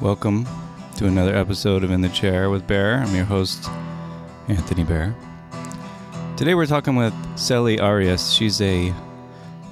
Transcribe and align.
Welcome 0.00 0.46
to 0.96 1.06
another 1.06 1.34
episode 1.34 1.82
of 1.82 1.90
In 1.90 2.02
the 2.02 2.10
Chair 2.10 2.50
with 2.50 2.66
Bear. 2.66 2.96
I'm 2.96 3.14
your 3.14 3.24
host, 3.24 3.66
Anthony 4.46 4.84
Bear. 4.84 5.16
Today 6.36 6.54
we're 6.54 6.66
talking 6.66 6.96
with 6.96 7.14
Celi 7.38 7.80
Arias. 7.80 8.30
She's 8.30 8.60
a 8.60 8.92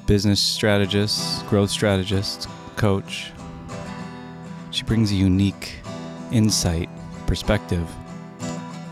business 0.06 0.40
strategist, 0.40 1.46
growth 1.48 1.68
strategist, 1.68 2.48
coach. 2.76 3.32
She 4.70 4.82
brings 4.84 5.12
a 5.12 5.14
unique 5.14 5.74
insight, 6.32 6.88
perspective 7.26 7.86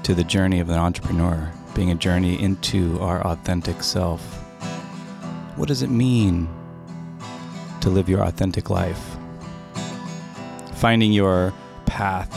to 0.02 0.14
the 0.14 0.24
journey 0.24 0.60
of 0.60 0.68
an 0.68 0.78
entrepreneur, 0.78 1.50
being 1.74 1.90
a 1.90 1.94
journey 1.94 2.38
into 2.42 3.00
our 3.00 3.26
authentic 3.26 3.82
self. 3.82 4.20
What 5.56 5.68
does 5.68 5.80
it 5.80 5.88
mean 5.88 6.46
to 7.80 7.88
live 7.88 8.10
your 8.10 8.20
authentic 8.20 8.68
life? 8.68 9.11
Finding 10.82 11.12
your 11.12 11.54
path, 11.86 12.28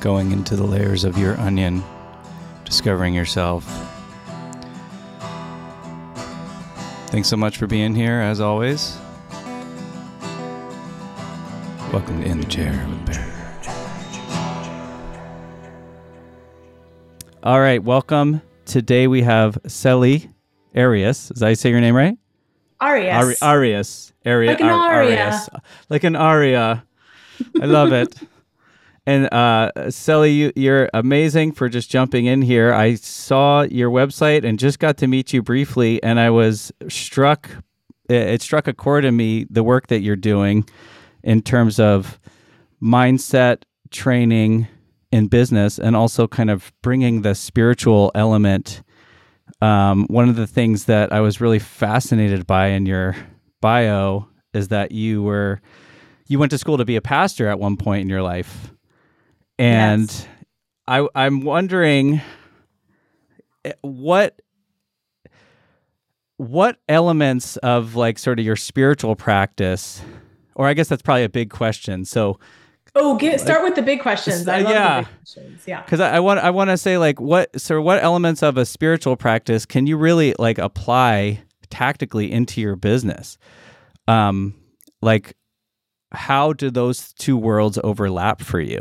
going 0.00 0.30
into 0.30 0.54
the 0.54 0.62
layers 0.62 1.02
of 1.02 1.18
your 1.18 1.36
onion, 1.40 1.82
discovering 2.64 3.14
yourself. 3.14 3.64
Thanks 7.08 7.26
so 7.26 7.36
much 7.36 7.56
for 7.56 7.66
being 7.66 7.96
here, 7.96 8.20
as 8.20 8.40
always. 8.40 8.96
Welcome 11.92 12.22
to 12.22 12.28
In 12.28 12.38
the 12.40 12.46
Chair 12.46 12.86
with 12.88 13.06
Bear. 13.06 13.26
All 17.42 17.58
right, 17.58 17.82
welcome. 17.82 18.40
Today 18.66 19.08
we 19.08 19.22
have 19.22 19.58
Celi 19.66 20.30
Arias. 20.76 21.30
Did 21.30 21.42
I 21.42 21.54
say 21.54 21.70
your 21.70 21.80
name 21.80 21.96
right? 21.96 22.16
Arias. 22.80 23.16
Ari- 23.16 23.36
Arias. 23.42 24.12
Aria, 24.24 24.50
Like 24.52 24.60
an 24.60 24.68
aria. 24.68 25.24
Arias. 25.24 25.48
Like 25.88 26.04
an 26.04 26.14
aria. 26.14 26.84
I 27.60 27.66
love 27.66 27.92
it. 27.92 28.14
And 29.06 29.32
uh, 29.32 29.90
Celi, 29.90 30.30
you, 30.30 30.52
you're 30.54 30.90
amazing 30.92 31.52
for 31.52 31.68
just 31.68 31.90
jumping 31.90 32.26
in 32.26 32.42
here. 32.42 32.72
I 32.72 32.94
saw 32.94 33.62
your 33.62 33.90
website 33.90 34.44
and 34.44 34.58
just 34.58 34.78
got 34.78 34.98
to 34.98 35.06
meet 35.06 35.32
you 35.32 35.42
briefly, 35.42 36.02
and 36.02 36.20
I 36.20 36.30
was 36.30 36.70
struck. 36.88 37.48
It 38.08 38.42
struck 38.42 38.68
a 38.68 38.72
chord 38.72 39.04
in 39.04 39.16
me 39.16 39.46
the 39.48 39.62
work 39.62 39.86
that 39.86 40.00
you're 40.00 40.16
doing 40.16 40.68
in 41.22 41.42
terms 41.42 41.80
of 41.80 42.18
mindset 42.82 43.62
training 43.90 44.68
in 45.10 45.26
business, 45.26 45.78
and 45.78 45.96
also 45.96 46.28
kind 46.28 46.50
of 46.50 46.72
bringing 46.82 47.22
the 47.22 47.34
spiritual 47.34 48.12
element. 48.14 48.82
Um, 49.60 50.06
one 50.06 50.28
of 50.28 50.36
the 50.36 50.46
things 50.46 50.84
that 50.84 51.12
I 51.12 51.20
was 51.20 51.40
really 51.40 51.58
fascinated 51.58 52.46
by 52.46 52.68
in 52.68 52.86
your 52.86 53.16
bio 53.60 54.28
is 54.54 54.68
that 54.68 54.92
you 54.92 55.22
were 55.22 55.60
you 56.30 56.38
went 56.38 56.50
to 56.50 56.58
school 56.58 56.78
to 56.78 56.84
be 56.84 56.96
a 56.96 57.02
pastor 57.02 57.48
at 57.48 57.58
one 57.58 57.76
point 57.76 58.00
in 58.02 58.08
your 58.08 58.22
life 58.22 58.72
and 59.58 60.02
Yes. 60.08 60.26
I, 60.88 61.06
I'm 61.14 61.42
wondering 61.42 62.20
eh, 63.64 63.72
what 63.82 64.40
what 66.36 66.78
elements 66.88 67.56
of 67.58 67.94
like 67.96 68.18
sort 68.18 68.38
of 68.38 68.44
your 68.46 68.56
spiritual 68.56 69.14
practice, 69.14 70.00
or 70.54 70.66
I 70.66 70.74
guess 70.74 70.88
that's 70.88 71.02
probably 71.02 71.24
a 71.24 71.28
big 71.28 71.50
question. 71.50 72.04
So, 72.04 72.38
Oh, 72.94 73.16
get 73.16 73.38
start 73.40 73.62
with 73.62 73.76
the 73.76 73.82
big 73.82 74.00
questions. 74.00 74.48
I 74.48 74.60
Uh, 74.60 74.62
love 74.64 74.72
yeah. 74.72 75.00
the 75.02 75.06
big 75.06 75.16
questions. 75.18 75.62
Yeah. 75.66 75.82
because 75.82 76.00
I, 76.00 76.16
I 76.16 76.20
want 76.20 76.40
I 76.40 76.50
want 76.50 76.70
to 76.70 76.76
say 76.78 76.98
like 76.98 77.20
what 77.20 77.60
so 77.60 77.80
what 77.82 78.02
elements 78.02 78.42
of 78.42 78.56
a 78.56 78.64
spiritual 78.64 79.16
practice 79.16 79.64
can 79.66 79.86
you 79.86 79.96
really 79.96 80.34
like 80.38 80.58
apply 80.58 81.42
tactically 81.68 82.32
into 82.32 82.60
your 82.60 82.74
business? 82.74 83.38
Um, 84.08 84.54
like 85.02 85.36
how 86.12 86.52
do 86.52 86.70
those 86.70 87.12
two 87.14 87.36
worlds 87.36 87.78
overlap 87.84 88.40
for 88.40 88.60
you? 88.60 88.80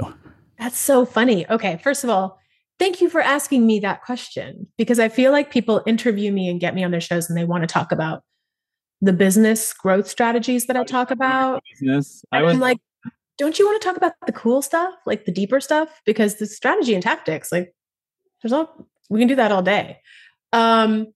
That's 0.57 0.77
so 0.77 1.05
funny. 1.05 1.49
Okay, 1.49 1.79
first 1.83 2.03
of 2.03 2.09
all, 2.09 2.39
thank 2.79 3.01
you 3.01 3.09
for 3.09 3.21
asking 3.21 3.65
me 3.67 3.79
that 3.79 4.03
question 4.03 4.67
because 4.77 4.99
I 4.99 5.09
feel 5.09 5.31
like 5.31 5.51
people 5.51 5.83
interview 5.85 6.31
me 6.31 6.49
and 6.49 6.59
get 6.59 6.75
me 6.75 6.83
on 6.83 6.91
their 6.91 7.01
shows 7.01 7.29
and 7.29 7.37
they 7.37 7.45
want 7.45 7.63
to 7.63 7.67
talk 7.67 7.91
about 7.91 8.23
the 9.01 9.13
business 9.13 9.73
growth 9.73 10.07
strategies 10.07 10.65
that 10.65 10.75
I 10.75 10.83
talk 10.83 11.11
about. 11.11 11.63
Business. 11.71 12.23
I 12.31 12.41
was 12.43 12.55
I'm 12.55 12.59
like, 12.59 12.79
don't 13.37 13.57
you 13.57 13.65
want 13.65 13.81
to 13.81 13.87
talk 13.87 13.95
about 13.95 14.13
the 14.25 14.33
cool 14.33 14.61
stuff, 14.61 14.93
like 15.05 15.25
the 15.25 15.31
deeper 15.31 15.61
stuff? 15.61 16.01
Because 16.05 16.35
the 16.35 16.45
strategy 16.45 16.93
and 16.93 17.01
tactics, 17.01 17.51
like, 17.51 17.73
there's 18.41 18.51
all 18.51 18.87
we 19.09 19.19
can 19.19 19.27
do 19.27 19.35
that 19.35 19.51
all 19.51 19.61
day. 19.61 19.99
Um, 20.51 21.13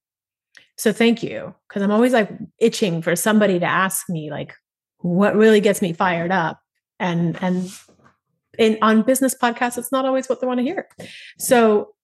so 0.76 0.92
thank 0.92 1.22
you, 1.22 1.54
because 1.68 1.82
I'm 1.82 1.90
always 1.90 2.12
like 2.12 2.30
itching 2.58 3.02
for 3.02 3.14
somebody 3.14 3.58
to 3.58 3.66
ask 3.66 4.08
me 4.08 4.30
like 4.30 4.54
what 5.04 5.36
really 5.36 5.60
gets 5.60 5.82
me 5.82 5.92
fired 5.92 6.32
up, 6.32 6.60
and 6.98 7.36
and 7.42 7.70
in 8.58 8.78
on 8.82 9.02
business 9.02 9.34
podcasts, 9.40 9.78
it's 9.78 9.92
not 9.92 10.04
always 10.04 10.28
what 10.28 10.40
they 10.40 10.46
want 10.46 10.58
to 10.58 10.64
hear. 10.64 10.88
So, 11.38 11.94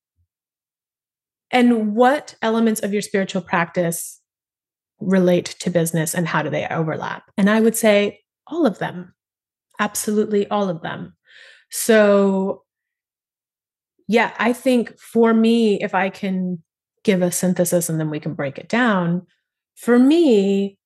and 1.51 1.95
what 1.95 2.35
elements 2.43 2.83
of 2.83 2.93
your 2.93 3.03
spiritual 3.03 3.43
practice 3.43 4.21
relate 5.01 5.47
to 5.61 5.71
business, 5.71 6.15
and 6.15 6.29
how 6.29 6.43
do 6.43 6.51
they 6.51 6.67
overlap? 6.69 7.25
And 7.39 7.49
I 7.49 7.61
would 7.61 7.77
say 7.77 8.21
all 8.47 8.67
of 8.67 8.79
them 8.79 9.15
absolutely 9.81 10.49
all 10.49 10.69
of 10.69 10.83
them. 10.83 11.15
So, 11.71 12.63
yeah, 14.07 14.33
I 14.39 14.53
think 14.53 14.97
for 14.99 15.35
me, 15.35 15.83
if 15.83 15.95
I 15.95 16.11
can 16.11 16.63
give 17.03 17.23
a 17.23 17.33
synthesis 17.33 17.89
and 17.89 17.99
then 17.99 18.11
we 18.11 18.21
can 18.21 18.35
break 18.35 18.59
it 18.59 18.69
down, 18.69 19.27
for 19.75 19.99
me, 19.99 20.79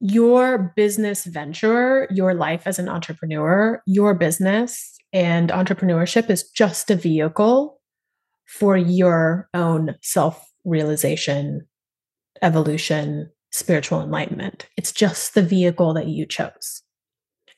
your 0.00 0.72
business 0.76 1.24
venture, 1.24 2.06
your 2.10 2.34
life 2.34 2.62
as 2.66 2.78
an 2.78 2.88
entrepreneur, 2.88 3.82
your 3.86 4.14
business 4.14 4.96
and 5.12 5.50
entrepreneurship 5.50 6.30
is 6.30 6.48
just 6.50 6.90
a 6.90 6.96
vehicle 6.96 7.80
for 8.46 8.76
your 8.76 9.48
own 9.54 9.94
self 10.02 10.44
realization, 10.64 11.66
evolution, 12.42 13.30
spiritual 13.50 14.02
enlightenment. 14.02 14.68
It's 14.76 14.92
just 14.92 15.34
the 15.34 15.42
vehicle 15.42 15.94
that 15.94 16.08
you 16.08 16.26
chose. 16.26 16.82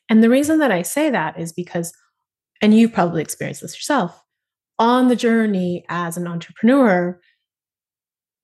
And 0.09 0.23
the 0.23 0.29
reason 0.29 0.59
that 0.59 0.71
I 0.71 0.81
say 0.81 1.09
that 1.09 1.39
is 1.39 1.53
because, 1.53 1.93
and 2.61 2.73
you 2.73 2.89
probably 2.89 3.21
experienced 3.21 3.61
this 3.61 3.75
yourself, 3.75 4.21
on 4.79 5.07
the 5.07 5.15
journey 5.15 5.85
as 5.89 6.17
an 6.17 6.27
entrepreneur, 6.27 7.19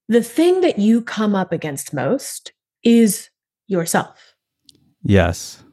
the 0.08 0.24
thing 0.24 0.62
that 0.62 0.80
you 0.80 1.02
come 1.02 1.36
up 1.36 1.52
against 1.52 1.94
most 1.94 2.54
is 2.84 3.30
yourself. 3.68 4.36
Yes. 5.04 5.64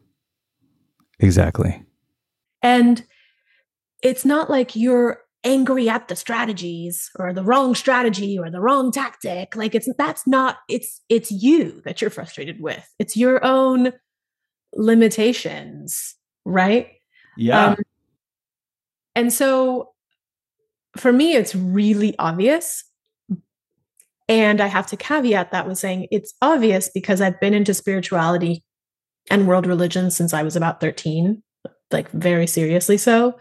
Exactly. 1.19 1.83
And 2.63 3.05
it's 4.03 4.25
not 4.25 4.51
like 4.51 4.77
you're 4.77 5.21
angry 5.45 5.89
at 5.89 6.09
the 6.09 6.17
strategies 6.17 7.11
or 7.19 7.33
the 7.33 7.45
wrong 7.45 7.75
strategy 7.75 8.39
or 8.39 8.51
the 8.51 8.63
wrong 8.63 8.91
tactic 8.91 9.55
like 9.55 9.75
it's 9.75 9.87
that's 9.99 10.27
not 10.27 10.57
it's 10.71 11.03
it's 11.11 11.31
you 11.31 11.83
that 11.85 12.01
you're 12.01 12.09
frustrated 12.09 12.59
with 12.63 12.91
it's 12.99 13.15
your 13.15 13.45
own 13.45 13.93
limitations 14.75 16.15
right 16.47 16.93
Yeah. 17.37 17.67
Um, 17.67 17.77
and 19.15 19.33
so 19.33 19.91
for 20.97 21.13
me, 21.13 21.35
it's 21.35 21.55
really 21.55 22.15
obvious. 22.19 22.85
And 24.29 24.61
I 24.61 24.67
have 24.69 24.87
to 24.89 24.97
caveat 24.97 25.53
that 25.53 25.67
with 25.67 25.79
saying 25.79 26.09
it's 26.11 26.33
obvious 26.41 26.91
because 26.93 27.21
I've 27.21 27.41
been 27.41 27.55
into 27.55 27.75
spirituality 27.75 28.65
and 29.31 29.47
world 29.47 29.67
religion 29.67 30.11
since 30.11 30.33
I 30.33 30.43
was 30.43 30.57
about 30.57 30.81
13, 30.81 31.43
like 31.91 32.11
very 32.11 32.47
seriously 32.47 32.97
so. 32.97 33.39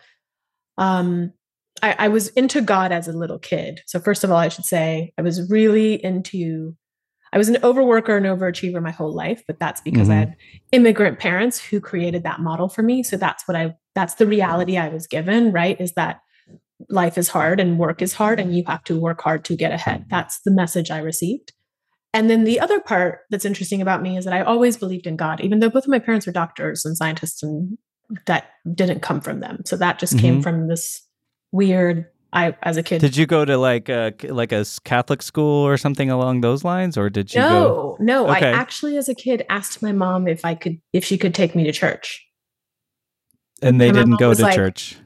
Um, 0.78 1.32
I, 1.82 1.96
I 2.00 2.08
was 2.10 2.30
into 2.30 2.62
God 2.62 2.92
as 2.92 3.08
a 3.08 3.14
little 3.14 3.40
kid. 3.40 3.82
So, 3.88 4.00
first 4.00 4.24
of 4.24 4.32
all, 4.32 4.38
I 4.38 4.50
should 4.50 4.66
say 4.66 5.14
I 5.18 5.22
was 5.22 5.50
really 5.50 6.04
into, 6.04 6.76
I 7.32 7.38
was 7.38 7.50
an 7.50 7.56
overworker 7.56 8.16
and 8.16 8.26
overachiever 8.26 8.82
my 8.82 8.92
whole 8.92 9.14
life, 9.14 9.44
but 9.48 9.60
that's 9.60 9.82
because 9.82 10.10
I 10.10 10.14
Mhm. 10.14 10.20
had 10.20 10.36
immigrant 10.72 11.20
parents 11.20 11.60
who 11.64 11.80
created 11.80 12.24
that 12.24 12.40
model 12.40 12.70
for 12.70 12.84
me. 12.84 13.04
So 13.04 13.18
that's 13.18 13.48
what 13.48 13.56
I, 13.56 13.76
that's 13.96 14.16
the 14.16 14.28
reality 14.28 14.78
I 14.78 14.90
was 14.90 15.08
given, 15.08 15.52
right? 15.52 15.80
Is 15.80 15.94
that 15.94 16.20
life 16.90 17.18
is 17.18 17.28
hard 17.30 17.60
and 17.60 17.78
work 17.80 18.02
is 18.02 18.14
hard 18.14 18.40
and 18.40 18.56
you 18.56 18.64
have 18.68 18.84
to 18.86 19.00
work 19.00 19.22
hard 19.22 19.46
to 19.46 19.56
get 19.56 19.72
ahead. 19.72 20.06
That's 20.10 20.40
the 20.42 20.52
message 20.52 20.92
I 20.92 21.00
received. 21.00 21.54
And 22.14 22.30
then 22.30 22.44
the 22.44 22.60
other 22.60 22.80
part 22.80 23.22
that's 23.30 23.46
interesting 23.46 23.82
about 23.82 24.02
me 24.02 24.18
is 24.18 24.26
that 24.26 24.34
I 24.34 24.42
always 24.42 24.78
believed 24.78 25.08
in 25.08 25.16
God, 25.16 25.42
even 25.42 25.60
though 25.60 25.70
both 25.70 25.86
of 25.86 25.90
my 25.90 26.00
parents 26.00 26.26
were 26.28 26.32
doctors 26.34 26.86
and 26.86 26.96
scientists, 26.96 27.42
and 27.42 27.78
that 28.28 28.50
didn't 28.76 29.02
come 29.02 29.20
from 29.22 29.40
them. 29.40 29.64
So 29.66 29.78
that 29.78 29.98
just 29.98 30.20
came 30.20 30.40
Mhm. 30.40 30.44
from 30.44 30.68
this 30.68 31.02
weird. 31.52 32.06
I, 32.32 32.56
as 32.64 32.78
a 32.78 32.84
kid, 32.84 33.00
Did 33.00 33.16
you 33.16 33.26
go 33.28 33.46
to 33.46 33.58
like 33.58 33.90
a 33.90 34.12
like 34.24 34.52
a 34.52 34.66
Catholic 34.84 35.22
school 35.22 35.66
or 35.68 35.78
something 35.78 36.10
along 36.10 36.42
those 36.42 36.64
lines, 36.64 36.98
or 36.98 37.10
did 37.10 37.34
you 37.34 37.42
go? 37.42 37.98
no, 38.00 38.24
no. 38.26 38.32
Okay. 38.36 38.48
I 38.50 38.52
actually, 38.54 38.98
as 38.98 39.08
a 39.08 39.14
kid, 39.16 39.46
asked 39.50 39.82
my 39.84 39.92
mom 39.92 40.28
if 40.28 40.44
I 40.44 40.56
could, 40.56 40.80
if 40.94 41.06
she 41.06 41.18
could 41.18 41.34
take 41.36 41.56
me 41.56 41.64
to 41.66 41.72
church. 41.72 42.26
And 43.62 43.80
they 43.80 43.90
And 43.90 43.98
didn't 43.98 44.18
go 44.20 44.34
to 44.34 44.42
like- 44.42 44.56
church. 44.56 44.98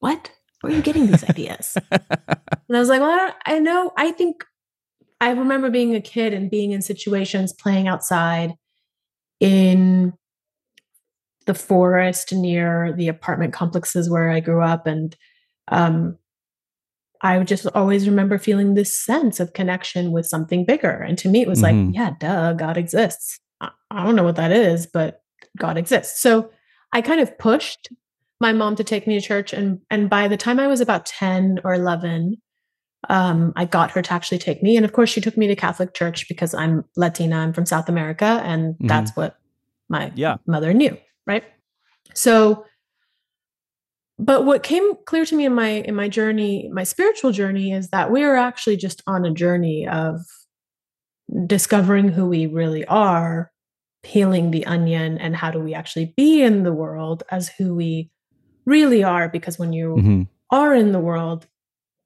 What? 0.00 0.30
Where 0.62 0.72
are 0.72 0.76
you 0.76 0.82
getting 0.82 1.06
these 1.06 1.24
ideas? 1.24 1.76
And 2.68 2.78
I 2.78 2.80
was 2.80 2.88
like, 2.88 3.02
well, 3.02 3.10
I, 3.10 3.16
don't, 3.18 3.34
I 3.44 3.58
know. 3.58 3.92
I 3.98 4.12
think 4.12 4.46
I 5.20 5.32
remember 5.32 5.68
being 5.68 5.94
a 5.94 6.00
kid 6.00 6.32
and 6.32 6.50
being 6.50 6.72
in 6.72 6.80
situations 6.80 7.52
playing 7.52 7.86
outside 7.86 8.54
in 9.40 10.14
the 11.44 11.52
forest 11.52 12.32
near 12.32 12.94
the 12.96 13.08
apartment 13.08 13.52
complexes 13.52 14.08
where 14.08 14.30
I 14.30 14.40
grew 14.40 14.62
up. 14.62 14.86
And 14.86 15.14
um, 15.68 16.16
I 17.20 17.38
just 17.40 17.66
always 17.74 18.08
remember 18.08 18.38
feeling 18.38 18.72
this 18.72 18.98
sense 18.98 19.38
of 19.38 19.52
connection 19.52 20.10
with 20.10 20.24
something 20.24 20.64
bigger. 20.64 20.90
And 20.90 21.18
to 21.18 21.28
me, 21.28 21.42
it 21.42 21.48
was 21.48 21.62
mm-hmm. 21.62 21.88
like, 21.88 21.94
yeah, 21.94 22.12
duh, 22.18 22.54
God 22.54 22.78
exists. 22.78 23.38
I, 23.60 23.68
I 23.90 24.02
don't 24.02 24.16
know 24.16 24.24
what 24.24 24.36
that 24.36 24.50
is, 24.50 24.86
but 24.86 25.20
God 25.58 25.76
exists. 25.76 26.22
So 26.22 26.50
I 26.92 27.02
kind 27.02 27.20
of 27.20 27.36
pushed 27.36 27.90
my 28.42 28.52
mom 28.52 28.76
to 28.76 28.84
take 28.84 29.06
me 29.06 29.18
to 29.18 29.26
church. 29.26 29.54
And, 29.54 29.80
and 29.88 30.10
by 30.10 30.28
the 30.28 30.36
time 30.36 30.60
I 30.60 30.66
was 30.66 30.82
about 30.82 31.06
10 31.06 31.60
or 31.64 31.72
11, 31.72 32.36
um, 33.08 33.52
I 33.56 33.64
got 33.64 33.92
her 33.92 34.02
to 34.02 34.12
actually 34.12 34.38
take 34.38 34.62
me. 34.62 34.76
And 34.76 34.84
of 34.84 34.92
course, 34.92 35.10
she 35.10 35.20
took 35.20 35.36
me 35.36 35.46
to 35.46 35.56
Catholic 35.56 35.94
church 35.94 36.28
because 36.28 36.52
I'm 36.52 36.84
Latina, 36.96 37.36
I'm 37.36 37.52
from 37.52 37.66
South 37.66 37.88
America, 37.88 38.42
and 38.44 38.74
mm-hmm. 38.74 38.86
that's 38.88 39.16
what 39.16 39.36
my 39.88 40.12
yeah. 40.14 40.36
mother 40.46 40.74
knew, 40.74 40.96
right? 41.26 41.44
So, 42.14 42.66
but 44.18 44.44
what 44.44 44.62
came 44.62 44.92
clear 45.06 45.24
to 45.24 45.34
me 45.34 45.46
in 45.46 45.54
my 45.54 45.68
in 45.68 45.94
my 45.94 46.08
journey, 46.08 46.70
my 46.72 46.84
spiritual 46.84 47.32
journey, 47.32 47.72
is 47.72 47.88
that 47.88 48.10
we 48.10 48.22
are 48.22 48.36
actually 48.36 48.76
just 48.76 49.02
on 49.06 49.24
a 49.24 49.32
journey 49.32 49.88
of 49.88 50.20
discovering 51.46 52.08
who 52.08 52.26
we 52.26 52.46
really 52.46 52.84
are, 52.86 53.50
peeling 54.02 54.50
the 54.50 54.66
onion, 54.66 55.18
and 55.18 55.34
how 55.34 55.50
do 55.50 55.58
we 55.58 55.74
actually 55.74 56.14
be 56.16 56.42
in 56.42 56.62
the 56.62 56.72
world 56.72 57.24
as 57.30 57.48
who 57.48 57.74
we 57.74 58.10
really 58.64 59.02
are. 59.02 59.28
Because 59.28 59.58
when 59.58 59.72
you 59.72 59.94
mm-hmm. 59.96 60.22
are 60.50 60.74
in 60.74 60.92
the 60.92 61.00
world, 61.00 61.46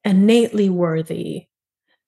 innately 0.05 0.69
worthy, 0.69 1.47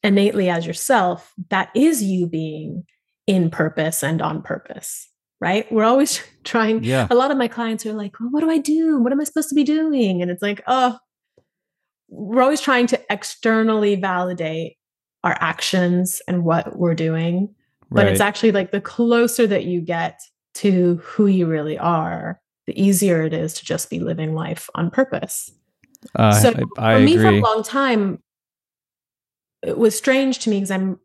innately 0.02 0.48
as 0.48 0.66
yourself, 0.66 1.32
that 1.50 1.70
is 1.74 2.02
you 2.02 2.26
being 2.26 2.84
in 3.26 3.50
purpose 3.50 4.02
and 4.02 4.22
on 4.22 4.42
purpose, 4.42 5.08
right? 5.40 5.70
We're 5.70 5.84
always 5.84 6.22
trying. 6.44 6.84
Yeah. 6.84 7.06
A 7.10 7.14
lot 7.14 7.30
of 7.30 7.36
my 7.36 7.48
clients 7.48 7.84
are 7.86 7.92
like, 7.92 8.18
well, 8.20 8.30
what 8.30 8.40
do 8.40 8.50
I 8.50 8.58
do? 8.58 8.98
What 9.00 9.12
am 9.12 9.20
I 9.20 9.24
supposed 9.24 9.50
to 9.50 9.54
be 9.54 9.64
doing? 9.64 10.22
And 10.22 10.30
it's 10.30 10.42
like, 10.42 10.62
oh, 10.66 10.98
we're 12.08 12.42
always 12.42 12.60
trying 12.60 12.86
to 12.88 13.00
externally 13.10 13.96
validate 13.96 14.76
our 15.24 15.36
actions 15.40 16.22
and 16.26 16.44
what 16.44 16.78
we're 16.78 16.94
doing. 16.94 17.54
But 17.90 18.04
right. 18.04 18.12
it's 18.12 18.20
actually 18.20 18.52
like 18.52 18.70
the 18.70 18.80
closer 18.80 19.46
that 19.46 19.64
you 19.64 19.80
get 19.80 20.20
to 20.54 20.96
who 21.02 21.26
you 21.26 21.46
really 21.46 21.78
are, 21.78 22.40
the 22.68 22.80
easier 22.80 23.22
it 23.22 23.32
is 23.32 23.54
to 23.54 23.64
just 23.64 23.88
be 23.88 23.98
living 23.98 24.34
life 24.34 24.68
on 24.74 24.90
purpose. 24.90 25.50
Uh, 26.14 26.32
so 26.32 26.52
I, 26.76 26.92
I 26.92 26.98
for 26.98 27.04
me, 27.04 27.14
agree. 27.14 27.24
for 27.24 27.28
a 27.30 27.40
long 27.40 27.62
time, 27.62 28.22
it 29.62 29.78
was 29.78 29.96
strange 29.96 30.40
to 30.40 30.50
me 30.50 30.58
because 30.58 30.70
I'm 30.70 31.00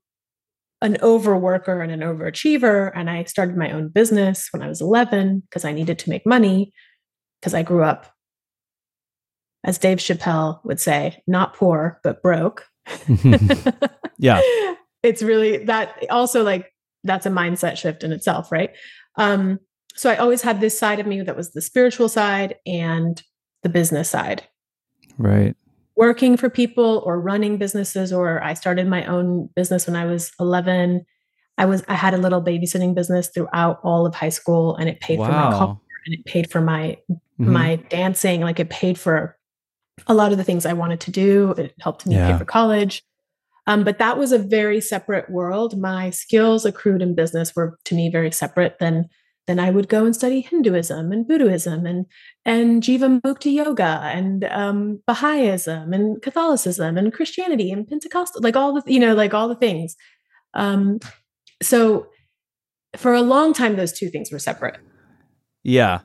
an 0.81 0.95
overworker 0.95 1.81
and 1.81 1.89
an 1.89 2.01
overachiever, 2.01 2.91
and 2.93 3.09
I 3.09 3.23
started 3.23 3.55
my 3.55 3.71
own 3.71 3.87
business 3.87 4.49
when 4.51 4.61
I 4.61 4.67
was 4.67 4.81
11 4.81 5.43
because 5.49 5.63
I 5.63 5.71
needed 5.71 5.99
to 5.99 6.09
make 6.09 6.25
money 6.25 6.73
because 7.39 7.53
I 7.53 7.63
grew 7.63 7.81
up, 7.81 8.11
as 9.63 9.77
Dave 9.77 9.99
Chappelle 9.99 10.59
would 10.65 10.81
say, 10.81 11.23
not 11.27 11.55
poor 11.55 12.01
but 12.03 12.21
broke. 12.21 12.65
yeah, 14.17 14.41
it's 15.01 15.23
really 15.23 15.63
that. 15.63 15.95
Also, 16.09 16.43
like 16.43 16.73
that's 17.05 17.25
a 17.25 17.29
mindset 17.29 17.77
shift 17.77 18.03
in 18.03 18.11
itself, 18.11 18.51
right? 18.51 18.71
Um, 19.15 19.59
so 19.95 20.09
I 20.09 20.17
always 20.17 20.41
had 20.41 20.59
this 20.59 20.77
side 20.77 20.99
of 20.99 21.05
me 21.05 21.21
that 21.21 21.35
was 21.35 21.51
the 21.51 21.61
spiritual 21.61 22.09
side 22.09 22.55
and 22.65 23.21
the 23.61 23.69
business 23.69 24.09
side. 24.09 24.43
Right. 25.17 25.55
Working 25.95 26.37
for 26.37 26.49
people 26.49 27.03
or 27.05 27.19
running 27.19 27.57
businesses, 27.57 28.11
or 28.11 28.43
I 28.43 28.55
started 28.55 28.87
my 28.87 29.05
own 29.05 29.49
business 29.55 29.85
when 29.85 29.95
I 29.95 30.05
was 30.05 30.31
11. 30.39 31.05
I 31.57 31.65
was 31.65 31.83
I 31.87 31.93
had 31.93 32.15
a 32.15 32.17
little 32.17 32.41
babysitting 32.41 32.95
business 32.95 33.29
throughout 33.29 33.79
all 33.83 34.05
of 34.07 34.15
high 34.15 34.29
school, 34.29 34.75
and 34.75 34.89
it 34.89 34.99
paid 34.99 35.19
wow. 35.19 35.25
for 35.27 35.31
my 35.31 35.57
car 35.57 35.79
and 36.05 36.15
it 36.15 36.25
paid 36.25 36.49
for 36.49 36.61
my 36.61 36.97
mm-hmm. 37.11 37.51
my 37.51 37.75
dancing. 37.89 38.41
Like 38.41 38.59
it 38.59 38.69
paid 38.69 38.97
for 38.97 39.37
a 40.07 40.13
lot 40.13 40.31
of 40.31 40.37
the 40.37 40.43
things 40.43 40.65
I 40.65 40.73
wanted 40.73 40.99
to 41.01 41.11
do. 41.11 41.51
It 41.57 41.75
helped 41.79 42.05
me 42.07 42.15
yeah. 42.15 42.31
pay 42.31 42.37
for 42.37 42.45
college. 42.45 43.03
Um, 43.65 43.83
but 43.83 43.99
that 43.99 44.17
was 44.17 44.31
a 44.31 44.39
very 44.39 44.81
separate 44.81 45.29
world. 45.29 45.79
My 45.79 46.09
skills 46.09 46.65
accrued 46.65 47.01
in 47.01 47.15
business 47.15 47.55
were 47.55 47.77
to 47.85 47.95
me 47.95 48.09
very 48.09 48.31
separate 48.31 48.77
than 48.79 49.07
then 49.47 49.59
I 49.59 49.69
would 49.69 49.89
go 49.89 50.05
and 50.05 50.15
study 50.15 50.41
Hinduism 50.41 51.11
and 51.11 51.27
Buddhism 51.27 51.85
and 51.85 52.05
and 52.45 52.81
Jivamukti 52.81 53.53
yoga 53.53 54.01
and 54.03 54.45
um, 54.45 55.01
Baha'ism 55.05 55.93
and 55.93 56.21
Catholicism 56.21 56.97
and 56.97 57.13
Christianity 57.13 57.71
and 57.71 57.87
Pentecostal, 57.87 58.41
like 58.41 58.55
all 58.55 58.73
the 58.73 58.83
you 58.91 58.99
know, 58.99 59.13
like 59.13 59.33
all 59.33 59.47
the 59.47 59.55
things. 59.55 59.95
Um, 60.53 60.99
so 61.61 62.07
for 62.95 63.13
a 63.13 63.21
long 63.21 63.53
time, 63.53 63.75
those 63.75 63.91
two 63.91 64.09
things 64.09 64.31
were 64.31 64.39
separate. 64.39 64.77
Yeah. 65.63 66.01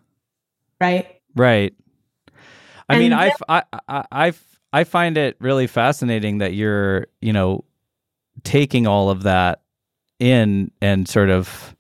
Right. 0.81 1.07
Right. 1.35 1.75
I 2.89 2.95
and 2.95 3.03
mean, 3.03 3.13
I, 3.13 3.33
I, 3.49 3.63
I, 4.11 4.33
I 4.73 4.85
find 4.85 5.19
it 5.19 5.37
really 5.41 5.67
fascinating 5.67 6.39
that 6.39 6.55
you're, 6.55 7.09
you 7.21 7.33
know, 7.33 7.65
taking 8.45 8.87
all 8.87 9.11
of 9.11 9.25
that 9.25 9.63
in 10.19 10.71
and 10.81 11.09
sort 11.09 11.31
of 11.31 11.77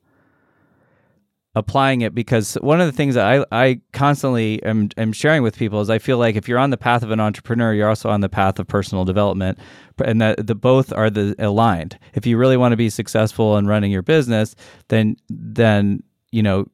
applying 1.54 2.02
it 2.02 2.14
because 2.14 2.54
one 2.56 2.80
of 2.80 2.86
the 2.86 2.92
things 2.92 3.14
that 3.14 3.26
I, 3.26 3.44
I 3.66 3.80
constantly 3.92 4.62
am, 4.62 4.90
am 4.96 5.12
sharing 5.12 5.42
with 5.42 5.56
people 5.56 5.80
is 5.80 5.90
I 5.90 5.98
feel 5.98 6.18
like 6.18 6.36
if 6.36 6.48
you're 6.48 6.58
on 6.58 6.70
the 6.70 6.76
path 6.76 7.02
of 7.02 7.10
an 7.10 7.20
entrepreneur, 7.20 7.72
you're 7.72 7.88
also 7.88 8.10
on 8.10 8.20
the 8.20 8.28
path 8.28 8.58
of 8.58 8.66
personal 8.66 9.04
development, 9.04 9.58
and 10.04 10.20
that 10.20 10.46
the 10.46 10.54
both 10.54 10.92
are 10.92 11.10
the 11.10 11.34
aligned. 11.38 11.98
If 12.14 12.26
you 12.26 12.36
really 12.36 12.56
want 12.56 12.72
to 12.72 12.76
be 12.76 12.90
successful 12.90 13.56
in 13.56 13.66
running 13.66 13.90
your 13.90 14.02
business, 14.02 14.54
then 14.88 15.16
then 15.28 16.02
you 16.30 16.42
know 16.42 16.66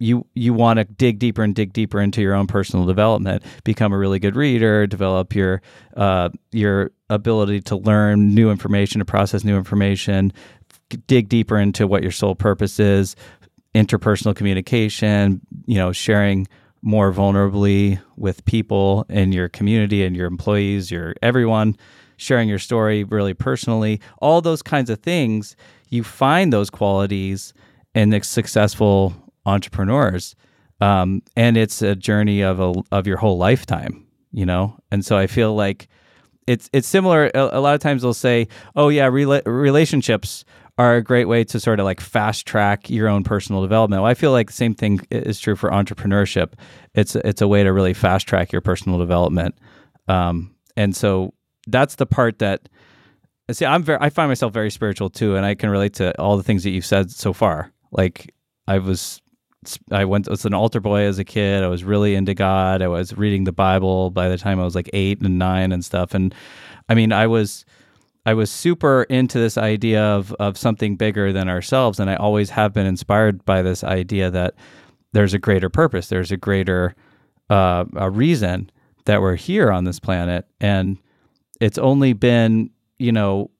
you 0.00 0.26
you 0.34 0.54
want 0.54 0.78
to 0.78 0.84
dig 0.84 1.18
deeper 1.18 1.42
and 1.42 1.54
dig 1.54 1.72
deeper 1.72 2.00
into 2.00 2.22
your 2.22 2.34
own 2.34 2.46
personal 2.46 2.86
development, 2.86 3.44
become 3.64 3.92
a 3.92 3.98
really 3.98 4.18
good 4.18 4.34
reader, 4.34 4.86
develop 4.86 5.34
your 5.34 5.60
uh, 5.96 6.30
your 6.52 6.90
ability 7.10 7.60
to 7.60 7.76
learn 7.76 8.34
new 8.34 8.50
information, 8.50 9.00
to 9.00 9.04
process 9.04 9.44
new 9.44 9.56
information, 9.56 10.32
dig 11.06 11.28
deeper 11.28 11.58
into 11.58 11.86
what 11.86 12.02
your 12.02 12.12
sole 12.12 12.34
purpose 12.34 12.80
is, 12.80 13.14
interpersonal 13.74 14.34
communication, 14.34 15.40
you 15.66 15.76
know, 15.76 15.92
sharing 15.92 16.46
more 16.82 17.12
vulnerably 17.12 18.00
with 18.16 18.44
people 18.44 19.04
in 19.08 19.32
your 19.32 19.48
community 19.48 20.04
and 20.04 20.16
your 20.16 20.26
employees, 20.26 20.90
your 20.90 21.14
everyone, 21.22 21.76
sharing 22.16 22.48
your 22.48 22.58
story 22.58 23.04
really 23.04 23.34
personally, 23.34 24.00
all 24.18 24.40
those 24.40 24.62
kinds 24.62 24.90
of 24.90 24.98
things, 25.00 25.56
you 25.88 26.02
find 26.02 26.52
those 26.52 26.70
qualities 26.70 27.52
in 27.94 28.10
the 28.10 28.22
successful 28.22 29.14
entrepreneurs. 29.46 30.34
Um, 30.80 31.22
and 31.36 31.56
it's 31.56 31.82
a 31.82 31.94
journey 31.94 32.42
of 32.42 32.60
a, 32.60 32.74
of 32.92 33.06
your 33.06 33.18
whole 33.18 33.36
lifetime, 33.36 34.06
you 34.32 34.46
know? 34.46 34.78
And 34.90 35.04
so 35.04 35.16
I 35.16 35.26
feel 35.26 35.54
like 35.54 35.88
it's, 36.46 36.70
it's 36.72 36.88
similar. 36.88 37.30
A, 37.34 37.58
a 37.58 37.60
lot 37.60 37.74
of 37.74 37.80
times 37.80 38.02
they'll 38.02 38.14
say, 38.14 38.48
oh 38.76 38.88
yeah, 38.88 39.08
rela- 39.08 39.42
relationships 39.44 40.44
are 40.80 40.96
a 40.96 41.02
great 41.02 41.26
way 41.26 41.44
to 41.44 41.60
sort 41.60 41.78
of 41.78 41.84
like 41.84 42.00
fast 42.00 42.46
track 42.46 42.88
your 42.88 43.06
own 43.06 43.22
personal 43.22 43.60
development. 43.60 44.00
Well, 44.00 44.10
I 44.10 44.14
feel 44.14 44.32
like 44.32 44.46
the 44.46 44.54
same 44.54 44.74
thing 44.74 45.00
is 45.10 45.38
true 45.38 45.54
for 45.54 45.70
entrepreneurship. 45.70 46.54
It's 46.94 47.14
it's 47.16 47.42
a 47.42 47.48
way 47.48 47.62
to 47.62 47.72
really 47.72 47.92
fast 47.92 48.26
track 48.26 48.50
your 48.50 48.62
personal 48.62 48.98
development. 48.98 49.56
Um, 50.08 50.54
and 50.76 50.96
so 50.96 51.34
that's 51.66 51.96
the 51.96 52.06
part 52.06 52.38
that 52.38 52.70
see 53.52 53.66
I'm 53.66 53.82
very 53.82 53.98
I 54.00 54.08
find 54.08 54.30
myself 54.30 54.54
very 54.54 54.70
spiritual 54.70 55.10
too, 55.10 55.36
and 55.36 55.44
I 55.44 55.54
can 55.54 55.68
relate 55.68 55.94
to 55.94 56.18
all 56.18 56.38
the 56.38 56.42
things 56.42 56.64
that 56.64 56.70
you've 56.70 56.86
said 56.86 57.10
so 57.10 57.34
far. 57.34 57.70
Like 57.92 58.34
I 58.66 58.78
was 58.78 59.20
I 59.92 60.06
went 60.06 60.30
was 60.30 60.46
an 60.46 60.54
altar 60.54 60.80
boy 60.80 61.02
as 61.02 61.18
a 61.18 61.24
kid. 61.24 61.62
I 61.62 61.68
was 61.68 61.84
really 61.84 62.14
into 62.14 62.32
God. 62.32 62.80
I 62.80 62.88
was 62.88 63.14
reading 63.18 63.44
the 63.44 63.52
Bible 63.52 64.10
by 64.10 64.30
the 64.30 64.38
time 64.38 64.58
I 64.58 64.64
was 64.64 64.74
like 64.74 64.88
eight 64.94 65.20
and 65.20 65.38
nine 65.38 65.72
and 65.72 65.84
stuff. 65.84 66.14
And 66.14 66.34
I 66.88 66.94
mean, 66.94 67.12
I 67.12 67.26
was 67.26 67.66
I 68.26 68.34
was 68.34 68.50
super 68.50 69.04
into 69.04 69.38
this 69.38 69.56
idea 69.56 70.02
of 70.02 70.32
of 70.34 70.58
something 70.58 70.96
bigger 70.96 71.32
than 71.32 71.48
ourselves, 71.48 71.98
and 71.98 72.10
I 72.10 72.16
always 72.16 72.50
have 72.50 72.72
been 72.72 72.86
inspired 72.86 73.44
by 73.44 73.62
this 73.62 73.82
idea 73.82 74.30
that 74.30 74.54
there's 75.12 75.34
a 75.34 75.38
greater 75.38 75.68
purpose, 75.68 76.08
there's 76.08 76.32
a 76.32 76.36
greater 76.36 76.94
uh, 77.48 77.84
a 77.96 78.10
reason 78.10 78.70
that 79.06 79.20
we're 79.20 79.36
here 79.36 79.72
on 79.72 79.84
this 79.84 79.98
planet, 79.98 80.46
and 80.60 80.98
it's 81.60 81.78
only 81.78 82.12
been 82.12 82.70
you 82.98 83.12
know 83.12 83.50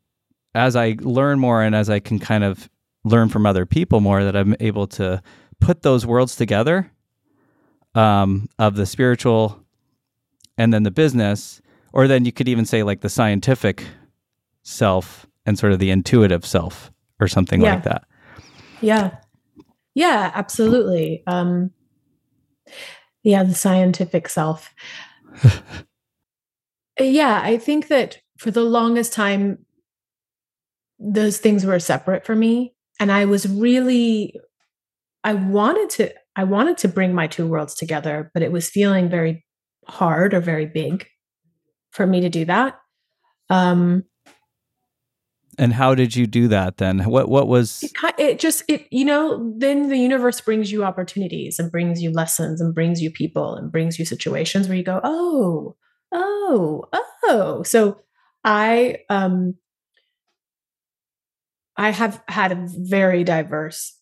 as 0.54 0.76
I 0.76 0.96
learn 1.00 1.38
more 1.38 1.62
and 1.62 1.74
as 1.74 1.88
I 1.88 2.00
can 2.00 2.18
kind 2.18 2.44
of 2.44 2.68
learn 3.04 3.28
from 3.28 3.46
other 3.46 3.64
people 3.64 4.00
more 4.00 4.24
that 4.24 4.36
I'm 4.36 4.54
able 4.60 4.86
to 4.88 5.22
put 5.60 5.82
those 5.82 6.04
worlds 6.04 6.36
together 6.36 6.90
um, 7.94 8.48
of 8.58 8.76
the 8.76 8.84
spiritual 8.84 9.64
and 10.58 10.72
then 10.74 10.82
the 10.82 10.90
business, 10.90 11.62
or 11.92 12.06
then 12.06 12.26
you 12.26 12.32
could 12.32 12.48
even 12.48 12.66
say 12.66 12.82
like 12.82 13.00
the 13.00 13.08
scientific 13.08 13.86
self 14.62 15.26
and 15.46 15.58
sort 15.58 15.72
of 15.72 15.78
the 15.78 15.90
intuitive 15.90 16.44
self 16.44 16.90
or 17.20 17.28
something 17.28 17.60
yeah. 17.60 17.74
like 17.74 17.84
that. 17.84 18.04
Yeah. 18.80 19.16
Yeah, 19.94 20.30
absolutely. 20.34 21.22
Um 21.26 21.70
yeah, 23.22 23.42
the 23.42 23.54
scientific 23.54 24.28
self. 24.28 24.72
yeah, 26.98 27.40
I 27.42 27.58
think 27.58 27.88
that 27.88 28.18
for 28.38 28.50
the 28.50 28.64
longest 28.64 29.12
time 29.12 29.64
those 30.98 31.38
things 31.38 31.64
were 31.64 31.78
separate 31.78 32.24
for 32.26 32.36
me 32.36 32.74
and 32.98 33.10
I 33.10 33.24
was 33.24 33.48
really 33.48 34.38
I 35.24 35.34
wanted 35.34 35.90
to 35.90 36.12
I 36.36 36.44
wanted 36.44 36.78
to 36.78 36.88
bring 36.88 37.14
my 37.14 37.26
two 37.26 37.46
worlds 37.46 37.74
together, 37.74 38.30
but 38.32 38.42
it 38.42 38.52
was 38.52 38.70
feeling 38.70 39.08
very 39.08 39.44
hard 39.86 40.32
or 40.32 40.40
very 40.40 40.66
big 40.66 41.06
for 41.90 42.06
me 42.06 42.20
to 42.20 42.28
do 42.28 42.44
that. 42.44 42.78
Um, 43.48 44.04
and 45.58 45.72
how 45.72 45.94
did 45.94 46.14
you 46.14 46.26
do 46.26 46.48
that 46.48 46.78
then? 46.78 47.00
What 47.00 47.28
what 47.28 47.48
was 47.48 47.82
it, 47.82 47.92
it 48.18 48.38
just 48.38 48.62
it 48.68 48.86
you 48.90 49.04
know 49.04 49.52
then 49.56 49.88
the 49.88 49.98
universe 49.98 50.40
brings 50.40 50.70
you 50.70 50.84
opportunities 50.84 51.58
and 51.58 51.70
brings 51.70 52.02
you 52.02 52.10
lessons 52.10 52.60
and 52.60 52.74
brings 52.74 53.02
you 53.02 53.10
people 53.10 53.54
and 53.54 53.70
brings 53.72 53.98
you 53.98 54.04
situations 54.04 54.68
where 54.68 54.76
you 54.76 54.84
go 54.84 55.00
oh 55.02 55.76
oh 56.12 56.84
oh 57.24 57.62
so 57.62 58.00
I 58.44 58.98
um 59.08 59.56
I 61.76 61.90
have 61.90 62.22
had 62.28 62.52
a 62.52 62.66
very 62.66 63.24
diverse 63.24 63.96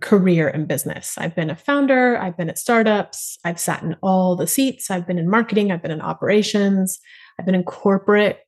career 0.00 0.48
in 0.48 0.66
business. 0.66 1.16
I've 1.16 1.34
been 1.34 1.50
a 1.50 1.56
founder, 1.56 2.18
I've 2.18 2.36
been 2.36 2.50
at 2.50 2.58
startups, 2.58 3.38
I've 3.44 3.58
sat 3.58 3.82
in 3.82 3.96
all 4.02 4.36
the 4.36 4.46
seats, 4.46 4.90
I've 4.90 5.06
been 5.06 5.18
in 5.18 5.28
marketing, 5.28 5.72
I've 5.72 5.82
been 5.82 5.90
in 5.90 6.02
operations, 6.02 7.00
I've 7.38 7.46
been 7.46 7.54
in 7.54 7.64
corporate 7.64 8.45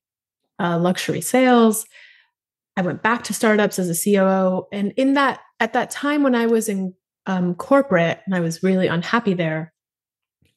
uh, 0.58 0.78
luxury 0.78 1.20
sales. 1.20 1.86
I 2.76 2.82
went 2.82 3.02
back 3.02 3.24
to 3.24 3.34
startups 3.34 3.78
as 3.78 3.88
a 3.88 4.04
COO. 4.04 4.66
And 4.72 4.92
in 4.96 5.14
that, 5.14 5.40
at 5.60 5.72
that 5.72 5.90
time 5.90 6.22
when 6.22 6.34
I 6.34 6.46
was 6.46 6.68
in 6.68 6.94
um, 7.26 7.54
corporate 7.54 8.20
and 8.24 8.34
I 8.34 8.40
was 8.40 8.62
really 8.62 8.86
unhappy 8.86 9.34
there, 9.34 9.72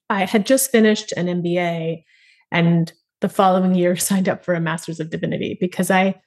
I 0.10 0.26
had 0.26 0.46
just 0.46 0.72
finished 0.72 1.12
an 1.14 1.28
MBA 1.28 2.04
and 2.52 2.94
the 3.22 3.30
following 3.30 3.76
year 3.76 3.96
signed 3.98 4.30
up 4.30 4.44
for 4.44 4.54
a 4.54 4.60
master's 4.60 5.00
of 5.00 5.10
divinity 5.10 5.58
because 5.60 5.90
I 5.90 6.22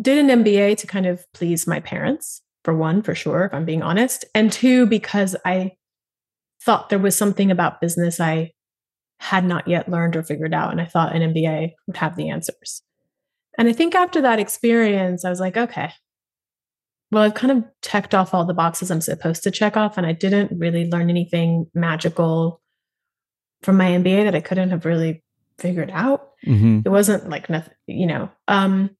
did 0.00 0.18
an 0.18 0.44
MBA 0.44 0.76
to 0.78 0.86
kind 0.86 1.06
of 1.06 1.24
please 1.32 1.66
my 1.66 1.80
parents, 1.80 2.42
for 2.64 2.74
one, 2.74 3.02
for 3.02 3.14
sure, 3.14 3.44
if 3.44 3.54
I'm 3.54 3.64
being 3.64 3.82
honest. 3.82 4.24
And 4.34 4.52
two, 4.52 4.86
because 4.86 5.36
I 5.44 5.72
thought 6.62 6.88
there 6.88 6.98
was 6.98 7.16
something 7.16 7.50
about 7.50 7.80
business 7.80 8.18
I 8.18 8.52
had 9.18 9.44
not 9.44 9.66
yet 9.66 9.88
learned 9.88 10.16
or 10.16 10.22
figured 10.22 10.54
out. 10.54 10.70
And 10.70 10.80
I 10.80 10.84
thought 10.84 11.14
an 11.14 11.34
MBA 11.34 11.72
would 11.86 11.96
have 11.96 12.16
the 12.16 12.28
answers. 12.28 12.82
And 13.58 13.68
I 13.68 13.72
think 13.72 13.94
after 13.94 14.20
that 14.20 14.38
experience, 14.38 15.24
I 15.24 15.30
was 15.30 15.40
like, 15.40 15.56
okay, 15.56 15.90
well, 17.10 17.22
I've 17.22 17.34
kind 17.34 17.52
of 17.52 17.64
checked 17.82 18.14
off 18.14 18.34
all 18.34 18.44
the 18.44 18.54
boxes 18.54 18.90
I'm 18.90 19.00
supposed 19.00 19.42
to 19.44 19.50
check 19.50 19.76
off. 19.76 19.96
And 19.96 20.06
I 20.06 20.12
didn't 20.12 20.58
really 20.58 20.88
learn 20.90 21.08
anything 21.08 21.66
magical 21.74 22.60
from 23.62 23.76
my 23.76 23.86
MBA 23.86 24.24
that 24.24 24.34
I 24.34 24.40
couldn't 24.40 24.70
have 24.70 24.84
really 24.84 25.22
figured 25.58 25.90
out. 25.92 26.32
Mm-hmm. 26.46 26.80
It 26.84 26.90
wasn't 26.90 27.28
like 27.30 27.48
nothing, 27.48 27.74
you 27.86 28.06
know. 28.06 28.30
Um, 28.48 28.90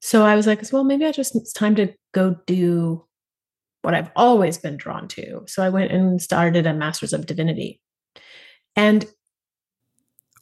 so 0.00 0.24
I 0.24 0.36
was 0.36 0.46
like, 0.46 0.62
well, 0.72 0.84
maybe 0.84 1.04
I 1.04 1.12
just 1.12 1.34
it's 1.36 1.52
time 1.52 1.74
to 1.76 1.92
go 2.12 2.36
do 2.46 3.04
what 3.82 3.94
I've 3.94 4.10
always 4.14 4.58
been 4.58 4.76
drawn 4.76 5.08
to. 5.08 5.42
So 5.46 5.62
I 5.62 5.68
went 5.68 5.90
and 5.90 6.20
started 6.20 6.66
a 6.66 6.74
master's 6.74 7.12
of 7.12 7.26
divinity. 7.26 7.80
And 8.76 9.06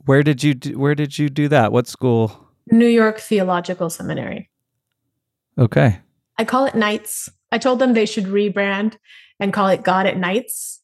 where 0.05 0.23
did 0.23 0.43
you 0.43 0.55
do, 0.55 0.79
where 0.79 0.95
did 0.95 1.19
you 1.19 1.29
do 1.29 1.49
that? 1.49 1.73
What 1.73 1.87
school? 1.87 2.49
New 2.71 2.87
York 2.87 3.19
Theological 3.19 3.91
Seminary. 3.91 4.51
Okay. 5.59 5.99
I 6.39 6.45
call 6.45 6.67
it 6.67 6.75
Nights. 6.75 7.29
I 7.51 7.59
told 7.59 7.79
them 7.79 7.95
they 7.95 8.07
should 8.07 8.25
rebrand 8.25 8.97
and 9.41 9.53
call 9.53 9.69
it 9.69 9.83
God 9.83 10.07
at 10.07 10.17
Nights. 10.17 10.81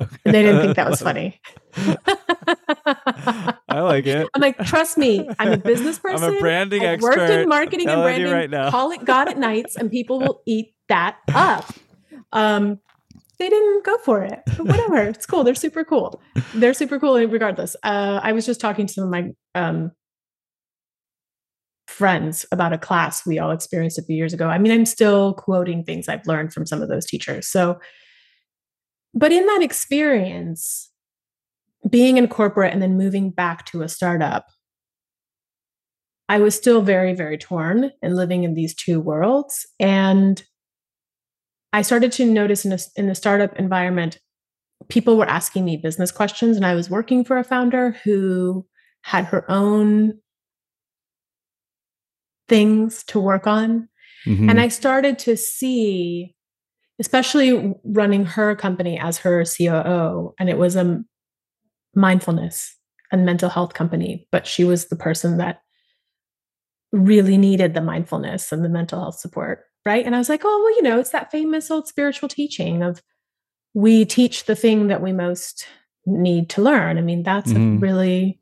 Okay. 0.00 0.16
And 0.24 0.34
they 0.34 0.42
didn't 0.42 0.62
think 0.62 0.76
that 0.76 0.90
was 0.90 1.00
funny. 1.08 1.40
I 3.68 3.80
like 3.80 4.06
it. 4.06 4.28
I'm 4.34 4.40
like, 4.40 4.58
trust 4.64 4.98
me, 4.98 5.28
I'm 5.38 5.52
a 5.52 5.56
business 5.56 5.98
person. 5.98 6.24
I'm 6.28 6.36
a 6.36 6.40
branding 6.40 6.82
I've 6.82 6.94
expert. 6.94 7.16
Worked 7.16 7.30
in 7.30 7.48
marketing 7.48 7.88
and 7.88 8.02
branding. 8.02 8.32
Right 8.32 8.50
now. 8.50 8.70
Call 8.70 8.90
it 8.90 9.04
God 9.04 9.28
at 9.28 9.38
Nights, 9.38 9.76
and 9.76 9.90
people 9.90 10.18
will 10.18 10.42
eat 10.46 10.74
that 10.88 11.16
up. 11.32 11.72
Um, 12.32 12.80
they 13.38 13.48
didn't 13.48 13.84
go 13.84 13.98
for 13.98 14.22
it. 14.22 14.40
But 14.46 14.66
whatever. 14.66 14.96
it's 15.08 15.26
cool. 15.26 15.44
They're 15.44 15.54
super 15.54 15.84
cool. 15.84 16.22
They're 16.54 16.74
super 16.74 16.98
cool 16.98 17.14
regardless. 17.26 17.76
Uh, 17.82 18.20
I 18.22 18.32
was 18.32 18.46
just 18.46 18.60
talking 18.60 18.86
to 18.86 18.92
some 18.92 19.04
of 19.04 19.10
my 19.10 19.30
um, 19.54 19.92
friends 21.86 22.46
about 22.52 22.72
a 22.72 22.78
class 22.78 23.26
we 23.26 23.38
all 23.38 23.50
experienced 23.50 23.98
a 23.98 24.02
few 24.02 24.16
years 24.16 24.32
ago. 24.32 24.48
I 24.48 24.58
mean, 24.58 24.72
I'm 24.72 24.86
still 24.86 25.34
quoting 25.34 25.84
things 25.84 26.08
I've 26.08 26.26
learned 26.26 26.52
from 26.52 26.66
some 26.66 26.82
of 26.82 26.88
those 26.88 27.06
teachers. 27.06 27.48
So, 27.48 27.78
but 29.12 29.32
in 29.32 29.46
that 29.46 29.62
experience, 29.62 30.90
being 31.88 32.16
in 32.16 32.28
corporate 32.28 32.72
and 32.72 32.82
then 32.82 32.96
moving 32.96 33.30
back 33.30 33.66
to 33.66 33.82
a 33.82 33.88
startup, 33.88 34.46
I 36.28 36.38
was 36.38 36.54
still 36.54 36.80
very, 36.80 37.14
very 37.14 37.36
torn 37.36 37.90
and 38.02 38.16
living 38.16 38.44
in 38.44 38.54
these 38.54 38.74
two 38.74 39.00
worlds. 39.00 39.66
And 39.78 40.42
I 41.74 41.82
started 41.82 42.12
to 42.12 42.24
notice 42.24 42.64
in, 42.64 42.72
a, 42.72 42.78
in 42.94 43.08
the 43.08 43.16
startup 43.16 43.58
environment, 43.58 44.20
people 44.88 45.16
were 45.16 45.28
asking 45.28 45.64
me 45.64 45.76
business 45.76 46.12
questions, 46.12 46.56
and 46.56 46.64
I 46.64 46.76
was 46.76 46.88
working 46.88 47.24
for 47.24 47.36
a 47.36 47.42
founder 47.42 47.96
who 48.04 48.64
had 49.02 49.24
her 49.24 49.44
own 49.50 50.20
things 52.48 53.02
to 53.08 53.18
work 53.18 53.48
on. 53.48 53.88
Mm-hmm. 54.24 54.50
And 54.50 54.60
I 54.60 54.68
started 54.68 55.18
to 55.20 55.36
see, 55.36 56.36
especially 57.00 57.74
running 57.82 58.24
her 58.24 58.54
company 58.54 58.96
as 58.96 59.18
her 59.18 59.44
COO, 59.44 60.32
and 60.38 60.48
it 60.48 60.58
was 60.58 60.76
a 60.76 61.02
mindfulness 61.96 62.72
and 63.10 63.26
mental 63.26 63.48
health 63.48 63.74
company, 63.74 64.28
but 64.30 64.46
she 64.46 64.62
was 64.62 64.86
the 64.86 64.96
person 64.96 65.38
that 65.38 65.58
really 66.92 67.36
needed 67.36 67.74
the 67.74 67.80
mindfulness 67.80 68.52
and 68.52 68.64
the 68.64 68.68
mental 68.68 69.00
health 69.00 69.18
support 69.18 69.64
right? 69.84 70.04
And 70.04 70.14
I 70.14 70.18
was 70.18 70.28
like, 70.28 70.42
oh, 70.44 70.62
well, 70.64 70.76
you 70.76 70.82
know, 70.82 70.98
it's 70.98 71.10
that 71.10 71.30
famous 71.30 71.70
old 71.70 71.86
spiritual 71.88 72.28
teaching 72.28 72.82
of 72.82 73.02
we 73.74 74.04
teach 74.04 74.44
the 74.44 74.56
thing 74.56 74.88
that 74.88 75.02
we 75.02 75.12
most 75.12 75.66
need 76.06 76.48
to 76.50 76.62
learn. 76.62 76.98
I 76.98 77.00
mean, 77.00 77.22
that's 77.22 77.52
mm-hmm. 77.52 77.80
really 77.80 78.38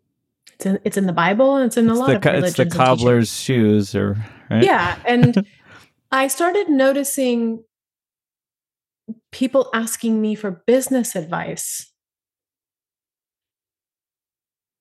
it's 0.54 0.66
in, 0.66 0.80
it's 0.84 0.96
in 0.96 1.06
the 1.06 1.12
Bible 1.12 1.56
and 1.56 1.66
it's 1.66 1.76
in 1.76 1.88
a 1.88 1.94
lot 1.94 2.08
the, 2.08 2.16
of 2.16 2.24
religions. 2.24 2.58
It's 2.58 2.74
the 2.74 2.78
cobbler's 2.78 3.32
shoes, 3.32 3.94
or 3.94 4.16
right? 4.50 4.62
yeah. 4.62 4.96
And 5.04 5.46
I 6.12 6.28
started 6.28 6.68
noticing 6.68 7.64
people 9.32 9.70
asking 9.74 10.20
me 10.20 10.34
for 10.34 10.62
business 10.66 11.16
advice 11.16 11.90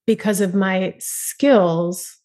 because 0.05 0.41
of 0.41 0.53
my 0.53 0.95
skills 0.99 2.19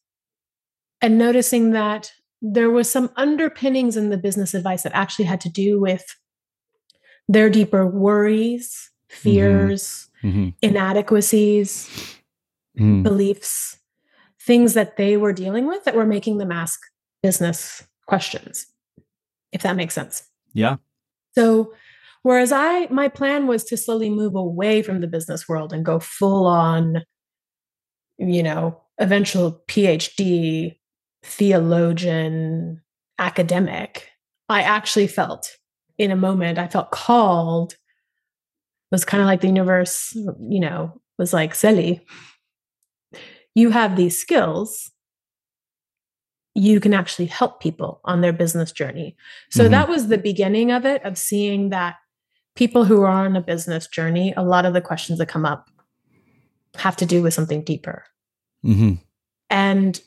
and 1.01 1.19
noticing 1.19 1.71
that 1.71 2.13
there 2.53 2.71
was 2.71 2.91
some 2.91 3.11
underpinnings 3.17 3.97
in 3.97 4.11
the 4.11 4.17
business 4.17 4.55
advice 4.55 4.83
that 4.83 4.95
actually 4.95 5.25
had 5.25 5.41
to 5.41 5.49
do 5.49 5.81
with 5.81 6.05
their 7.29 7.51
deeper 7.51 7.87
worries, 7.87 8.91
fears, 9.09 10.09
mm-hmm. 10.23 10.29
mm-hmm. 10.29 10.49
inadequacies, 10.63 12.21
mm. 12.79 13.03
beliefs, 13.03 13.79
things 14.41 14.75
that 14.75 14.97
they 14.97 15.17
were 15.17 15.33
dealing 15.33 15.67
with 15.67 15.85
that 15.85 15.97
were 15.97 16.07
making 16.07 16.39
them 16.39 16.53
ask 16.53 16.81
business 17.23 17.83
questions, 18.07 18.67
if 19.53 19.63
that 19.63 19.77
makes 19.77 19.95
sense. 19.95 20.23
Yeah. 20.53 20.77
So, 21.35 21.75
whereas 22.23 22.53
I, 22.53 22.87
my 22.87 23.09
plan 23.09 23.49
was 23.49 23.65
to 23.65 23.77
slowly 23.77 24.09
move 24.09 24.37
away 24.37 24.83
from 24.83 25.01
the 25.01 25.09
business 25.09 25.49
world 25.49 25.73
and 25.73 25.85
go 25.85 25.99
full 25.99 26.47
on, 26.47 27.03
you 28.19 28.43
know, 28.43 28.81
eventual 28.99 29.63
PhD 29.69 30.77
theologian, 31.27 32.81
academic. 33.19 34.09
I 34.49 34.63
actually 34.63 35.09
felt 35.09 35.57
in 35.99 36.11
a 36.11 36.17
moment, 36.17 36.59
I 36.59 36.69
felt 36.69 36.91
called, 36.91 37.75
was 38.93 39.05
kind 39.05 39.21
of 39.21 39.27
like 39.27 39.41
the 39.41 39.49
universe, 39.49 40.15
you 40.15 40.61
know, 40.61 41.01
was 41.19 41.33
like, 41.33 41.55
Celi, 41.55 42.05
you 43.55 43.71
have 43.71 43.97
these 43.97 44.19
skills. 44.19 44.93
You 46.55 46.81
can 46.81 46.95
actually 46.95 47.27
help 47.27 47.61
people 47.61 48.01
on 48.05 48.21
their 48.21 48.33
business 48.33 48.73
journey. 48.73 49.17
So 49.51 49.65
mm-hmm. 49.65 49.73
that 49.73 49.89
was 49.89 50.09
the 50.09 50.19
beginning 50.19 50.71
of 50.71 50.87
it, 50.87 51.05
of 51.05 51.19
seeing 51.19 51.71
that 51.71 51.97
people 52.55 52.85
who 52.85 53.03
are 53.03 53.09
on 53.09 53.37
a 53.37 53.41
business 53.41 53.87
journey, 53.87 54.33
a 54.37 54.45
lot 54.45 54.65
of 54.65 54.73
the 54.73 54.81
questions 54.81 55.19
that 55.19 55.27
come 55.27 55.45
up 55.45 55.69
have 56.77 56.97
to 56.97 57.07
do 57.07 57.23
with 57.23 57.35
something 57.35 57.63
deeper. 57.63 58.05
Mm-hmm. 58.65 58.95
And 59.51 60.01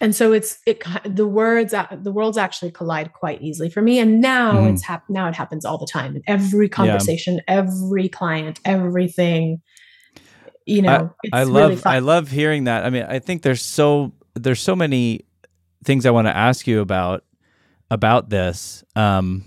and 0.00 0.14
so 0.14 0.32
it's 0.32 0.58
it 0.66 0.82
the 1.04 1.26
words 1.26 1.74
the 1.92 2.12
worlds 2.12 2.38
actually 2.38 2.70
collide 2.70 3.12
quite 3.12 3.42
easily 3.42 3.68
for 3.68 3.82
me. 3.82 3.98
And 3.98 4.20
now 4.20 4.54
mm-hmm. 4.54 4.74
it's 4.74 4.82
hap- 4.82 5.08
now 5.10 5.28
it 5.28 5.34
happens 5.34 5.64
all 5.64 5.76
the 5.76 5.86
time 5.86 6.16
in 6.16 6.22
every 6.26 6.68
conversation 6.68 7.36
yeah. 7.36 7.42
every 7.48 8.08
client 8.08 8.60
everything. 8.64 9.60
You 10.66 10.82
know 10.82 11.12
i, 11.32 11.40
I 11.40 11.42
love 11.44 11.82
i 11.84 11.98
love 11.98 12.30
hearing 12.30 12.64
that. 12.64 12.84
I 12.84 12.90
mean 12.90 13.04
i 13.04 13.18
think 13.18 13.42
there's 13.42 13.62
so 13.62 14.12
there's 14.34 14.60
so 14.60 14.76
many 14.76 15.24
things 15.84 16.06
i 16.06 16.10
want 16.10 16.28
to 16.28 16.36
ask 16.36 16.66
you 16.66 16.80
about 16.80 17.24
about 17.90 18.30
this. 18.30 18.84
Um 18.94 19.44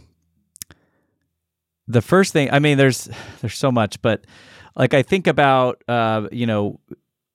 the 1.88 2.02
first 2.02 2.32
thing 2.32 2.50
i 2.52 2.60
mean 2.60 2.78
there's 2.78 3.10
there's 3.42 3.58
so 3.58 3.72
much 3.72 4.02
but 4.02 4.26
like 4.76 4.94
i 4.94 5.02
think 5.02 5.28
about 5.28 5.82
uh 5.88 6.28
you 6.32 6.46
know 6.46 6.80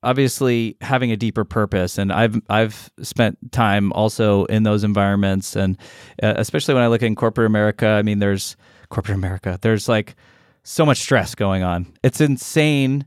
obviously 0.03 0.77
having 0.81 1.11
a 1.11 1.17
deeper 1.17 1.45
purpose 1.45 1.99
and 1.99 2.13
i've 2.13 2.41
i've 2.49 2.91
spent 3.03 3.37
time 3.51 3.93
also 3.95 4.45
in 4.45 4.63
those 4.63 4.85
environments 4.85 5.57
and 5.57 5.77
uh, 6.23 6.35
especially 6.37 6.73
when 6.73 6.83
i 6.85 6.87
look 6.87 7.03
in 7.03 7.17
corporate 7.17 7.47
america 7.47 7.87
i 7.87 8.03
mean 8.03 8.21
there's 8.21 8.57
corporate 8.89 9.17
America. 9.17 9.59
There's 9.61 9.89
like 9.89 10.17
so 10.63 10.85
much 10.85 10.99
stress 10.99 11.35
going 11.35 11.63
on. 11.63 11.93
It's 12.03 12.21
insane. 12.21 13.07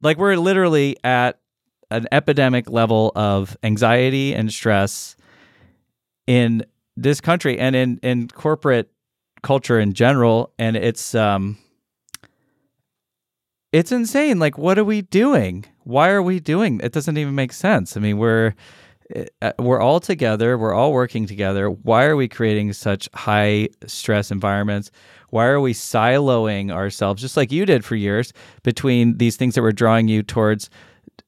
Like 0.00 0.18
we're 0.18 0.36
literally 0.36 0.96
at 1.04 1.38
an 1.90 2.06
epidemic 2.12 2.70
level 2.70 3.12
of 3.14 3.56
anxiety 3.62 4.34
and 4.34 4.52
stress 4.52 5.16
in 6.26 6.64
this 6.96 7.20
country 7.20 7.58
and 7.58 7.74
in 7.74 7.98
in 8.02 8.28
corporate 8.28 8.90
culture 9.42 9.80
in 9.80 9.92
general 9.92 10.52
and 10.58 10.76
it's 10.76 11.14
um 11.14 11.58
it's 13.72 13.92
insane. 13.92 14.38
Like 14.38 14.58
what 14.58 14.78
are 14.78 14.84
we 14.84 15.02
doing? 15.02 15.64
Why 15.84 16.10
are 16.10 16.22
we 16.22 16.40
doing? 16.40 16.80
It 16.82 16.92
doesn't 16.92 17.16
even 17.16 17.34
make 17.34 17.52
sense. 17.52 17.96
I 17.96 18.00
mean 18.00 18.18
we're 18.18 18.54
uh, 19.42 19.52
we're 19.58 19.80
all 19.80 20.00
together. 20.00 20.56
We're 20.56 20.74
all 20.74 20.92
working 20.92 21.26
together. 21.26 21.70
Why 21.70 22.04
are 22.04 22.16
we 22.16 22.28
creating 22.28 22.72
such 22.72 23.08
high 23.14 23.68
stress 23.86 24.30
environments? 24.30 24.90
Why 25.30 25.46
are 25.46 25.60
we 25.60 25.72
siloing 25.72 26.70
ourselves 26.70 27.20
just 27.22 27.36
like 27.36 27.50
you 27.52 27.66
did 27.66 27.84
for 27.84 27.96
years 27.96 28.32
between 28.62 29.18
these 29.18 29.36
things 29.36 29.54
that 29.54 29.62
were 29.62 29.72
drawing 29.72 30.08
you 30.08 30.22
towards 30.22 30.70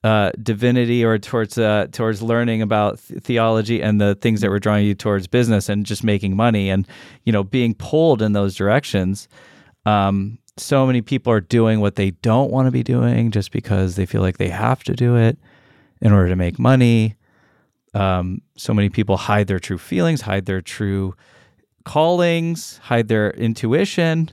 uh, 0.03 0.31
divinity 0.43 1.03
or 1.03 1.19
towards 1.19 1.57
uh, 1.57 1.87
towards 1.91 2.23
learning 2.23 2.61
about 2.61 3.01
th- 3.01 3.23
theology 3.23 3.83
and 3.83 4.01
the 4.01 4.15
things 4.17 4.43
that 4.43 4.51
were 4.51 4.59
drawing 4.59 4.85
you 4.85 4.95
towards 4.95 5.27
business 5.27 5.71
and 5.71 5.87
just 5.87 6.05
making 6.05 6.37
money 6.37 6.69
and 6.69 6.87
you 7.25 7.33
know 7.33 7.43
being 7.43 7.75
pulled 7.75 8.21
in 8.21 8.33
those 8.33 8.55
directions 8.55 9.29
um, 9.87 10.39
so 10.57 10.87
many 10.87 11.03
people 11.03 11.33
are 11.33 11.41
doing 11.41 11.81
what 11.81 11.97
they 11.97 12.11
don't 12.11 12.51
want 12.51 12.67
to 12.67 12.71
be 12.71 12.83
doing 12.83 13.31
just 13.31 13.51
because 13.51 13.97
they 13.97 14.07
feel 14.07 14.23
like 14.23 14.39
they 14.39 14.49
have 14.49 14.85
to 14.85 14.95
do 14.95 15.17
it 15.17 15.39
in 16.01 16.13
order 16.13 16.29
to 16.29 16.37
make 16.37 16.59
money 16.59 17.17
um, 17.95 18.41
so 18.57 18.75
many 18.75 18.89
people 18.89 19.17
hide 19.17 19.47
their 19.47 19.59
true 19.59 19.79
feelings 19.79 20.23
hide 20.23 20.47
their 20.47 20.61
true 20.61 21.15
callings 21.85 22.79
hide 22.79 23.09
their 23.09 23.31
intuition 23.33 24.31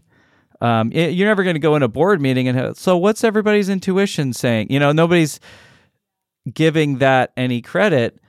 um, 0.62 0.92
you're 0.92 1.28
never 1.28 1.44
going 1.44 1.56
to 1.56 1.60
go 1.60 1.76
in 1.76 1.82
a 1.82 1.88
board 1.88 2.22
meeting 2.22 2.48
and 2.48 2.58
have, 2.58 2.78
so 2.78 2.96
what's 2.96 3.24
everybody's 3.24 3.68
intuition 3.68 4.32
saying? 4.32 4.68
You 4.70 4.80
know, 4.80 4.92
nobody's 4.92 5.40
giving 6.54 7.00
that 7.00 7.32
any 7.36 7.62
credit 7.62 8.20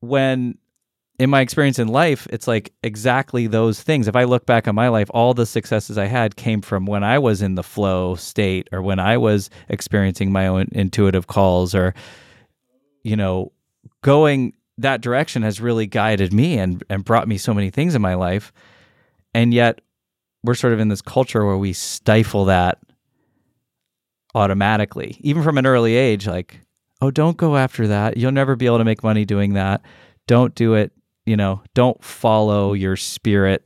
when 0.00 0.58
in 1.18 1.30
my 1.30 1.40
experience 1.40 1.78
in 1.78 1.88
life, 1.88 2.26
it's 2.30 2.48
like 2.48 2.72
exactly 2.82 3.46
those 3.46 3.82
things. 3.82 4.08
If 4.08 4.16
I 4.16 4.24
look 4.24 4.46
back 4.46 4.66
on 4.66 4.74
my 4.74 4.88
life, 4.88 5.10
all 5.12 5.34
the 5.34 5.46
successes 5.46 5.98
I 5.98 6.06
had 6.06 6.36
came 6.36 6.62
from 6.62 6.86
when 6.86 7.04
I 7.04 7.18
was 7.18 7.42
in 7.42 7.54
the 7.54 7.62
flow 7.62 8.14
state 8.14 8.68
or 8.72 8.82
when 8.82 8.98
I 8.98 9.18
was 9.18 9.50
experiencing 9.68 10.32
my 10.32 10.46
own 10.46 10.68
intuitive 10.72 11.26
calls 11.26 11.74
or, 11.74 11.94
you 13.02 13.16
know, 13.16 13.52
going 14.00 14.54
that 14.78 15.00
direction 15.00 15.42
has 15.42 15.60
really 15.60 15.86
guided 15.86 16.32
me 16.32 16.58
and, 16.58 16.82
and 16.88 17.04
brought 17.04 17.28
me 17.28 17.38
so 17.38 17.52
many 17.52 17.70
things 17.70 17.94
in 17.94 18.02
my 18.02 18.14
life. 18.14 18.52
And 19.34 19.52
yet 19.52 19.80
we're 20.42 20.54
sort 20.54 20.72
of 20.72 20.80
in 20.80 20.88
this 20.88 21.02
culture 21.02 21.44
where 21.44 21.58
we 21.58 21.72
stifle 21.72 22.46
that 22.46 22.78
automatically, 24.34 25.18
even 25.20 25.42
from 25.42 25.58
an 25.58 25.66
early 25.66 25.94
age. 25.94 26.26
Like, 26.26 26.60
oh, 27.00 27.10
don't 27.10 27.36
go 27.36 27.56
after 27.56 27.86
that. 27.88 28.16
You'll 28.16 28.32
never 28.32 28.56
be 28.56 28.66
able 28.66 28.78
to 28.78 28.84
make 28.84 29.04
money 29.04 29.24
doing 29.24 29.52
that. 29.54 29.82
Don't 30.26 30.54
do 30.54 30.74
it. 30.74 30.92
You 31.24 31.36
know, 31.36 31.62
don't 31.74 32.02
follow 32.02 32.72
your 32.72 32.96
spirit. 32.96 33.64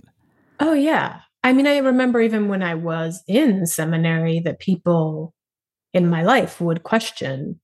Oh, 0.61 0.75
yeah. 0.75 1.21
I 1.43 1.53
mean, 1.53 1.67
I 1.67 1.79
remember 1.79 2.21
even 2.21 2.49
when 2.49 2.63
I 2.63 2.75
was 2.75 3.23
in 3.27 3.67
seminary 3.67 4.41
that 4.41 4.59
people 4.59 5.35
in 5.95 6.09
my 6.09 6.23
life 6.23 6.61
would 6.61 6.83
question 6.83 7.61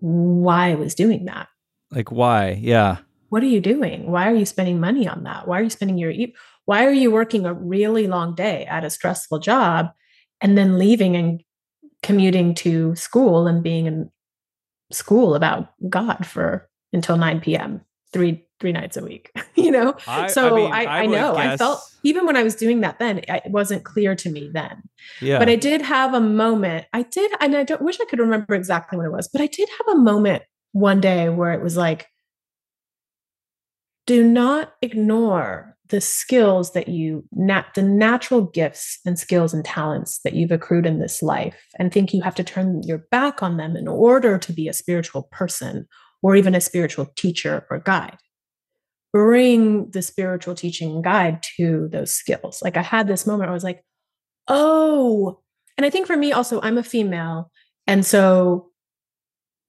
why 0.00 0.70
I 0.70 0.74
was 0.74 0.94
doing 0.94 1.24
that. 1.24 1.48
Like, 1.90 2.12
why? 2.12 2.58
Yeah. 2.60 2.98
What 3.30 3.42
are 3.42 3.46
you 3.46 3.60
doing? 3.60 4.10
Why 4.10 4.30
are 4.30 4.34
you 4.34 4.46
spending 4.46 4.80
money 4.80 5.08
on 5.08 5.24
that? 5.24 5.48
Why 5.48 5.58
are 5.60 5.62
you 5.62 5.70
spending 5.70 5.98
your 5.98 6.12
why 6.66 6.84
are 6.86 6.92
you 6.92 7.10
working 7.10 7.46
a 7.46 7.54
really 7.54 8.06
long 8.06 8.34
day 8.34 8.64
at 8.66 8.84
a 8.84 8.90
stressful 8.90 9.40
job 9.40 9.90
and 10.40 10.56
then 10.56 10.78
leaving 10.78 11.16
and 11.16 11.42
commuting 12.02 12.54
to 12.56 12.94
school 12.94 13.46
and 13.46 13.62
being 13.62 13.86
in 13.86 14.10
school 14.92 15.34
about 15.34 15.72
God 15.88 16.26
for 16.26 16.68
until 16.92 17.16
9 17.16 17.40
p.m. 17.40 17.80
three 18.12 18.44
three 18.60 18.72
nights 18.72 18.96
a 18.96 19.02
week 19.02 19.32
you 19.54 19.70
know? 19.70 19.96
I, 20.06 20.26
so 20.28 20.54
i, 20.54 20.56
mean, 20.56 20.72
I, 20.72 20.84
I, 20.84 20.98
I 21.00 21.06
know 21.06 21.34
guess... 21.34 21.54
i 21.54 21.56
felt 21.56 21.80
even 22.02 22.26
when 22.26 22.36
i 22.36 22.42
was 22.42 22.54
doing 22.54 22.80
that 22.82 22.98
then 22.98 23.18
it 23.18 23.50
wasn't 23.50 23.84
clear 23.84 24.14
to 24.14 24.30
me 24.30 24.50
then. 24.52 24.82
Yeah. 25.20 25.38
But 25.38 25.48
i 25.48 25.56
did 25.56 25.82
have 25.82 26.14
a 26.14 26.20
moment 26.20 26.86
i 26.92 27.02
did 27.02 27.32
and 27.40 27.56
i 27.56 27.64
don't 27.64 27.82
wish 27.82 28.00
i 28.00 28.04
could 28.04 28.20
remember 28.20 28.54
exactly 28.54 28.98
when 28.98 29.06
it 29.06 29.12
was 29.12 29.28
but 29.28 29.40
i 29.40 29.46
did 29.46 29.68
have 29.78 29.96
a 29.96 29.98
moment 29.98 30.42
one 30.72 31.00
day 31.00 31.28
where 31.28 31.52
it 31.52 31.62
was 31.62 31.76
like 31.76 32.06
do 34.06 34.24
not 34.24 34.72
ignore 34.82 35.76
the 35.88 36.00
skills 36.00 36.72
that 36.72 36.88
you 36.88 37.24
nat- 37.32 37.74
the 37.74 37.82
natural 37.82 38.42
gifts 38.42 38.98
and 39.04 39.18
skills 39.18 39.52
and 39.52 39.64
talents 39.64 40.20
that 40.24 40.34
you've 40.34 40.52
accrued 40.52 40.86
in 40.86 41.00
this 41.00 41.22
life 41.22 41.66
and 41.78 41.92
think 41.92 42.14
you 42.14 42.22
have 42.22 42.34
to 42.36 42.44
turn 42.44 42.82
your 42.84 42.98
back 43.10 43.42
on 43.42 43.56
them 43.56 43.76
in 43.76 43.88
order 43.88 44.38
to 44.38 44.52
be 44.52 44.68
a 44.68 44.72
spiritual 44.72 45.24
person 45.32 45.86
or 46.22 46.36
even 46.36 46.54
a 46.54 46.60
spiritual 46.60 47.06
teacher 47.16 47.66
or 47.70 47.80
guide 47.80 48.16
bring 49.12 49.90
the 49.90 50.02
spiritual 50.02 50.54
teaching 50.54 51.02
guide 51.02 51.42
to 51.56 51.88
those 51.90 52.12
skills 52.12 52.60
like 52.62 52.76
i 52.76 52.82
had 52.82 53.08
this 53.08 53.26
moment 53.26 53.50
i 53.50 53.52
was 53.52 53.64
like 53.64 53.84
oh 54.48 55.40
and 55.76 55.84
i 55.84 55.90
think 55.90 56.06
for 56.06 56.16
me 56.16 56.32
also 56.32 56.60
i'm 56.62 56.78
a 56.78 56.82
female 56.82 57.50
and 57.86 58.06
so 58.06 58.70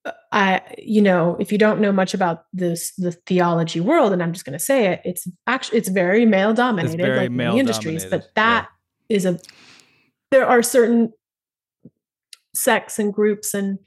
uh, 0.03 0.11
I, 0.31 0.61
you 0.77 1.01
know, 1.01 1.37
if 1.39 1.51
you 1.51 1.57
don't 1.57 1.79
know 1.79 1.91
much 1.91 2.13
about 2.13 2.45
this, 2.53 2.91
the 2.97 3.11
theology 3.11 3.79
world, 3.79 4.13
and 4.13 4.23
I'm 4.23 4.33
just 4.33 4.45
going 4.45 4.57
to 4.57 4.63
say 4.63 4.87
it, 4.93 5.01
it's 5.03 5.27
actually 5.45 5.77
it's 5.77 5.89
very 5.89 6.25
male 6.25 6.53
dominated, 6.53 7.17
like 7.17 7.31
male 7.31 7.55
industries. 7.55 8.03
Dominated. 8.03 8.09
But 8.09 8.35
that 8.35 8.69
yeah. 9.09 9.17
is 9.17 9.25
a 9.25 9.39
there 10.31 10.45
are 10.47 10.63
certain 10.63 11.11
sects 12.55 12.97
and 12.97 13.13
groups 13.13 13.53
and 13.53 13.77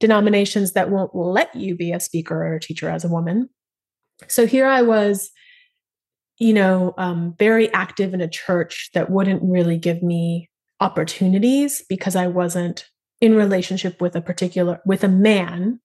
denominations 0.00 0.72
that 0.72 0.90
won't 0.90 1.14
let 1.14 1.54
you 1.54 1.76
be 1.76 1.92
a 1.92 2.00
speaker 2.00 2.36
or 2.46 2.54
a 2.54 2.60
teacher 2.60 2.88
as 2.88 3.04
a 3.04 3.08
woman. 3.08 3.48
So 4.26 4.46
here 4.46 4.66
I 4.66 4.82
was, 4.82 5.30
you 6.38 6.52
know, 6.52 6.94
um, 6.98 7.34
very 7.38 7.72
active 7.72 8.14
in 8.14 8.20
a 8.20 8.28
church 8.28 8.90
that 8.94 9.10
wouldn't 9.10 9.42
really 9.42 9.78
give 9.78 10.02
me 10.02 10.48
opportunities 10.80 11.82
because 11.88 12.16
I 12.16 12.26
wasn't 12.26 12.86
in 13.20 13.34
relationship 13.34 14.00
with 14.00 14.14
a 14.16 14.20
particular 14.20 14.80
with 14.84 15.04
a 15.04 15.08
man. 15.08 15.80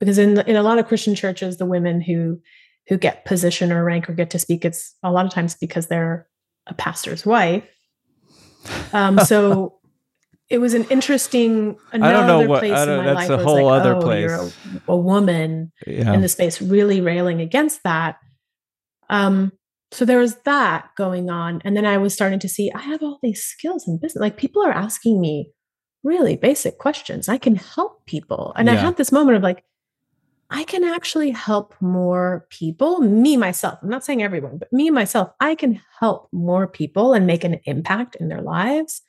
Because 0.00 0.18
in 0.18 0.40
in 0.40 0.56
a 0.56 0.62
lot 0.62 0.78
of 0.78 0.88
christian 0.88 1.14
churches 1.14 1.58
the 1.58 1.66
women 1.66 2.00
who 2.00 2.40
who 2.88 2.98
get 2.98 3.24
position 3.24 3.70
or 3.70 3.84
rank 3.84 4.10
or 4.10 4.14
get 4.14 4.30
to 4.30 4.38
speak 4.38 4.64
it's 4.64 4.96
a 5.04 5.12
lot 5.12 5.24
of 5.24 5.32
times 5.32 5.54
because 5.54 5.86
they're 5.86 6.26
a 6.66 6.74
pastor's 6.74 7.24
wife. 7.24 7.64
Um 8.92 9.18
so 9.20 9.78
it 10.52 10.58
was 10.58 10.74
an 10.74 10.84
interesting 10.84 11.76
another 11.92 12.14
I 12.14 12.26
don't 12.26 12.26
know 12.26 12.48
what 12.48 12.60
place 12.60 12.72
I 12.72 12.84
don't, 12.84 12.98
in 13.00 13.04
my 13.06 13.14
that's 13.14 13.30
life 13.30 13.40
a 13.40 13.42
whole 13.42 13.64
like, 13.64 13.80
other 13.80 13.96
oh, 13.96 14.00
place. 14.02 14.30
You're 14.30 14.40
a, 14.40 14.52
a 14.88 14.96
woman 14.96 15.72
yeah. 15.86 16.12
in 16.12 16.20
the 16.20 16.28
space 16.28 16.60
really 16.60 17.00
railing 17.00 17.40
against 17.40 17.82
that. 17.84 18.18
Um, 19.08 19.52
so 19.90 20.04
there 20.04 20.18
was 20.18 20.36
that 20.44 20.90
going 20.96 21.30
on, 21.30 21.62
and 21.64 21.76
then 21.76 21.86
I 21.86 21.96
was 21.96 22.12
starting 22.12 22.38
to 22.40 22.48
see 22.48 22.70
I 22.72 22.80
have 22.80 23.02
all 23.02 23.18
these 23.22 23.42
skills 23.42 23.88
in 23.88 23.98
business. 23.98 24.20
Like 24.20 24.36
people 24.36 24.62
are 24.62 24.72
asking 24.72 25.20
me, 25.20 25.50
really 26.02 26.36
basic 26.36 26.78
questions. 26.78 27.28
I 27.28 27.38
can 27.38 27.56
help 27.56 28.04
people. 28.06 28.52
And 28.56 28.68
yeah. 28.68 28.74
I 28.74 28.76
had 28.76 28.96
this 28.96 29.12
moment 29.12 29.36
of 29.36 29.42
like, 29.42 29.64
I 30.50 30.64
can 30.64 30.84
actually 30.84 31.30
help 31.30 31.74
more 31.80 32.46
people, 32.50 33.00
me 33.00 33.38
myself. 33.38 33.78
I'm 33.82 33.88
not 33.88 34.04
saying 34.04 34.22
everyone, 34.22 34.58
but 34.58 34.72
me 34.72 34.90
myself, 34.90 35.30
I 35.40 35.54
can 35.54 35.80
help 35.98 36.28
more 36.30 36.66
people 36.66 37.14
and 37.14 37.26
make 37.26 37.44
an 37.44 37.60
impact 37.64 38.16
in 38.16 38.28
their 38.28 38.42
lives 38.42 39.02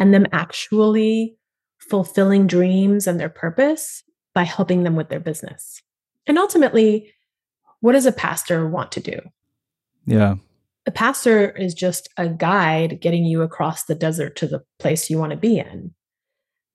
and 0.00 0.12
them 0.14 0.26
actually 0.32 1.36
fulfilling 1.78 2.46
dreams 2.46 3.06
and 3.06 3.20
their 3.20 3.28
purpose 3.28 4.02
by 4.34 4.42
helping 4.44 4.82
them 4.82 4.96
with 4.96 5.10
their 5.10 5.20
business. 5.20 5.82
And 6.26 6.38
ultimately, 6.38 7.12
what 7.80 7.92
does 7.92 8.06
a 8.06 8.12
pastor 8.12 8.66
want 8.66 8.90
to 8.92 9.00
do? 9.00 9.20
Yeah. 10.06 10.36
A 10.86 10.90
pastor 10.90 11.50
is 11.50 11.74
just 11.74 12.08
a 12.16 12.28
guide 12.28 13.00
getting 13.00 13.24
you 13.24 13.42
across 13.42 13.84
the 13.84 13.94
desert 13.94 14.36
to 14.36 14.46
the 14.46 14.62
place 14.78 15.10
you 15.10 15.18
want 15.18 15.32
to 15.32 15.36
be 15.36 15.58
in. 15.58 15.94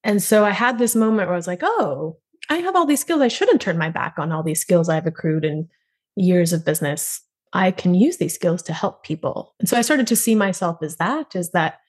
And 0.03 0.21
so 0.21 0.45
I 0.45 0.51
had 0.51 0.77
this 0.77 0.95
moment 0.95 1.27
where 1.27 1.33
I 1.33 1.37
was 1.37 1.47
like, 1.47 1.61
oh, 1.63 2.17
I 2.49 2.57
have 2.57 2.75
all 2.75 2.85
these 2.85 3.01
skills. 3.01 3.21
I 3.21 3.27
shouldn't 3.27 3.59
turn 3.59 3.77
my 3.77 3.89
back 3.89 4.15
on 4.19 4.31
all 4.31 4.43
these 4.43 4.61
skills 4.61 4.87
I've 4.87 5.07
accrued 5.07 5.43
in 5.43 5.67
years 6.15 6.53
of 6.53 6.63
business. 6.63 7.21
I 7.53 7.71
can 7.71 7.95
use 7.95 8.17
these 8.17 8.35
skills 8.35 8.61
to 8.63 8.73
help 8.73 9.03
people. 9.03 9.55
And 9.59 9.67
so 9.67 9.77
I 9.77 9.81
started 9.81 10.05
to 10.07 10.15
see 10.15 10.35
myself 10.35 10.83
as 10.83 10.97
that 10.97 11.35
is 11.35 11.49
that 11.51 11.79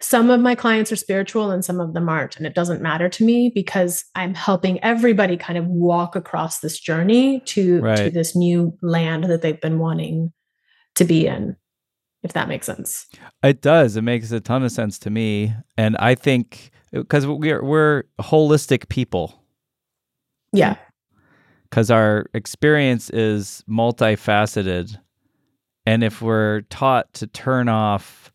some 0.00 0.30
of 0.30 0.40
my 0.40 0.54
clients 0.54 0.90
are 0.90 0.96
spiritual 0.96 1.50
and 1.50 1.64
some 1.64 1.78
of 1.78 1.92
them 1.92 2.08
aren't. 2.08 2.36
And 2.36 2.46
it 2.46 2.54
doesn't 2.54 2.80
matter 2.80 3.08
to 3.08 3.24
me 3.24 3.52
because 3.54 4.04
I'm 4.14 4.34
helping 4.34 4.82
everybody 4.82 5.36
kind 5.36 5.58
of 5.58 5.66
walk 5.66 6.16
across 6.16 6.60
this 6.60 6.80
journey 6.80 7.40
to, 7.46 7.80
right. 7.80 7.96
to 7.96 8.10
this 8.10 8.34
new 8.34 8.76
land 8.80 9.24
that 9.24 9.42
they've 9.42 9.60
been 9.60 9.78
wanting 9.78 10.32
to 10.94 11.04
be 11.04 11.26
in, 11.26 11.56
if 12.22 12.32
that 12.32 12.48
makes 12.48 12.66
sense. 12.66 13.06
It 13.42 13.60
does. 13.60 13.96
It 13.96 14.02
makes 14.02 14.32
a 14.32 14.40
ton 14.40 14.62
of 14.62 14.72
sense 14.72 14.98
to 15.00 15.10
me. 15.10 15.54
And 15.76 15.96
I 15.98 16.14
think 16.14 16.70
because 16.92 17.26
we're 17.26 17.62
we're 17.62 18.04
holistic 18.20 18.88
people. 18.88 19.42
Yeah. 20.52 20.76
Because 21.64 21.90
our 21.90 22.26
experience 22.34 23.10
is 23.10 23.62
multifaceted, 23.68 24.98
and 25.86 26.02
if 26.02 26.20
we're 26.20 26.62
taught 26.62 27.12
to 27.14 27.28
turn 27.28 27.68
off 27.68 28.29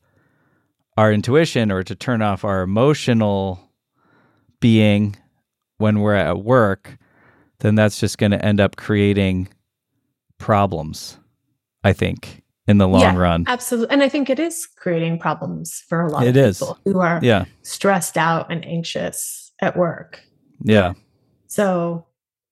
our 0.98 1.12
intuition 1.12 1.72
or 1.72 1.84
to 1.84 1.96
turn 1.96 2.22
off 2.22 2.44
our 2.46 2.62
emotional 2.62 3.60
being 4.60 5.16
when 5.78 6.00
we're 6.00 6.14
at 6.16 6.40
work, 6.44 6.98
then 7.60 7.76
that's 7.76 8.00
just 8.00 8.18
going 8.18 8.32
to 8.32 8.44
end 8.44 8.60
up 8.60 8.78
creating 8.78 9.48
problems, 10.38 11.18
I 11.84 11.94
think, 11.94 12.44
in 12.68 12.78
the 12.78 12.88
long 12.88 13.02
Yeah, 13.02 13.18
run. 13.18 13.44
Absolutely. 13.48 13.94
And 13.94 14.04
I 14.04 14.10
think 14.10 14.30
it 14.30 14.40
is 14.40 14.66
creating 14.78 15.20
problems 15.20 15.84
for 15.88 16.02
a 16.02 16.10
lot 16.10 16.24
It 16.24 16.30
of 16.30 16.38
is. 16.38 16.60
people 16.60 16.80
who 16.86 17.00
are 17.00 17.20
Yeah. 17.22 17.46
stressed 17.64 18.18
out 18.18 18.52
and 18.52 18.66
anxious 18.66 19.52
at 19.62 19.78
work. 19.78 20.22
Yeah. 20.64 20.94
So, 21.48 22.06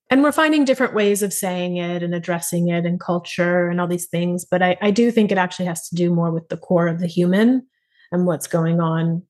and 0.10 0.22
we're 0.22 0.32
finding 0.32 0.66
different 0.66 0.94
ways 0.94 1.24
of 1.24 1.34
saying 1.34 1.78
it 1.78 2.04
and 2.04 2.14
addressing 2.14 2.68
it 2.70 2.86
and 2.86 3.00
culture 3.00 3.70
and 3.70 3.82
all 3.82 3.88
these 3.88 4.06
things. 4.08 4.46
But 4.46 4.62
I, 4.62 4.78
I 4.82 4.92
do 4.92 5.12
think 5.12 5.32
it 5.32 5.38
actually 5.38 5.66
has 5.66 5.88
to 5.90 5.96
do 5.96 6.14
more 6.14 6.32
with 6.32 6.50
the 6.50 6.58
core 6.58 6.88
of 6.88 7.00
the 7.00 7.08
human 7.08 7.66
and 8.14 8.26
what's 8.26 8.48
going 8.48 8.80
on 8.80 9.24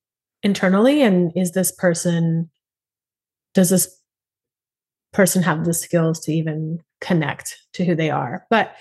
internally. 0.44 1.02
And 1.02 1.32
is 1.36 1.54
this 1.54 1.72
person, 1.72 2.52
does 3.54 3.70
this 3.70 4.00
person 5.14 5.42
have 5.44 5.64
the 5.66 5.74
skills 5.74 6.20
to 6.26 6.34
even 6.34 6.80
connect 7.02 7.58
to 7.74 7.86
who 7.86 7.96
they 7.96 8.12
are? 8.12 8.46
But 8.50 8.76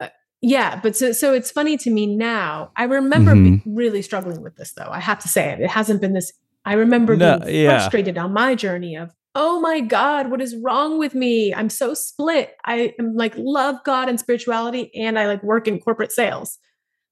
uh, 0.00 0.08
yeah, 0.40 0.78
but 0.80 0.96
so 0.96 1.12
so 1.12 1.34
it's 1.34 1.50
funny 1.50 1.76
to 1.78 1.90
me 1.90 2.06
now. 2.06 2.70
I 2.76 2.84
remember 2.84 3.34
be- 3.34 3.62
really 3.66 4.00
struggling 4.00 4.42
with 4.42 4.56
this 4.56 4.72
though. 4.72 4.88
I 4.90 5.00
have 5.00 5.18
to 5.20 5.28
say 5.28 5.50
it. 5.50 5.60
It 5.60 5.70
hasn't 5.70 6.00
been 6.00 6.12
this. 6.14 6.32
I 6.64 6.74
remember 6.74 7.16
No, 7.16 7.40
being 7.40 7.64
yeah. 7.64 7.70
frustrated 7.70 8.16
on 8.16 8.32
my 8.32 8.54
journey 8.54 8.96
of, 8.96 9.10
oh 9.34 9.60
my 9.60 9.80
God, 9.80 10.30
what 10.30 10.40
is 10.40 10.56
wrong 10.62 10.98
with 10.98 11.14
me? 11.14 11.52
I'm 11.52 11.68
so 11.68 11.94
split. 11.94 12.54
I 12.64 12.94
am 12.98 13.16
like 13.16 13.34
love 13.36 13.76
God 13.84 14.08
and 14.08 14.20
spirituality, 14.20 14.90
and 14.94 15.18
I 15.18 15.26
like 15.26 15.42
work 15.42 15.66
in 15.66 15.80
corporate 15.80 16.12
sales. 16.12 16.58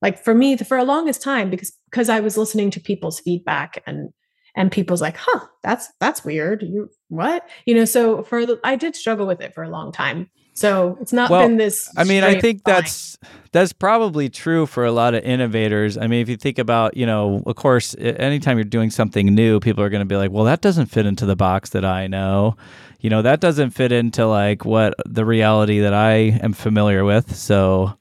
Like 0.02 0.22
for 0.22 0.34
me, 0.34 0.56
for 0.56 0.76
a 0.76 0.84
longest 0.84 1.22
time, 1.22 1.48
because 1.48 1.72
because 1.90 2.08
I 2.08 2.20
was 2.20 2.36
listening 2.36 2.70
to 2.72 2.80
people's 2.80 3.20
feedback 3.20 3.82
and 3.86 4.10
and 4.54 4.70
people's 4.70 5.00
like, 5.00 5.16
huh, 5.16 5.46
that's 5.62 5.88
that's 6.00 6.24
weird. 6.24 6.62
You 6.62 6.90
what? 7.08 7.48
You 7.64 7.74
know, 7.74 7.84
so 7.84 8.22
for 8.22 8.44
the, 8.44 8.60
I 8.64 8.76
did 8.76 8.96
struggle 8.96 9.26
with 9.26 9.40
it 9.40 9.54
for 9.54 9.62
a 9.62 9.70
long 9.70 9.92
time. 9.92 10.28
So 10.54 10.98
it's 11.00 11.12
not 11.14 11.30
Well, 11.30 11.46
been 11.46 11.56
this. 11.56 11.90
I 11.96 12.04
mean, 12.04 12.24
I 12.24 12.38
think 12.38 12.60
line. 12.66 12.76
that's 12.76 13.16
that's 13.52 13.72
probably 13.72 14.28
true 14.28 14.66
for 14.66 14.84
a 14.84 14.92
lot 14.92 15.14
of 15.14 15.24
innovators. 15.24 15.96
I 15.96 16.06
mean, 16.06 16.20
if 16.20 16.28
you 16.28 16.36
think 16.36 16.58
about, 16.58 16.94
you 16.96 17.06
know, 17.06 17.42
of 17.46 17.56
course, 17.56 17.94
anytime 17.98 18.58
you're 18.58 18.64
doing 18.64 18.90
something 18.90 19.26
new, 19.34 19.60
people 19.60 19.82
are 19.82 19.88
going 19.88 20.00
to 20.02 20.06
be 20.06 20.16
like, 20.16 20.30
"Well, 20.30 20.44
that 20.44 20.60
doesn't 20.60 20.86
fit 20.86 21.06
into 21.06 21.24
the 21.24 21.36
box 21.36 21.70
that 21.70 21.84
I 21.86 22.06
know." 22.06 22.56
You 23.00 23.08
know, 23.08 23.22
that 23.22 23.40
doesn't 23.40 23.70
fit 23.70 23.92
into 23.92 24.26
like 24.26 24.64
what 24.64 24.94
the 25.06 25.24
reality 25.24 25.80
that 25.80 25.94
I 25.94 26.38
am 26.42 26.52
familiar 26.52 27.04
with. 27.04 27.34
So, 27.34 27.96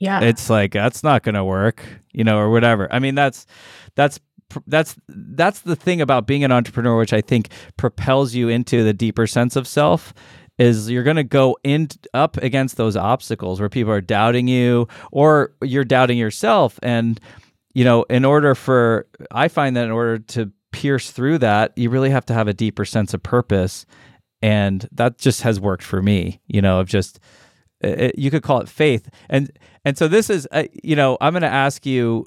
yeah. 0.00 0.20
it's 0.22 0.50
like 0.50 0.72
that's 0.72 1.04
not 1.04 1.22
to 1.22 1.44
work, 1.44 1.84
you 2.12 2.24
know, 2.24 2.38
or 2.38 2.50
whatever. 2.50 2.92
I 2.92 2.98
mean, 2.98 3.14
that's 3.14 3.46
that's 3.94 4.18
that's 4.66 4.96
that's 5.08 5.60
the 5.60 5.76
thing 5.76 6.00
about 6.00 6.26
being 6.26 6.42
an 6.42 6.50
entrepreneur 6.50 6.98
which 6.98 7.12
I 7.12 7.20
think 7.20 7.50
propels 7.76 8.34
you 8.34 8.48
into 8.48 8.82
the 8.82 8.92
deeper 8.92 9.26
sense 9.26 9.54
of 9.54 9.68
self 9.68 10.12
is 10.58 10.90
you're 10.90 11.04
going 11.04 11.16
to 11.16 11.24
go 11.24 11.56
in 11.62 11.88
up 12.12 12.36
against 12.38 12.76
those 12.76 12.96
obstacles 12.96 13.60
where 13.60 13.68
people 13.68 13.92
are 13.92 14.00
doubting 14.00 14.48
you 14.48 14.88
or 15.12 15.54
you're 15.62 15.84
doubting 15.84 16.18
yourself 16.18 16.78
and 16.82 17.20
you 17.74 17.84
know 17.84 18.02
in 18.04 18.24
order 18.24 18.54
for 18.54 19.06
I 19.30 19.48
find 19.48 19.76
that 19.76 19.84
in 19.84 19.90
order 19.90 20.18
to 20.18 20.50
pierce 20.72 21.10
through 21.10 21.38
that 21.38 21.76
you 21.76 21.90
really 21.90 22.10
have 22.10 22.26
to 22.26 22.34
have 22.34 22.48
a 22.48 22.54
deeper 22.54 22.84
sense 22.84 23.14
of 23.14 23.22
purpose 23.22 23.86
and 24.42 24.88
that 24.92 25.18
just 25.18 25.42
has 25.42 25.60
worked 25.60 25.84
for 25.84 26.02
me 26.02 26.40
you 26.46 26.60
know 26.60 26.80
of 26.80 26.88
just 26.88 27.20
it, 27.80 28.18
you 28.18 28.30
could 28.30 28.42
call 28.42 28.60
it 28.60 28.68
faith. 28.68 29.08
And 29.28 29.50
and 29.84 29.96
so 29.96 30.08
this 30.08 30.30
is 30.30 30.46
uh, 30.52 30.64
you 30.82 30.96
know 30.96 31.16
i'm 31.20 31.32
going 31.32 31.42
to 31.42 31.48
ask 31.48 31.86
you 31.86 32.26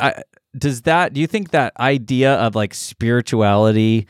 I, 0.00 0.22
does 0.56 0.82
that 0.82 1.12
do 1.12 1.20
you 1.20 1.26
think 1.26 1.50
that 1.50 1.72
idea 1.78 2.34
of 2.34 2.54
like 2.54 2.74
spirituality 2.74 4.06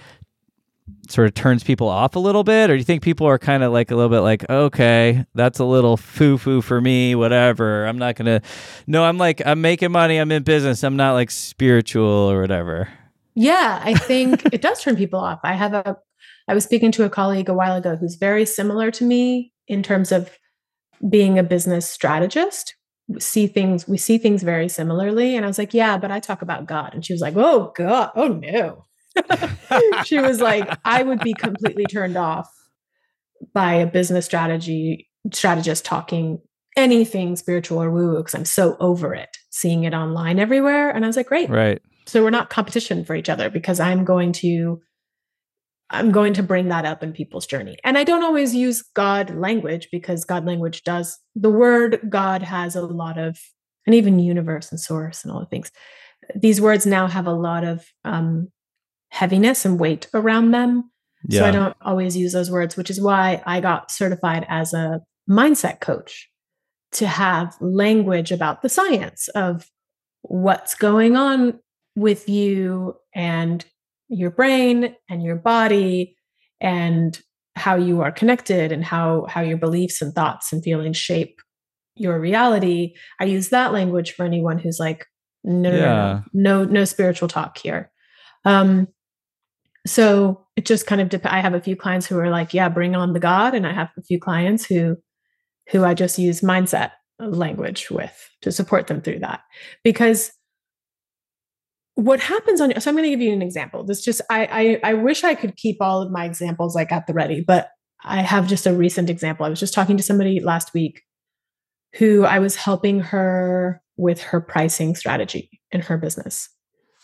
sort 1.08 1.26
of 1.26 1.34
turns 1.34 1.64
people 1.64 1.88
off 1.88 2.14
a 2.14 2.18
little 2.20 2.44
bit? 2.44 2.70
Or 2.70 2.74
do 2.74 2.78
you 2.78 2.84
think 2.84 3.02
people 3.02 3.26
are 3.26 3.38
kind 3.38 3.62
of 3.62 3.72
like 3.72 3.90
a 3.90 3.96
little 3.96 4.08
bit 4.10 4.20
like 4.20 4.48
okay 4.48 5.24
that's 5.34 5.58
a 5.58 5.64
little 5.64 5.96
foo 5.96 6.38
foo 6.38 6.60
for 6.60 6.80
me 6.80 7.14
whatever. 7.14 7.86
I'm 7.86 7.98
not 7.98 8.16
going 8.16 8.26
to 8.26 8.46
no 8.86 9.04
i'm 9.04 9.18
like 9.18 9.42
i'm 9.44 9.60
making 9.60 9.92
money 9.92 10.18
i'm 10.18 10.30
in 10.32 10.42
business 10.42 10.82
i'm 10.84 10.96
not 10.96 11.12
like 11.12 11.30
spiritual 11.30 12.04
or 12.04 12.40
whatever 12.40 12.88
Yeah, 13.34 13.80
I 13.84 13.94
think 13.94 14.46
it 14.52 14.62
does 14.62 14.82
turn 14.82 14.96
people 14.96 15.20
off. 15.20 15.40
I 15.44 15.54
have 15.54 15.74
a 15.74 15.96
I 16.48 16.54
was 16.54 16.64
speaking 16.64 16.92
to 16.92 17.04
a 17.04 17.10
colleague 17.10 17.48
a 17.48 17.54
while 17.54 17.76
ago 17.76 17.96
who's 17.96 18.14
very 18.14 18.46
similar 18.46 18.90
to 18.92 19.04
me 19.04 19.52
in 19.68 19.82
terms 19.82 20.12
of 20.12 20.30
being 21.08 21.38
a 21.38 21.42
business 21.42 21.88
strategist. 21.88 22.74
We 23.08 23.20
see 23.20 23.46
things 23.46 23.86
we 23.86 23.98
see 23.98 24.18
things 24.18 24.42
very 24.42 24.68
similarly 24.68 25.36
and 25.36 25.44
I 25.44 25.48
was 25.48 25.58
like, 25.58 25.72
"Yeah, 25.72 25.96
but 25.96 26.10
I 26.10 26.18
talk 26.18 26.42
about 26.42 26.66
God." 26.66 26.92
And 26.92 27.04
she 27.04 27.12
was 27.12 27.22
like, 27.22 27.34
"Oh 27.36 27.72
god. 27.76 28.10
Oh 28.16 28.28
no." 28.28 28.84
she 30.04 30.18
was 30.18 30.40
like, 30.40 30.68
"I 30.84 31.02
would 31.02 31.20
be 31.20 31.32
completely 31.32 31.84
turned 31.84 32.16
off 32.16 32.50
by 33.54 33.74
a 33.74 33.86
business 33.86 34.24
strategy 34.24 35.08
strategist 35.32 35.84
talking 35.84 36.40
anything 36.76 37.36
spiritual 37.36 37.82
or 37.82 37.90
woo 37.90 38.08
woo 38.08 38.16
because 38.18 38.34
I'm 38.34 38.44
so 38.44 38.76
over 38.80 39.14
it, 39.14 39.36
seeing 39.50 39.84
it 39.84 39.94
online 39.94 40.40
everywhere." 40.40 40.90
And 40.90 41.04
I 41.04 41.08
was 41.08 41.16
like, 41.16 41.28
"Great 41.28 41.48
right 41.48 41.80
so 42.06 42.22
we're 42.22 42.30
not 42.30 42.50
competition 42.50 43.04
for 43.04 43.14
each 43.14 43.28
other 43.28 43.50
because 43.50 43.80
i'm 43.80 44.04
going 44.04 44.32
to 44.32 44.80
i'm 45.90 46.10
going 46.10 46.32
to 46.34 46.42
bring 46.42 46.68
that 46.68 46.84
up 46.84 47.02
in 47.02 47.12
people's 47.12 47.46
journey. 47.46 47.76
And 47.84 47.96
i 47.96 48.04
don't 48.04 48.24
always 48.24 48.54
use 48.54 48.82
god 48.94 49.30
language 49.30 49.88
because 49.92 50.24
god 50.24 50.44
language 50.44 50.82
does 50.82 51.18
the 51.34 51.50
word 51.50 52.00
god 52.08 52.42
has 52.42 52.76
a 52.76 52.82
lot 52.82 53.18
of 53.18 53.38
and 53.86 53.94
even 53.94 54.18
universe 54.18 54.70
and 54.70 54.80
source 54.80 55.24
and 55.24 55.32
all 55.32 55.40
the 55.40 55.46
things. 55.46 55.70
These 56.34 56.60
words 56.60 56.86
now 56.86 57.06
have 57.06 57.26
a 57.26 57.32
lot 57.32 57.64
of 57.64 57.86
um, 58.04 58.48
heaviness 59.10 59.64
and 59.64 59.78
weight 59.78 60.08
around 60.12 60.50
them. 60.50 60.90
Yeah 61.28 61.40
so 61.40 61.46
i 61.46 61.50
don't 61.50 61.76
always 61.80 62.16
use 62.16 62.32
those 62.32 62.50
words 62.50 62.76
which 62.76 62.90
is 62.90 63.00
why 63.00 63.42
i 63.46 63.58
got 63.58 63.90
certified 63.90 64.46
as 64.48 64.72
a 64.72 65.00
mindset 65.28 65.80
coach 65.80 66.28
to 66.92 67.06
have 67.06 67.56
language 67.60 68.30
about 68.30 68.62
the 68.62 68.68
science 68.68 69.28
of 69.28 69.68
what's 70.22 70.74
going 70.74 71.16
on 71.16 71.58
with 71.96 72.28
you 72.28 72.94
and 73.14 73.64
your 74.08 74.30
brain 74.30 74.94
and 75.08 75.22
your 75.22 75.36
body 75.36 76.16
and 76.60 77.18
how 77.54 77.74
you 77.74 78.02
are 78.02 78.12
connected 78.12 78.70
and 78.72 78.84
how 78.84 79.26
how 79.28 79.40
your 79.40 79.56
beliefs 79.58 80.02
and 80.02 80.14
thoughts 80.14 80.52
and 80.52 80.62
feelings 80.62 80.96
shape 80.96 81.40
your 81.96 82.20
reality. 82.20 82.94
I 83.20 83.24
use 83.24 83.48
that 83.48 83.72
language 83.72 84.12
for 84.12 84.24
anyone 84.24 84.58
who's 84.58 84.78
like 84.78 85.06
no 85.44 85.70
no 85.70 85.76
Yeah. 85.76 86.20
no 86.34 86.64
no 86.64 86.70
no 86.70 86.84
spiritual 86.84 87.28
talk 87.28 87.58
here. 87.58 87.90
Um 88.44 88.88
so 89.86 90.46
it 90.56 90.66
just 90.66 90.86
kind 90.86 91.00
of 91.00 91.08
dep- 91.08 91.26
i 91.26 91.40
have 91.40 91.54
a 91.54 91.60
few 91.60 91.76
clients 91.76 92.06
who 92.06 92.18
are 92.18 92.30
like 92.30 92.52
yeah 92.52 92.68
bring 92.68 92.94
on 92.96 93.12
the 93.12 93.20
god. 93.20 93.54
And 93.54 93.66
i 93.66 93.72
have 93.72 93.90
a 93.98 94.02
few 94.02 94.18
clients 94.20 94.64
who 94.66 94.96
who 95.70 95.84
i 95.84 95.94
just 95.94 96.18
use 96.18 96.40
mindset 96.42 96.90
language 97.18 97.90
with 97.90 98.28
to 98.42 98.52
support 98.52 98.88
them 98.88 99.00
through 99.00 99.20
that. 99.20 99.40
Because 99.82 100.30
what 101.96 102.20
happens 102.20 102.60
on 102.60 102.78
so 102.78 102.90
i'm 102.90 102.94
going 102.94 103.04
to 103.04 103.10
give 103.10 103.20
you 103.20 103.32
an 103.32 103.42
example. 103.42 103.82
This 103.82 104.04
just 104.04 104.20
I, 104.30 104.80
I 104.84 104.90
i 104.90 104.94
wish 104.94 105.24
i 105.24 105.34
could 105.34 105.56
keep 105.56 105.78
all 105.80 106.00
of 106.02 106.12
my 106.12 106.24
examples 106.24 106.74
like 106.74 106.92
at 106.92 107.06
the 107.06 107.14
ready 107.14 107.40
but 107.40 107.70
i 108.04 108.22
have 108.22 108.46
just 108.46 108.66
a 108.66 108.72
recent 108.72 109.10
example. 109.10 109.44
I 109.44 109.48
was 109.48 109.58
just 109.58 109.74
talking 109.74 109.96
to 109.96 110.02
somebody 110.02 110.38
last 110.38 110.72
week 110.74 111.02
who 111.94 112.24
i 112.24 112.38
was 112.38 112.54
helping 112.54 113.00
her 113.00 113.82
with 113.96 114.20
her 114.20 114.40
pricing 114.42 114.94
strategy 114.94 115.50
in 115.72 115.80
her 115.80 115.96
business. 115.96 116.50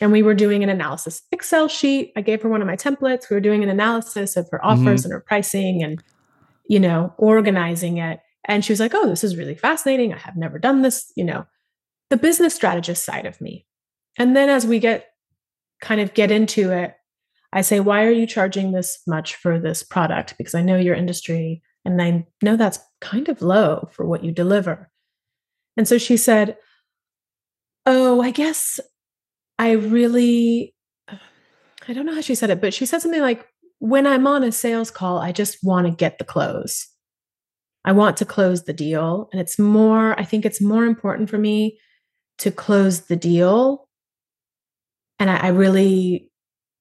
And 0.03 0.13
we 0.13 0.23
were 0.23 0.35
doing 0.35 0.63
an 0.63 0.69
analysis 0.69 1.23
excel 1.33 1.69
sheet. 1.69 2.13
I 2.17 2.21
gave 2.21 2.43
her 2.43 2.49
one 2.49 2.61
of 2.61 2.67
my 2.67 2.77
templates. 2.77 3.31
We 3.31 3.35
were 3.35 3.41
doing 3.41 3.63
an 3.63 3.71
analysis 3.71 4.37
of 4.37 4.49
her 4.51 4.59
mm-hmm. 4.59 4.87
offers 4.87 5.05
and 5.05 5.13
her 5.13 5.21
pricing 5.21 5.83
and 5.83 6.03
you 6.69 6.79
know 6.79 7.15
organizing 7.17 7.97
it. 7.97 8.21
And 8.45 8.63
she 8.63 8.73
was 8.73 8.81
like 8.81 8.93
oh 8.95 9.09
this 9.09 9.25
is 9.25 9.39
really 9.39 9.55
fascinating. 9.55 10.13
I 10.13 10.19
have 10.19 10.37
never 10.37 10.59
done 10.59 10.83
this 10.83 11.11
you 11.17 11.25
know. 11.25 11.47
The 12.11 12.19
business 12.19 12.55
strategist 12.55 13.07
side 13.07 13.25
of 13.25 13.41
me 13.41 13.65
and 14.19 14.37
then 14.37 14.49
as 14.49 14.67
we 14.67 14.79
get 14.79 15.09
kind 15.81 16.01
of 16.01 16.15
get 16.15 16.31
into 16.31 16.71
it, 16.71 16.95
I 17.53 17.61
say, 17.61 17.81
why 17.81 18.05
are 18.05 18.11
you 18.11 18.27
charging 18.27 18.73
this 18.73 19.01
much 19.07 19.35
for 19.37 19.59
this 19.59 19.83
product? 19.83 20.35
Because 20.39 20.55
I 20.55 20.63
know 20.63 20.77
your 20.77 20.95
industry 20.95 21.63
and 21.85 22.01
I 22.01 22.27
know 22.43 22.57
that's 22.57 22.79
kind 23.01 23.29
of 23.29 23.43
low 23.43 23.89
for 23.93 24.07
what 24.07 24.25
you 24.25 24.33
deliver. 24.33 24.91
And 25.77 25.87
so 25.87 25.99
she 25.99 26.17
said, 26.17 26.57
Oh, 27.85 28.21
I 28.21 28.31
guess 28.31 28.79
I 29.59 29.73
really, 29.73 30.75
I 31.09 31.93
don't 31.93 32.07
know 32.07 32.15
how 32.15 32.21
she 32.21 32.37
said 32.37 32.51
it, 32.51 32.61
but 32.61 32.73
she 32.73 32.87
said 32.87 33.03
something 33.03 33.21
like, 33.21 33.47
when 33.81 34.07
I'm 34.07 34.29
on 34.29 34.45
a 34.45 34.53
sales 34.53 34.93
call, 34.93 35.19
I 35.19 35.33
just 35.33 35.59
want 35.65 35.89
to 35.89 35.93
get 35.93 36.19
the 36.19 36.25
close. 36.25 36.87
I 37.85 37.91
want 37.91 38.17
to 38.19 38.25
close 38.25 38.63
the 38.63 38.73
deal. 38.73 39.29
And 39.33 39.41
it's 39.41 39.59
more, 39.59 40.19
I 40.19 40.23
think 40.23 40.45
it's 40.47 40.61
more 40.61 40.85
important 40.85 41.29
for 41.29 41.39
me 41.39 41.81
to 42.39 42.53
close 42.53 43.03
the 43.03 43.17
deal 43.17 43.89
and 45.23 45.31
I, 45.31 45.37
I 45.37 45.49
really 45.49 46.29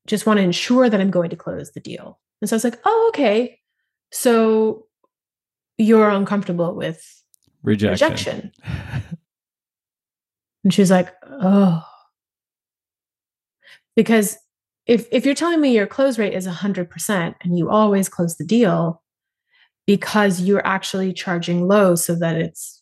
just 0.07 0.25
want 0.25 0.37
to 0.37 0.43
ensure 0.43 0.89
that 0.89 0.99
I'm 0.99 1.11
going 1.11 1.29
to 1.29 1.35
close 1.35 1.71
the 1.71 1.79
deal. 1.79 2.19
And 2.41 2.49
so 2.49 2.55
I 2.55 2.57
was 2.57 2.63
like, 2.63 2.79
oh, 2.85 3.05
okay. 3.09 3.59
So 4.11 4.87
you're 5.77 6.09
uncomfortable 6.09 6.73
with 6.75 7.05
rejection, 7.61 7.91
rejection. 7.91 8.51
And 10.63 10.73
she's 10.73 10.89
like, 10.91 11.13
Oh. 11.41 11.83
Because 13.95 14.37
if 14.87 15.07
if 15.11 15.25
you're 15.25 15.35
telling 15.35 15.61
me 15.61 15.75
your 15.75 15.87
close 15.87 16.17
rate 16.17 16.33
is 16.33 16.47
100% 16.47 17.35
and 17.41 17.57
you 17.57 17.69
always 17.69 18.09
close 18.09 18.37
the 18.37 18.45
deal 18.45 19.03
because 19.85 20.41
you're 20.41 20.65
actually 20.65 21.13
charging 21.13 21.67
low 21.67 21.95
so 21.95 22.15
that 22.15 22.35
it's 22.35 22.81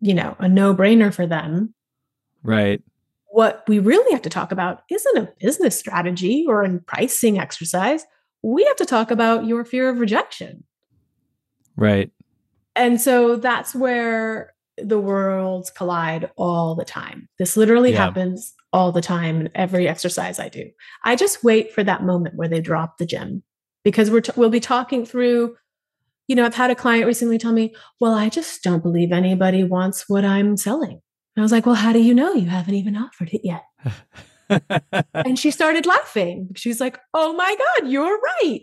you 0.00 0.14
know, 0.14 0.36
a 0.38 0.48
no-brainer 0.48 1.12
for 1.12 1.26
them. 1.26 1.74
Right. 2.42 2.82
What 3.28 3.64
we 3.68 3.78
really 3.78 4.10
have 4.12 4.22
to 4.22 4.30
talk 4.30 4.52
about 4.52 4.82
isn't 4.90 5.18
a 5.18 5.32
business 5.38 5.78
strategy 5.78 6.44
or 6.48 6.64
a 6.64 6.78
pricing 6.80 7.38
exercise. 7.38 8.04
We 8.42 8.64
have 8.64 8.76
to 8.76 8.86
talk 8.86 9.10
about 9.10 9.44
your 9.44 9.64
fear 9.64 9.88
of 9.88 10.00
rejection. 10.00 10.64
Right. 11.76 12.10
And 12.74 13.00
so 13.00 13.36
that's 13.36 13.74
where 13.74 14.54
the 14.76 14.98
worlds 14.98 15.70
collide 15.70 16.30
all 16.36 16.74
the 16.74 16.84
time. 16.84 17.28
This 17.38 17.56
literally 17.56 17.92
yeah. 17.92 18.04
happens 18.04 18.54
all 18.72 18.92
the 18.92 19.00
time 19.00 19.40
in 19.40 19.50
every 19.54 19.88
exercise 19.88 20.38
I 20.38 20.48
do. 20.48 20.70
I 21.04 21.16
just 21.16 21.42
wait 21.42 21.72
for 21.72 21.82
that 21.84 22.04
moment 22.04 22.36
where 22.36 22.48
they 22.48 22.60
drop 22.60 22.98
the 22.98 23.06
gem 23.06 23.42
because 23.84 24.10
we're 24.10 24.20
t- 24.20 24.32
we'll 24.36 24.50
be 24.50 24.60
talking 24.60 25.04
through 25.04 25.56
you 26.28 26.36
know, 26.36 26.44
I've 26.44 26.54
had 26.54 26.70
a 26.70 26.74
client 26.74 27.06
recently 27.06 27.38
tell 27.38 27.52
me, 27.52 27.74
"Well, 27.98 28.12
I 28.12 28.28
just 28.28 28.62
don't 28.62 28.82
believe 28.82 29.12
anybody 29.12 29.64
wants 29.64 30.08
what 30.08 30.26
I'm 30.26 30.58
selling." 30.58 31.00
And 31.38 31.42
I 31.42 31.44
was 31.44 31.52
like, 31.52 31.66
"Well, 31.66 31.76
how 31.76 31.92
do 31.92 32.00
you 32.00 32.14
know 32.14 32.32
you 32.32 32.48
haven't 32.48 32.74
even 32.74 32.96
offered 32.96 33.30
it 33.32 33.42
yet?" 33.44 33.62
and 35.14 35.38
she 35.38 35.52
started 35.52 35.86
laughing. 35.86 36.48
She's 36.56 36.80
like, 36.80 36.98
"Oh 37.14 37.32
my 37.32 37.54
god, 37.56 37.88
you're 37.88 38.18
right. 38.18 38.62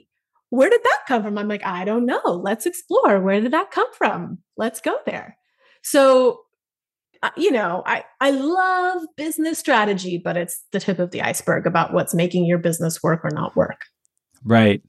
Where 0.49 0.69
did 0.69 0.83
that 0.83 0.99
come 1.07 1.23
from?" 1.23 1.37
I'm 1.37 1.47
like, 1.47 1.65
"I 1.65 1.85
don't 1.85 2.05
know. 2.05 2.19
Let's 2.25 2.65
explore. 2.65 3.21
Where 3.21 3.39
did 3.39 3.53
that 3.53 3.71
come 3.71 3.87
from? 3.93 4.39
Let's 4.57 4.81
go 4.81 4.97
there." 5.05 5.37
So 5.83 6.41
uh, 7.23 7.29
you 7.37 7.49
know, 7.49 7.81
I, 7.85 8.03
I 8.19 8.31
love 8.31 9.03
business 9.15 9.57
strategy, 9.57 10.19
but 10.21 10.35
it's 10.35 10.61
the 10.73 10.81
tip 10.81 10.99
of 10.99 11.11
the 11.11 11.21
iceberg 11.21 11.65
about 11.65 11.93
what's 11.93 12.13
making 12.13 12.45
your 12.45 12.57
business 12.57 13.01
work 13.01 13.23
or 13.23 13.31
not 13.31 13.55
work. 13.55 13.83
Right. 14.43 14.83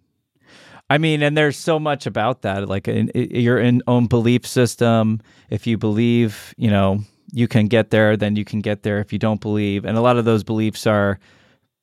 I 0.91 0.99
mean, 0.99 1.23
and 1.23 1.37
there's 1.37 1.57
so 1.57 1.79
much 1.79 2.05
about 2.05 2.43
that, 2.43 2.69
like 2.69 2.89
in, 2.89 3.11
in 3.11 3.43
your 3.43 3.59
in 3.59 3.81
own 3.87 4.09
belief 4.09 4.45
system. 4.45 5.21
If 5.51 5.69
you 5.69 5.79
believe, 5.79 6.53
you 6.57 6.69
know, 6.69 7.05
you 7.33 7.49
can 7.49 7.67
get 7.67 7.91
there, 7.91 8.17
then 8.17 8.37
you 8.37 8.45
can 8.45 8.61
get 8.61 8.83
there. 8.83 9.01
If 9.01 9.13
you 9.13 9.19
don't 9.19 9.41
believe, 9.41 9.85
and 9.85 9.97
a 9.97 10.01
lot 10.01 10.17
of 10.17 10.25
those 10.25 10.45
beliefs 10.45 10.87
are 10.87 11.19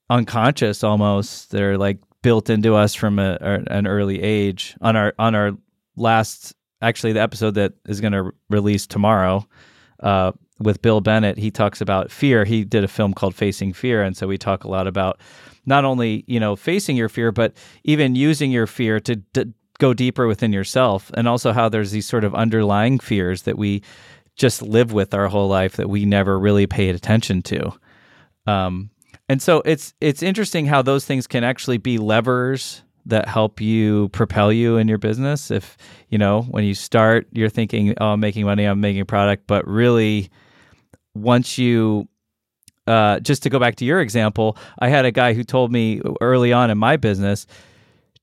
unconscious, 0.10 0.84
almost 0.84 1.52
they're 1.52 1.78
like 1.78 1.98
built 2.22 2.50
into 2.50 2.76
us 2.76 2.96
from 2.96 3.20
a, 3.20 3.38
an 3.68 3.88
early 3.88 4.22
age. 4.22 4.76
On 4.82 4.96
our 4.96 5.14
on 5.20 5.36
our 5.36 5.52
last, 5.96 6.54
actually, 6.82 7.14
the 7.14 7.22
episode 7.22 7.56
that 7.56 7.74
is 7.88 8.02
going 8.02 8.14
to 8.14 8.32
release 8.50 8.88
tomorrow, 8.88 9.46
uh, 10.02 10.32
with 10.60 10.82
Bill 10.82 11.02
Bennett, 11.02 11.38
he 11.38 11.52
talks 11.52 11.82
about 11.82 12.12
fear. 12.12 12.46
He 12.46 12.64
did 12.64 12.84
a 12.84 12.88
film 12.88 13.14
called 13.14 13.36
Facing 13.36 13.74
Fear, 13.74 14.04
and 14.04 14.16
so 14.16 14.28
we 14.28 14.38
talk 14.38 14.64
a 14.64 14.70
lot 14.70 14.88
about 14.88 15.20
not 15.66 15.86
only 15.86 16.24
you 16.28 16.40
know 16.40 16.56
facing 16.56 16.96
your 16.96 17.10
fear, 17.10 17.32
but 17.32 17.54
even 17.84 18.16
using 18.16 18.52
your 18.52 18.68
fear 18.68 19.00
to 19.02 19.18
d- 19.18 19.54
go 19.80 19.94
deeper 19.94 20.28
within 20.28 20.54
yourself, 20.54 21.12
and 21.16 21.28
also 21.28 21.52
how 21.52 21.70
there's 21.70 21.92
these 21.92 22.06
sort 22.06 22.24
of 22.24 22.34
underlying 22.36 23.00
fears 23.00 23.44
that 23.44 23.58
we 23.58 23.82
just 24.36 24.62
live 24.62 24.92
with 24.94 25.14
our 25.14 25.28
whole 25.28 25.48
life 25.48 25.76
that 25.78 25.90
we 25.90 26.06
never 26.06 26.40
really 26.40 26.68
paid 26.68 26.96
attention 26.96 27.42
to. 27.44 27.74
Um, 28.48 28.90
and 29.30 29.42
so 29.42 29.62
it's 29.66 29.94
it's 30.02 30.22
interesting 30.22 30.66
how 30.66 30.82
those 30.82 31.06
things 31.06 31.28
can 31.28 31.44
actually 31.44 31.78
be 31.78 31.98
levers 31.98 32.84
that 33.06 33.28
help 33.28 33.60
you 33.60 34.10
propel 34.10 34.52
you 34.52 34.78
in 34.78 34.88
your 34.88 34.98
business. 34.98 35.52
If 35.52 35.78
you 36.10 36.18
know 36.18 36.42
when 36.44 36.64
you 36.64 36.74
start, 36.74 37.28
you're 37.32 37.50
thinking, 37.50 37.94
"Oh, 38.00 38.08
I'm 38.08 38.20
making 38.20 38.46
money, 38.46 38.66
I'm 38.66 38.82
making 38.82 39.02
a 39.02 39.06
product," 39.06 39.48
but 39.48 39.68
really 39.68 40.30
once 41.16 41.58
you 41.58 42.08
uh, 42.86 43.20
just 43.20 43.44
to 43.44 43.50
go 43.50 43.60
back 43.60 43.76
to 43.78 43.86
your 43.86 44.02
example, 44.02 44.58
I 44.80 44.90
had 44.90 45.06
a 45.06 45.12
guy 45.12 45.34
who 45.34 45.44
told 45.44 45.72
me 45.72 46.02
early 46.20 46.52
on 46.52 46.70
in 46.70 46.78
my 46.78 46.98
business, 46.98 47.48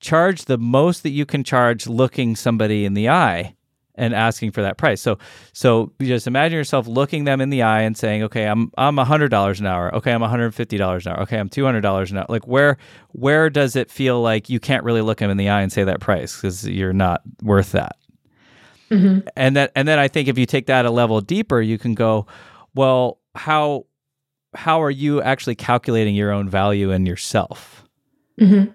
charge 0.00 0.44
the 0.44 0.58
most 0.58 1.02
that 1.02 1.10
you 1.10 1.24
can 1.24 1.44
charge 1.44 1.86
looking 1.86 2.36
somebody 2.36 2.84
in 2.84 2.94
the 2.94 3.08
eye 3.08 3.54
and 3.94 4.14
asking 4.14 4.52
for 4.52 4.62
that 4.62 4.78
price. 4.78 5.00
So 5.00 5.18
so 5.52 5.92
just 6.00 6.26
imagine 6.26 6.56
yourself 6.56 6.86
looking 6.86 7.24
them 7.24 7.40
in 7.40 7.50
the 7.50 7.62
eye 7.62 7.82
and 7.82 7.96
saying, 7.96 8.22
"Okay, 8.24 8.44
I'm 8.44 8.70
I'm 8.78 8.96
$100 8.96 9.60
an 9.60 9.66
hour. 9.66 9.94
Okay, 9.96 10.12
I'm 10.12 10.22
$150 10.22 11.06
an 11.06 11.12
hour. 11.12 11.22
Okay, 11.22 11.38
I'm 11.38 11.48
$200 11.48 12.10
an 12.10 12.16
hour." 12.18 12.26
Like 12.28 12.46
where 12.46 12.76
where 13.08 13.50
does 13.50 13.76
it 13.76 13.90
feel 13.90 14.20
like 14.22 14.48
you 14.48 14.60
can't 14.60 14.84
really 14.84 15.02
look 15.02 15.18
them 15.18 15.30
in 15.30 15.36
the 15.36 15.48
eye 15.48 15.62
and 15.62 15.72
say 15.72 15.84
that 15.84 16.00
price 16.00 16.40
cuz 16.40 16.66
you're 16.66 16.92
not 16.92 17.22
worth 17.42 17.72
that? 17.72 17.96
Mm-hmm. 18.90 19.28
And 19.36 19.56
that 19.56 19.72
and 19.76 19.86
then 19.86 19.98
I 19.98 20.08
think 20.08 20.28
if 20.28 20.36
you 20.38 20.46
take 20.46 20.66
that 20.66 20.84
a 20.84 20.90
level 20.90 21.20
deeper, 21.20 21.60
you 21.60 21.78
can 21.78 21.94
go, 21.94 22.26
well, 22.74 23.18
how 23.34 23.86
how 24.54 24.82
are 24.82 24.90
you 24.90 25.22
actually 25.22 25.54
calculating 25.54 26.14
your 26.14 26.32
own 26.32 26.48
value 26.48 26.90
in 26.90 27.06
yourself? 27.06 27.84
Mm-hmm. 28.40 28.72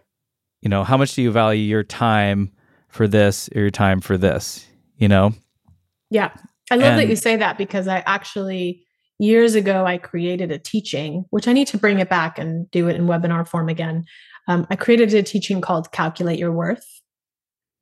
You 0.61 0.69
know, 0.69 0.83
how 0.83 0.97
much 0.97 1.15
do 1.15 1.21
you 1.21 1.31
value 1.31 1.61
your 1.61 1.83
time 1.83 2.51
for 2.87 3.07
this 3.07 3.49
or 3.55 3.61
your 3.61 3.71
time 3.71 3.99
for 4.01 4.17
this? 4.17 4.65
You 4.97 5.07
know? 5.07 5.33
Yeah. 6.09 6.31
I 6.71 6.75
love 6.75 6.91
and, 6.91 6.99
that 6.99 7.07
you 7.07 7.15
say 7.15 7.35
that 7.35 7.57
because 7.57 7.87
I 7.87 8.03
actually 8.05 8.83
years 9.19 9.55
ago 9.55 9.85
I 9.85 9.97
created 9.97 10.51
a 10.51 10.59
teaching, 10.59 11.25
which 11.29 11.47
I 11.47 11.53
need 11.53 11.67
to 11.67 11.77
bring 11.77 11.99
it 11.99 12.09
back 12.09 12.37
and 12.37 12.69
do 12.71 12.87
it 12.87 12.95
in 12.95 13.07
webinar 13.07 13.47
form 13.47 13.69
again. 13.69 14.05
Um, 14.47 14.67
I 14.69 14.75
created 14.75 15.13
a 15.13 15.23
teaching 15.23 15.61
called 15.61 15.91
Calculate 15.91 16.39
Your 16.39 16.51
Worth 16.51 16.85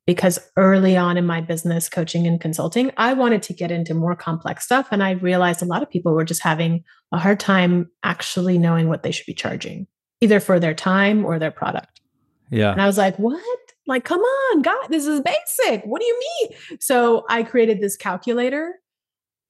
because 0.06 0.38
early 0.56 0.96
on 0.96 1.16
in 1.16 1.26
my 1.26 1.40
business 1.40 1.88
coaching 1.88 2.26
and 2.26 2.40
consulting, 2.40 2.90
I 2.96 3.14
wanted 3.14 3.42
to 3.44 3.54
get 3.54 3.70
into 3.70 3.94
more 3.94 4.14
complex 4.14 4.64
stuff. 4.64 4.88
And 4.90 5.02
I 5.02 5.12
realized 5.12 5.62
a 5.62 5.66
lot 5.66 5.82
of 5.82 5.90
people 5.90 6.12
were 6.12 6.24
just 6.24 6.42
having 6.42 6.84
a 7.12 7.18
hard 7.18 7.40
time 7.40 7.90
actually 8.02 8.58
knowing 8.58 8.88
what 8.88 9.02
they 9.02 9.10
should 9.10 9.26
be 9.26 9.34
charging, 9.34 9.86
either 10.20 10.40
for 10.40 10.60
their 10.60 10.74
time 10.74 11.24
or 11.24 11.38
their 11.38 11.50
product. 11.50 12.00
Yeah. 12.50 12.72
And 12.72 12.82
I 12.82 12.86
was 12.86 12.98
like, 12.98 13.18
what? 13.18 13.40
Like, 13.86 14.04
come 14.04 14.20
on, 14.20 14.62
God, 14.62 14.86
this 14.88 15.06
is 15.06 15.20
basic. 15.20 15.84
What 15.84 16.00
do 16.00 16.06
you 16.06 16.20
mean? 16.40 16.78
So 16.80 17.24
I 17.28 17.42
created 17.42 17.80
this 17.80 17.96
calculator 17.96 18.74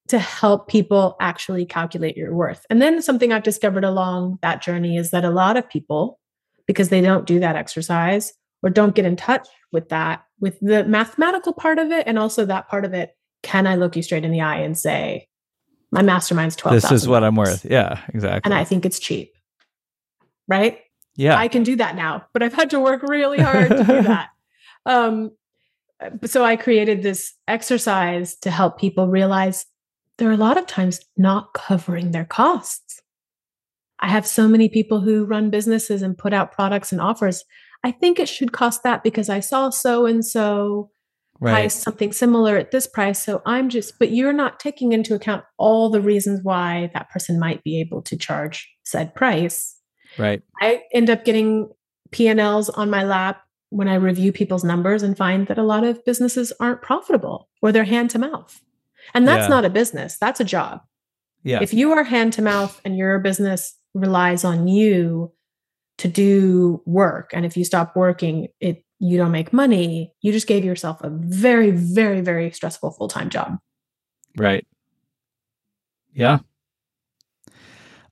to 0.08 0.18
help 0.18 0.68
people 0.68 1.16
actually 1.20 1.64
calculate 1.64 2.16
your 2.16 2.34
worth. 2.34 2.66
And 2.68 2.82
then 2.82 3.00
something 3.00 3.32
I've 3.32 3.42
discovered 3.42 3.84
along 3.84 4.38
that 4.42 4.60
journey 4.60 4.96
is 4.96 5.10
that 5.10 5.24
a 5.24 5.30
lot 5.30 5.56
of 5.56 5.68
people, 5.68 6.18
because 6.66 6.88
they 6.88 7.00
don't 7.00 7.26
do 7.26 7.40
that 7.40 7.56
exercise 7.56 8.32
or 8.64 8.70
don't 8.70 8.94
get 8.94 9.04
in 9.04 9.14
touch 9.14 9.46
with 9.70 9.90
that 9.90 10.24
with 10.40 10.58
the 10.60 10.84
mathematical 10.84 11.52
part 11.52 11.78
of 11.78 11.92
it 11.92 12.06
and 12.06 12.18
also 12.18 12.44
that 12.46 12.68
part 12.68 12.84
of 12.84 12.94
it 12.94 13.16
can 13.42 13.66
i 13.66 13.76
look 13.76 13.94
you 13.94 14.02
straight 14.02 14.24
in 14.24 14.32
the 14.32 14.40
eye 14.40 14.58
and 14.58 14.76
say 14.76 15.28
my 15.92 16.02
mastermind's 16.02 16.56
12 16.56 16.80
this 16.80 16.90
is 16.90 17.06
what 17.06 17.22
i'm 17.22 17.36
worth 17.36 17.64
yeah 17.64 18.00
exactly 18.12 18.40
and 18.44 18.54
i 18.54 18.64
think 18.64 18.86
it's 18.86 18.98
cheap 18.98 19.32
right 20.48 20.78
yeah. 21.16 21.36
I 21.36 21.48
can 21.48 21.62
do 21.62 21.76
that 21.76 21.96
now 21.96 22.26
but 22.32 22.42
i've 22.42 22.54
had 22.54 22.70
to 22.70 22.80
work 22.80 23.02
really 23.02 23.40
hard 23.40 23.68
to 23.70 23.84
do 23.84 24.02
that. 24.02 24.30
Um 24.86 25.30
so 26.26 26.44
i 26.44 26.56
created 26.56 27.02
this 27.02 27.32
exercise 27.48 28.36
to 28.36 28.50
help 28.50 28.78
people 28.78 29.08
realize 29.08 29.64
there 30.18 30.28
are 30.28 30.32
a 30.32 30.36
lot 30.36 30.58
of 30.58 30.66
times 30.66 31.00
not 31.16 31.54
covering 31.54 32.12
their 32.12 32.24
costs. 32.24 33.00
I 33.98 34.08
have 34.08 34.26
so 34.26 34.46
many 34.46 34.68
people 34.68 35.00
who 35.00 35.24
run 35.24 35.50
businesses 35.50 36.02
and 36.02 36.16
put 36.16 36.32
out 36.32 36.52
products 36.52 36.92
and 36.92 37.00
offers. 37.00 37.44
I 37.82 37.90
think 37.90 38.18
it 38.18 38.28
should 38.28 38.52
cost 38.52 38.82
that 38.82 39.02
because 39.02 39.28
I 39.28 39.40
saw 39.40 39.70
so 39.70 40.06
and 40.06 40.24
so 40.24 40.90
price 41.38 41.74
something 41.74 42.12
similar 42.12 42.56
at 42.56 42.70
this 42.70 42.86
price. 42.86 43.22
So 43.22 43.42
I'm 43.44 43.68
just, 43.68 43.98
but 43.98 44.12
you're 44.12 44.32
not 44.32 44.60
taking 44.60 44.92
into 44.92 45.14
account 45.14 45.44
all 45.58 45.90
the 45.90 46.00
reasons 46.00 46.40
why 46.42 46.90
that 46.94 47.10
person 47.10 47.40
might 47.40 47.62
be 47.64 47.80
able 47.80 48.02
to 48.02 48.16
charge 48.16 48.70
said 48.84 49.14
price. 49.14 49.73
Right. 50.18 50.42
I 50.60 50.82
end 50.92 51.10
up 51.10 51.24
getting 51.24 51.70
P&Ls 52.10 52.68
on 52.70 52.90
my 52.90 53.04
lap 53.04 53.42
when 53.70 53.88
I 53.88 53.94
review 53.94 54.32
people's 54.32 54.64
numbers 54.64 55.02
and 55.02 55.16
find 55.16 55.46
that 55.48 55.58
a 55.58 55.62
lot 55.62 55.84
of 55.84 56.04
businesses 56.04 56.52
aren't 56.60 56.82
profitable 56.82 57.48
or 57.60 57.72
they're 57.72 57.84
hand 57.84 58.10
to 58.10 58.18
mouth. 58.18 58.60
And 59.12 59.26
that's 59.26 59.44
yeah. 59.44 59.48
not 59.48 59.64
a 59.64 59.70
business, 59.70 60.16
that's 60.16 60.40
a 60.40 60.44
job. 60.44 60.82
Yeah. 61.42 61.58
If 61.60 61.74
you 61.74 61.92
are 61.92 62.04
hand 62.04 62.32
to 62.34 62.42
mouth 62.42 62.80
and 62.84 62.96
your 62.96 63.18
business 63.18 63.76
relies 63.94 64.44
on 64.44 64.68
you 64.68 65.32
to 65.98 66.08
do 66.08 66.82
work 66.86 67.30
and 67.32 67.46
if 67.46 67.56
you 67.56 67.64
stop 67.64 67.94
working 67.94 68.48
it 68.60 68.84
you 68.98 69.16
don't 69.16 69.30
make 69.30 69.52
money 69.52 70.12
you 70.22 70.32
just 70.32 70.46
gave 70.46 70.64
yourself 70.64 71.00
a 71.02 71.10
very 71.10 71.70
very 71.70 72.20
very 72.20 72.50
stressful 72.50 72.90
full-time 72.90 73.30
job 73.30 73.58
right 74.36 74.66
yeah 76.12 76.38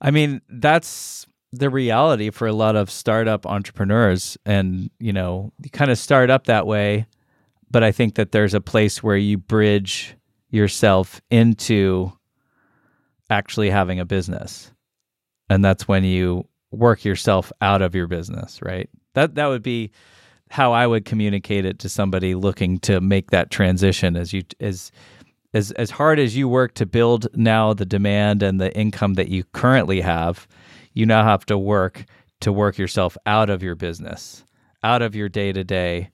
i 0.01 0.11
mean 0.11 0.41
that's 0.47 1.25
the 1.55 1.69
reality 1.69 2.29
for 2.29 2.47
a 2.47 2.53
lot 2.53 2.75
of 2.75 2.89
startup 2.89 3.45
entrepreneurs 3.45 4.37
and 4.45 4.89
you 4.99 5.13
know 5.13 5.51
you 5.63 5.69
kind 5.69 5.91
of 5.91 5.97
start 5.97 6.29
up 6.29 6.47
that 6.47 6.65
way 6.65 7.05
but 7.69 7.83
i 7.83 7.91
think 7.91 8.15
that 8.15 8.31
there's 8.31 8.53
a 8.53 8.61
place 8.61 9.03
where 9.03 9.17
you 9.17 9.37
bridge 9.37 10.15
yourself 10.49 11.21
into 11.29 12.11
actually 13.29 13.69
having 13.69 13.99
a 13.99 14.05
business 14.05 14.71
and 15.49 15.63
that's 15.63 15.87
when 15.87 16.03
you 16.03 16.47
work 16.73 17.05
yourself 17.05 17.51
out 17.61 17.81
of 17.81 17.95
your 17.95 18.07
business, 18.07 18.61
right? 18.61 18.89
That 19.13 19.35
that 19.35 19.47
would 19.47 19.63
be 19.63 19.91
how 20.49 20.73
I 20.73 20.85
would 20.87 21.05
communicate 21.05 21.65
it 21.65 21.79
to 21.79 21.89
somebody 21.89 22.35
looking 22.35 22.79
to 22.79 22.99
make 22.99 23.31
that 23.31 23.51
transition 23.51 24.15
as 24.15 24.33
you 24.33 24.43
as 24.59 24.91
as 25.53 25.71
as 25.73 25.91
hard 25.91 26.19
as 26.19 26.35
you 26.35 26.47
work 26.47 26.73
to 26.75 26.85
build 26.85 27.27
now 27.35 27.73
the 27.73 27.85
demand 27.85 28.43
and 28.43 28.59
the 28.59 28.75
income 28.75 29.13
that 29.13 29.29
you 29.29 29.43
currently 29.53 30.01
have, 30.01 30.47
you 30.93 31.05
now 31.05 31.23
have 31.23 31.45
to 31.47 31.57
work 31.57 32.05
to 32.41 32.51
work 32.51 32.77
yourself 32.77 33.17
out 33.25 33.49
of 33.49 33.63
your 33.63 33.75
business, 33.75 34.43
out 34.83 35.01
of 35.01 35.15
your 35.15 35.29
day 35.29 35.53
to 35.53 35.63
day, 35.63 36.09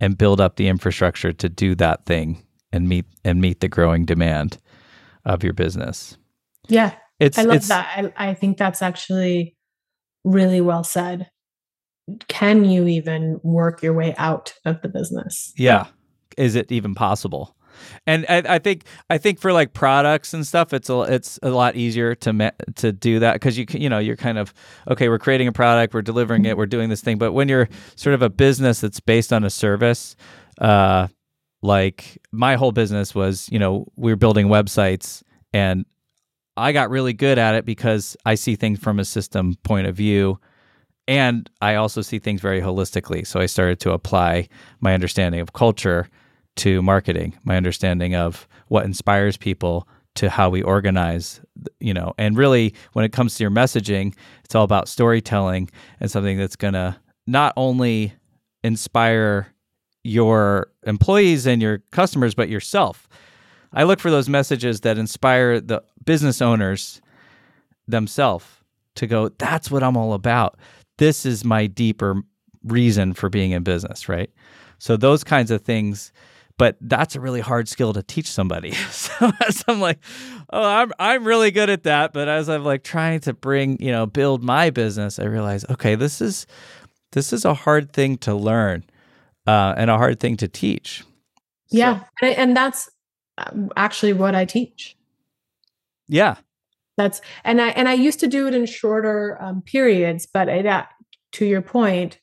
and 0.00 0.18
build 0.18 0.40
up 0.40 0.56
the 0.56 0.68
infrastructure 0.68 1.32
to 1.32 1.48
do 1.48 1.74
that 1.76 2.04
thing 2.06 2.44
and 2.72 2.88
meet 2.88 3.06
and 3.24 3.40
meet 3.40 3.60
the 3.60 3.68
growing 3.68 4.04
demand 4.04 4.58
of 5.24 5.42
your 5.44 5.52
business. 5.52 6.16
Yeah, 6.68 6.94
It's 7.20 7.38
I 7.38 7.42
love 7.42 7.56
it's 7.56 7.68
that. 7.68 8.12
I, 8.16 8.30
I 8.30 8.34
think 8.34 8.58
that's 8.58 8.82
actually 8.82 9.56
really 10.24 10.60
well 10.60 10.84
said. 10.84 11.30
Can 12.28 12.64
you 12.64 12.86
even 12.86 13.38
work 13.42 13.82
your 13.82 13.92
way 13.94 14.14
out 14.16 14.54
of 14.64 14.80
the 14.82 14.88
business? 14.88 15.52
yeah. 15.56 15.86
Is 16.36 16.54
it 16.54 16.70
even 16.70 16.94
possible? 16.94 17.56
And 18.06 18.26
I, 18.28 18.42
I 18.56 18.58
think 18.58 18.84
I 19.10 19.18
think 19.18 19.38
for 19.40 19.52
like 19.52 19.72
products 19.72 20.34
and 20.34 20.46
stuff, 20.46 20.72
it's 20.72 20.90
a 20.90 21.00
it's 21.02 21.38
a 21.42 21.50
lot 21.50 21.76
easier 21.76 22.14
to 22.16 22.32
ma- 22.32 22.50
to 22.76 22.92
do 22.92 23.18
that 23.20 23.34
because 23.34 23.58
you 23.58 23.66
you 23.70 23.88
know 23.88 23.98
you're 23.98 24.16
kind 24.16 24.38
of 24.38 24.52
okay. 24.88 25.08
We're 25.08 25.18
creating 25.18 25.48
a 25.48 25.52
product, 25.52 25.94
we're 25.94 26.02
delivering 26.02 26.44
it, 26.44 26.56
we're 26.56 26.66
doing 26.66 26.88
this 26.88 27.00
thing. 27.00 27.18
But 27.18 27.32
when 27.32 27.48
you're 27.48 27.68
sort 27.96 28.14
of 28.14 28.22
a 28.22 28.30
business 28.30 28.80
that's 28.80 29.00
based 29.00 29.32
on 29.32 29.44
a 29.44 29.50
service, 29.50 30.16
uh, 30.60 31.08
like 31.62 32.18
my 32.32 32.56
whole 32.56 32.72
business 32.72 33.14
was, 33.14 33.48
you 33.50 33.58
know, 33.58 33.86
we 33.96 34.12
were 34.12 34.16
building 34.16 34.48
websites, 34.48 35.22
and 35.52 35.84
I 36.58 36.72
got 36.72 36.90
really 36.90 37.12
good 37.12 37.38
at 37.38 37.54
it 37.54 37.64
because 37.64 38.16
I 38.26 38.34
see 38.34 38.56
things 38.56 38.80
from 38.80 38.98
a 38.98 39.04
system 39.04 39.54
point 39.62 39.86
of 39.86 39.94
view. 39.94 40.40
And 41.06 41.48
I 41.62 41.76
also 41.76 42.02
see 42.02 42.18
things 42.18 42.40
very 42.42 42.60
holistically. 42.60 43.26
So 43.26 43.40
I 43.40 43.46
started 43.46 43.80
to 43.80 43.92
apply 43.92 44.48
my 44.80 44.92
understanding 44.92 45.40
of 45.40 45.54
culture 45.54 46.08
to 46.58 46.82
marketing, 46.82 47.36
my 47.44 47.56
understanding 47.56 48.14
of 48.14 48.46
what 48.68 48.84
inspires 48.84 49.36
people 49.36 49.88
to 50.16 50.28
how 50.28 50.50
we 50.50 50.62
organize, 50.62 51.40
you 51.78 51.94
know, 51.94 52.12
and 52.18 52.36
really 52.36 52.74
when 52.92 53.04
it 53.04 53.12
comes 53.12 53.36
to 53.36 53.44
your 53.44 53.50
messaging, 53.50 54.14
it's 54.44 54.54
all 54.54 54.64
about 54.64 54.88
storytelling 54.88 55.70
and 56.00 56.10
something 56.10 56.36
that's 56.36 56.56
going 56.56 56.74
to 56.74 56.96
not 57.26 57.52
only 57.56 58.12
inspire 58.64 59.46
your 60.02 60.72
employees 60.86 61.46
and 61.46 61.62
your 61.62 61.78
customers, 61.92 62.34
but 62.34 62.48
yourself. 62.48 63.08
I 63.72 63.84
look 63.84 64.00
for 64.00 64.10
those 64.10 64.28
messages 64.28 64.80
that 64.80 64.98
inspire 64.98 65.60
the 65.60 65.82
business 66.04 66.40
owners 66.42 67.00
themselves 67.86 68.46
to 68.96 69.06
go, 69.06 69.28
that's 69.28 69.70
what 69.70 69.82
I'm 69.82 69.96
all 69.96 70.14
about. 70.14 70.58
This 70.96 71.24
is 71.24 71.44
my 71.44 71.66
deeper 71.66 72.22
reason 72.64 73.14
for 73.14 73.28
being 73.28 73.52
in 73.52 73.62
business, 73.62 74.08
right? 74.08 74.30
So 74.78 74.96
those 74.96 75.22
kinds 75.22 75.50
of 75.50 75.62
things, 75.62 76.12
but 76.58 76.76
that's 76.80 77.16
a 77.16 77.20
really 77.20 77.40
hard 77.40 77.68
skill 77.68 77.92
to 77.94 78.02
teach 78.02 78.26
somebody. 78.30 78.72
so 78.90 79.30
as 79.46 79.64
I'm 79.66 79.80
like, 79.80 79.98
oh, 80.50 80.62
I'm 80.62 80.92
I'm 80.98 81.24
really 81.24 81.50
good 81.50 81.70
at 81.70 81.84
that, 81.84 82.12
but 82.12 82.28
as 82.28 82.48
I'm 82.48 82.64
like 82.64 82.84
trying 82.84 83.20
to 83.20 83.32
bring, 83.32 83.80
you 83.80 83.90
know, 83.92 84.04
build 84.06 84.42
my 84.42 84.68
business, 84.70 85.18
I 85.18 85.24
realize, 85.24 85.64
okay, 85.70 85.94
this 85.94 86.20
is 86.20 86.46
this 87.12 87.32
is 87.32 87.44
a 87.46 87.54
hard 87.54 87.92
thing 87.92 88.18
to 88.18 88.34
learn 88.34 88.84
uh, 89.46 89.74
and 89.78 89.88
a 89.88 89.96
hard 89.96 90.20
thing 90.20 90.36
to 90.38 90.48
teach. 90.48 91.00
So- 91.68 91.78
Yeah. 91.78 92.00
And, 92.20 92.36
and 92.36 92.56
that's 92.56 92.90
um, 93.38 93.70
actually 93.76 94.12
what 94.12 94.34
I 94.34 94.44
teach. 94.44 94.96
yeah, 96.08 96.36
That's 96.96 97.20
and 97.44 97.60
I 97.60 97.68
and 97.70 97.88
I 97.88 97.94
used 97.94 98.20
to 98.20 98.26
do 98.26 98.46
it 98.48 98.54
in 98.54 98.66
shorter 98.66 99.38
um, 99.40 99.62
periods, 99.62 100.26
but 100.26 100.48
it, 100.48 100.66
uh, 100.66 100.84
to 101.32 101.46
your 101.46 101.62
point, 101.62 102.18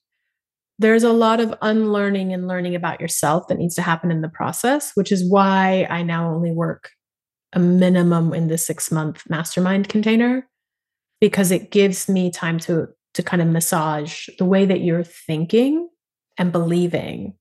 there's 0.77 1.03
a 1.03 1.13
lot 1.13 1.39
of 1.39 1.53
unlearning 1.61 2.33
and 2.33 2.47
learning 2.47 2.75
about 2.75 2.99
yourself 2.99 3.47
that 3.47 3.57
needs 3.57 3.75
to 3.75 3.81
happen 3.81 4.11
in 4.11 4.21
the 4.21 4.29
process, 4.29 4.91
which 4.95 5.11
is 5.11 5.29
why 5.29 5.87
I 5.89 6.03
now 6.03 6.33
only 6.33 6.51
work 6.51 6.91
a 7.53 7.59
minimum 7.59 8.33
in 8.33 8.47
the 8.47 8.57
six 8.57 8.91
month 8.91 9.23
mastermind 9.29 9.87
container 9.87 10.47
because 11.21 11.51
it 11.51 11.71
gives 11.71 12.09
me 12.09 12.29
time 12.29 12.59
to 12.59 12.87
to 13.13 13.23
kind 13.23 13.41
of 13.41 13.47
massage 13.47 14.27
the 14.37 14.45
way 14.45 14.65
that 14.65 14.81
you're 14.81 15.03
thinking 15.03 15.87
and 16.37 16.51
believing 16.51 17.33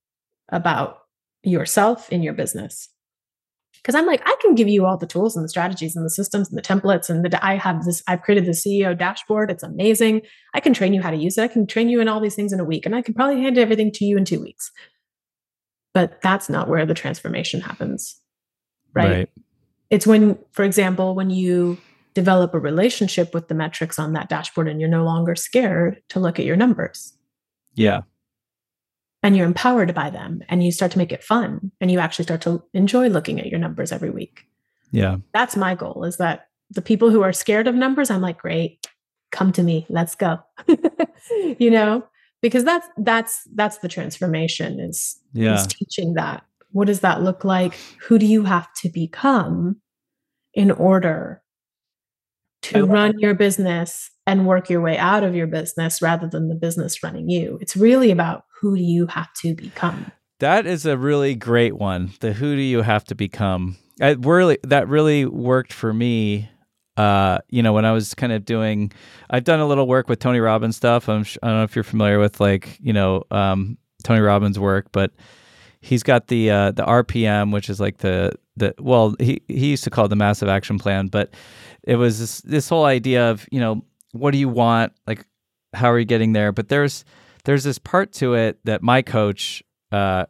about 0.51 0.99
yourself 1.43 2.11
in 2.11 2.23
your 2.23 2.33
business 2.33 2.89
because 3.85 3.95
I'm 3.95 4.07
like, 4.07 4.23
I 4.25 4.35
can 4.41 4.55
give 4.55 4.67
you 4.67 4.87
all 4.87 4.97
the 4.97 5.07
tools 5.07 5.37
and 5.37 5.45
the 5.45 5.49
strategies 5.51 5.95
and 5.95 6.07
the 6.07 6.11
systems 6.11 6.49
and 6.49 6.57
the 6.57 6.63
templates. 6.63 7.11
And 7.11 7.23
the, 7.23 7.45
I 7.45 7.57
have 7.57 7.85
this, 7.85 8.03
I've 8.09 8.23
created 8.23 8.47
the 8.47 8.53
CEO 8.53 8.97
dashboard. 8.97 9.51
It's 9.51 9.63
amazing. 9.63 10.23
I 10.55 10.61
can 10.61 10.73
train 10.73 10.95
you 10.95 11.03
how 11.03 11.11
to 11.11 11.19
use 11.19 11.37
it. 11.37 11.43
I 11.43 11.49
can 11.49 11.67
train 11.67 11.91
you 11.91 12.01
in 12.01 12.09
all 12.09 12.19
these 12.19 12.35
things 12.35 12.51
in 12.51 12.61
a 12.61 12.65
week. 12.65 12.87
And 12.87 12.97
I 12.97 13.03
can 13.03 13.13
probably 13.13 13.43
hand 13.43 13.59
everything 13.59 13.93
to 13.93 14.07
you 14.07 14.17
in 14.17 14.25
two 14.25 14.41
weeks. 14.41 14.73
But 15.93 16.23
that's 16.23 16.49
not 16.49 16.67
where 16.67 16.87
the 16.87 16.95
transformation 16.95 17.61
happens. 17.61 18.19
Right. 18.95 19.11
right. 19.11 19.31
It's 19.91 20.07
when, 20.07 20.39
for 20.53 20.65
example, 20.65 21.15
when 21.15 21.29
you 21.29 21.77
develop 22.15 22.55
a 22.55 22.59
relationship 22.59 23.35
with 23.35 23.49
the 23.49 23.55
metrics 23.55 23.99
on 23.99 24.15
that 24.15 24.31
dashboard 24.31 24.67
and 24.67 24.81
you're 24.81 24.89
no 24.89 25.05
longer 25.05 25.35
scared 25.35 26.01
to 26.09 26.21
look 26.21 26.39
at 26.39 26.47
your 26.47 26.57
numbers 26.57 27.13
Yeah. 27.75 28.03
And 29.25 29.37
you're 29.37 29.47
empowered 29.47 29.93
by 29.95 30.11
them 30.11 30.43
and 30.49 30.63
you 30.63 30.71
start 30.71 30.93
to 30.93 30.99
make 30.99 31.11
it 31.11 31.25
fun 31.25 31.73
and 31.81 31.91
you 31.91 31.99
actually 31.99 32.25
start 32.25 32.43
to 32.43 32.63
enjoy 32.75 33.09
looking 33.09 33.41
at 33.41 33.47
your 33.47 33.59
numbers 33.59 33.91
every 33.91 34.11
week. 34.11 34.45
Yeah. 34.93 35.17
that's 35.33 35.57
my 35.57 35.75
goal 35.75 36.05
is 36.05 36.19
that 36.19 36.47
the 36.71 36.83
people 36.83 37.11
who 37.11 37.23
are 37.23 37.33
scared 37.33 37.67
of 37.67 37.75
numbers 37.75 38.11
i'm 38.11 38.21
like 38.21 38.39
great 38.39 38.87
come 39.33 39.51
to 39.53 39.63
me 39.65 39.87
let's 39.89 40.15
go 40.15 40.39
you 41.59 41.69
know 41.69 42.07
because 42.41 42.63
that's 42.63 42.87
that's 42.99 43.43
that's 43.57 43.79
the 43.79 43.89
transformation 43.89 44.79
is 44.79 45.19
Yeah. 45.33 45.55
is 45.55 45.67
teaching 45.67 46.15
that 46.15 46.45
what 46.71 46.87
does 46.87 47.01
that 47.01 47.23
look 47.23 47.45
like 47.45 47.75
who 48.07 48.21
do 48.21 48.27
you 48.27 48.45
have 48.45 48.73
to 48.83 48.89
become 48.89 49.81
in 50.55 50.71
order 50.71 51.43
to 52.63 52.85
run 52.87 53.19
your 53.19 53.35
business 53.35 54.11
and 54.29 54.47
work 54.47 54.71
your 54.71 54.81
way 54.81 54.97
out 54.97 55.25
of 55.25 55.35
your 55.35 55.49
business 55.49 56.01
rather 56.01 56.29
than 56.29 56.49
the 56.49 56.55
business 56.55 57.03
running 57.03 57.29
you 57.29 57.59
it's 57.61 57.77
really 57.77 58.13
about 58.13 58.44
who 58.65 58.75
do 58.77 58.83
you 58.83 59.07
have 59.07 59.31
to 59.35 59.55
become 59.55 60.11
That 60.41 60.67
is 60.67 60.87
a 60.87 60.97
really 60.97 61.35
great 61.35 61.77
one. 61.77 62.13
The 62.21 62.33
who 62.33 62.57
do 62.57 62.63
you 62.63 62.81
have 62.81 63.05
to 63.05 63.15
become? 63.15 63.77
I 64.01 64.13
really 64.13 64.59
that 64.63 64.89
really 64.89 65.27
worked 65.27 65.73
for 65.73 65.93
me. 65.93 66.49
Uh, 66.97 67.39
you 67.51 67.63
know, 67.63 67.75
when 67.75 67.85
I 67.85 67.93
was 67.93 68.15
kind 68.15 68.33
of 68.33 68.45
doing, 68.45 68.91
I've 69.29 69.45
done 69.45 69.61
a 69.61 69.67
little 69.67 69.87
work 69.87 70.09
with 70.09 70.19
Tony 70.19 70.41
Robbins 70.41 70.77
stuff. 70.77 71.09
I'm, 71.09 71.27
I 71.43 71.49
don't 71.49 71.59
know 71.59 71.63
if 71.65 71.77
you're 71.77 71.85
familiar 71.85 72.19
with 72.19 72.41
like 72.41 72.79
you 72.81 72.95
know 72.95 73.25
um, 73.31 73.77
Tony 74.03 74.21
Robbins' 74.21 74.59
work, 74.59 74.87
but 74.93 75.13
he's 75.83 76.03
got 76.03 76.29
the 76.29 76.51
uh, 76.51 76.71
the 76.71 76.85
RPM, 76.85 77.53
which 77.53 77.69
is 77.69 77.81
like 77.81 77.99
the 77.99 78.33
the 78.57 78.75
well, 78.79 79.15
he 79.21 79.43
he 79.49 79.69
used 79.69 79.85
to 79.85 79.91
call 79.91 80.07
it 80.07 80.09
the 80.09 80.17
Massive 80.17 80.49
Action 80.49 80.79
Plan, 80.79 81.09
but 81.09 81.35
it 81.83 81.97
was 81.97 82.19
this, 82.19 82.41
this 82.41 82.69
whole 82.71 82.87
idea 82.87 83.31
of 83.31 83.47
you 83.53 83.61
know 83.61 83.85
what 84.13 84.31
do 84.31 84.39
you 84.39 84.49
want, 84.49 84.93
like 85.07 85.27
how 85.75 85.91
are 85.91 85.99
you 85.99 86.07
getting 86.07 86.33
there? 86.33 86.51
But 86.51 86.69
there's 86.71 87.05
there's 87.45 87.65
this 87.65 87.79
part 87.79 88.13
to 88.15 88.35
it 88.35 88.59
that 88.65 88.83
my 88.83 89.03
coach 89.03 89.63
uh, 89.93 90.27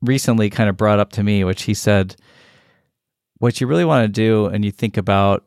recently 0.00 0.50
kind 0.50 0.68
of 0.68 0.76
brought 0.76 0.98
up 0.98 1.12
to 1.12 1.22
me, 1.22 1.44
which 1.44 1.62
he 1.62 1.74
said, 1.74 2.16
what 3.38 3.60
you 3.60 3.66
really 3.66 3.84
want 3.84 4.04
to 4.04 4.08
do, 4.08 4.46
and 4.46 4.64
you 4.64 4.70
think 4.70 4.96
about 4.96 5.44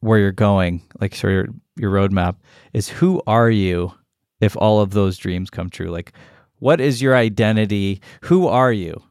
where 0.00 0.18
you're 0.18 0.32
going, 0.32 0.82
like 1.00 1.14
sort 1.14 1.32
of 1.32 1.36
your, 1.36 1.46
your 1.76 1.90
roadmap, 1.90 2.36
is 2.72 2.88
who 2.88 3.22
are 3.26 3.50
you 3.50 3.92
if 4.40 4.56
all 4.56 4.80
of 4.80 4.90
those 4.90 5.16
dreams 5.16 5.50
come 5.50 5.70
true? 5.70 5.88
Like, 5.88 6.12
what 6.58 6.80
is 6.80 7.02
your 7.02 7.16
identity? 7.16 8.00
Who 8.22 8.46
are 8.46 8.72
you? 8.72 9.02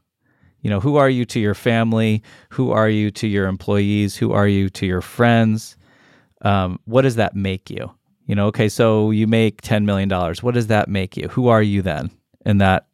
You 0.62 0.70
know, 0.70 0.80
who 0.80 0.96
are 0.96 1.10
you 1.10 1.26
to 1.26 1.40
your 1.40 1.56
family? 1.56 2.24
Who 2.52 2.72
are 2.72 2.88
you 2.88 3.12
to 3.12 3.28
your 3.28 3.48
employees? 3.48 4.16
Who 4.16 4.32
are 4.32 4.48
you 4.48 4.70
to 4.70 4.86
your 4.86 5.02
friends? 5.02 5.76
Um, 6.42 6.80
what 6.86 7.02
does 7.02 7.16
that 7.16 7.36
make 7.36 7.70
you? 7.70 7.92
You 8.26 8.36
know, 8.36 8.48
okay, 8.48 8.70
so 8.70 9.12
you 9.12 9.28
make 9.28 9.62
$10 9.62 9.84
million. 9.84 10.10
What 10.42 10.54
does 10.54 10.68
that 10.68 10.88
make 10.88 11.18
you? 11.18 11.28
Who 11.30 11.48
are 11.50 11.62
you 11.62 11.82
then 11.82 12.12
in 12.46 12.60
that 12.60 12.88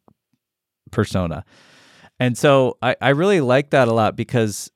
persona? 0.90 1.44
And 2.18 2.36
so 2.36 2.76
I, 2.82 2.96
I 3.00 3.10
really 3.10 3.40
like 3.40 3.70
that 3.70 3.88
a 3.88 3.92
lot 3.92 4.16
because 4.16 4.70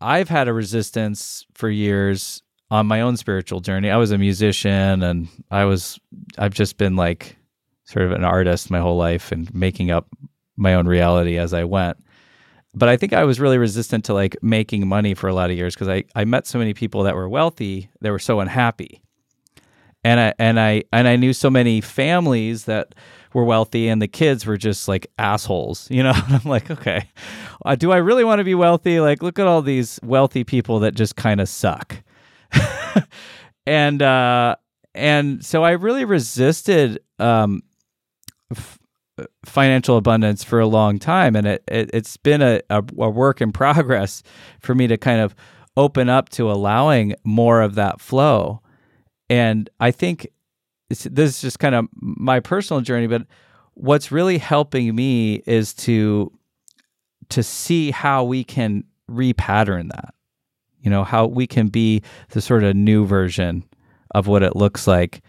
I've 0.00 0.28
had 0.28 0.48
a 0.48 0.52
resistance 0.52 1.46
for 1.54 1.70
years 1.70 2.42
on 2.70 2.86
my 2.86 3.00
own 3.00 3.16
spiritual 3.16 3.60
journey. 3.60 3.90
I 3.90 3.96
was 3.96 4.10
a 4.10 4.18
musician 4.18 5.02
and 5.02 5.28
I 5.50 5.64
was, 5.64 5.98
I've 6.36 6.54
just 6.54 6.76
been 6.76 6.96
like 6.96 7.36
sort 7.84 8.04
of 8.04 8.12
an 8.12 8.24
artist 8.24 8.70
my 8.70 8.80
whole 8.80 8.96
life 8.96 9.32
and 9.32 9.52
making 9.54 9.90
up 9.90 10.06
my 10.56 10.74
own 10.74 10.86
reality 10.86 11.38
as 11.38 11.54
I 11.54 11.64
went. 11.64 11.96
But 12.74 12.88
I 12.90 12.96
think 12.96 13.12
I 13.14 13.24
was 13.24 13.40
really 13.40 13.58
resistant 13.58 14.04
to 14.06 14.14
like 14.14 14.36
making 14.42 14.86
money 14.86 15.14
for 15.14 15.28
a 15.28 15.34
lot 15.34 15.50
of 15.50 15.56
years 15.56 15.74
because 15.74 15.88
I, 15.88 16.04
I 16.14 16.24
met 16.26 16.46
so 16.46 16.58
many 16.58 16.74
people 16.74 17.04
that 17.04 17.14
were 17.14 17.28
wealthy 17.28 17.88
that 18.02 18.10
were 18.10 18.18
so 18.18 18.40
unhappy. 18.40 19.02
And 20.06 20.20
I 20.20 20.34
and 20.38 20.60
I 20.60 20.84
and 20.92 21.08
I 21.08 21.16
knew 21.16 21.32
so 21.32 21.50
many 21.50 21.80
families 21.80 22.66
that 22.66 22.94
were 23.34 23.42
wealthy 23.42 23.88
and 23.88 24.00
the 24.00 24.06
kids 24.06 24.46
were 24.46 24.56
just 24.56 24.86
like 24.86 25.08
assholes, 25.18 25.90
you 25.90 26.00
know? 26.00 26.12
I'm 26.28 26.48
like, 26.48 26.70
okay, 26.70 27.10
uh, 27.64 27.74
do 27.74 27.90
I 27.90 27.96
really 27.96 28.22
want 28.22 28.38
to 28.38 28.44
be 28.44 28.54
wealthy? 28.54 29.00
Like, 29.00 29.20
look 29.20 29.40
at 29.40 29.48
all 29.48 29.62
these 29.62 29.98
wealthy 30.04 30.44
people 30.44 30.78
that 30.78 30.94
just 30.94 31.16
kind 31.16 31.40
of 31.40 31.48
suck. 31.48 32.04
and 33.66 34.00
uh, 34.00 34.54
and 34.94 35.44
so 35.44 35.64
I 35.64 35.72
really 35.72 36.04
resisted 36.04 37.00
um, 37.18 37.62
f- 38.52 38.78
financial 39.44 39.96
abundance 39.96 40.44
for 40.44 40.60
a 40.60 40.68
long 40.68 41.00
time 41.00 41.34
and 41.34 41.48
it, 41.48 41.64
it 41.66 41.92
has 41.92 42.16
been 42.18 42.42
a, 42.42 42.60
a, 42.70 42.78
a 42.98 43.10
work 43.10 43.40
in 43.40 43.50
progress 43.62 44.22
for 44.60 44.72
me 44.72 44.86
to 44.86 44.96
kind 44.96 45.20
of 45.20 45.34
open 45.76 46.08
up 46.08 46.28
to 46.28 46.48
allowing 46.48 47.12
more 47.24 47.60
of 47.60 47.74
that 47.74 48.00
flow 48.00 48.62
and 49.28 49.70
i 49.80 49.90
think 49.90 50.26
this 50.88 51.06
is 51.06 51.40
just 51.40 51.58
kind 51.58 51.74
of 51.74 51.86
my 51.94 52.40
personal 52.40 52.80
journey 52.80 53.06
but 53.06 53.26
what's 53.74 54.12
really 54.12 54.38
helping 54.38 54.94
me 54.94 55.42
is 55.46 55.74
to 55.74 56.32
to 57.28 57.42
see 57.42 57.90
how 57.90 58.24
we 58.24 58.44
can 58.44 58.84
repattern 59.10 59.90
that 59.90 60.14
you 60.80 60.90
know 60.90 61.04
how 61.04 61.26
we 61.26 61.46
can 61.46 61.68
be 61.68 62.02
the 62.30 62.40
sort 62.40 62.62
of 62.62 62.76
new 62.76 63.04
version 63.04 63.64
of 64.12 64.26
what 64.26 64.42
it 64.42 64.56
looks 64.56 64.86
like 64.86 65.22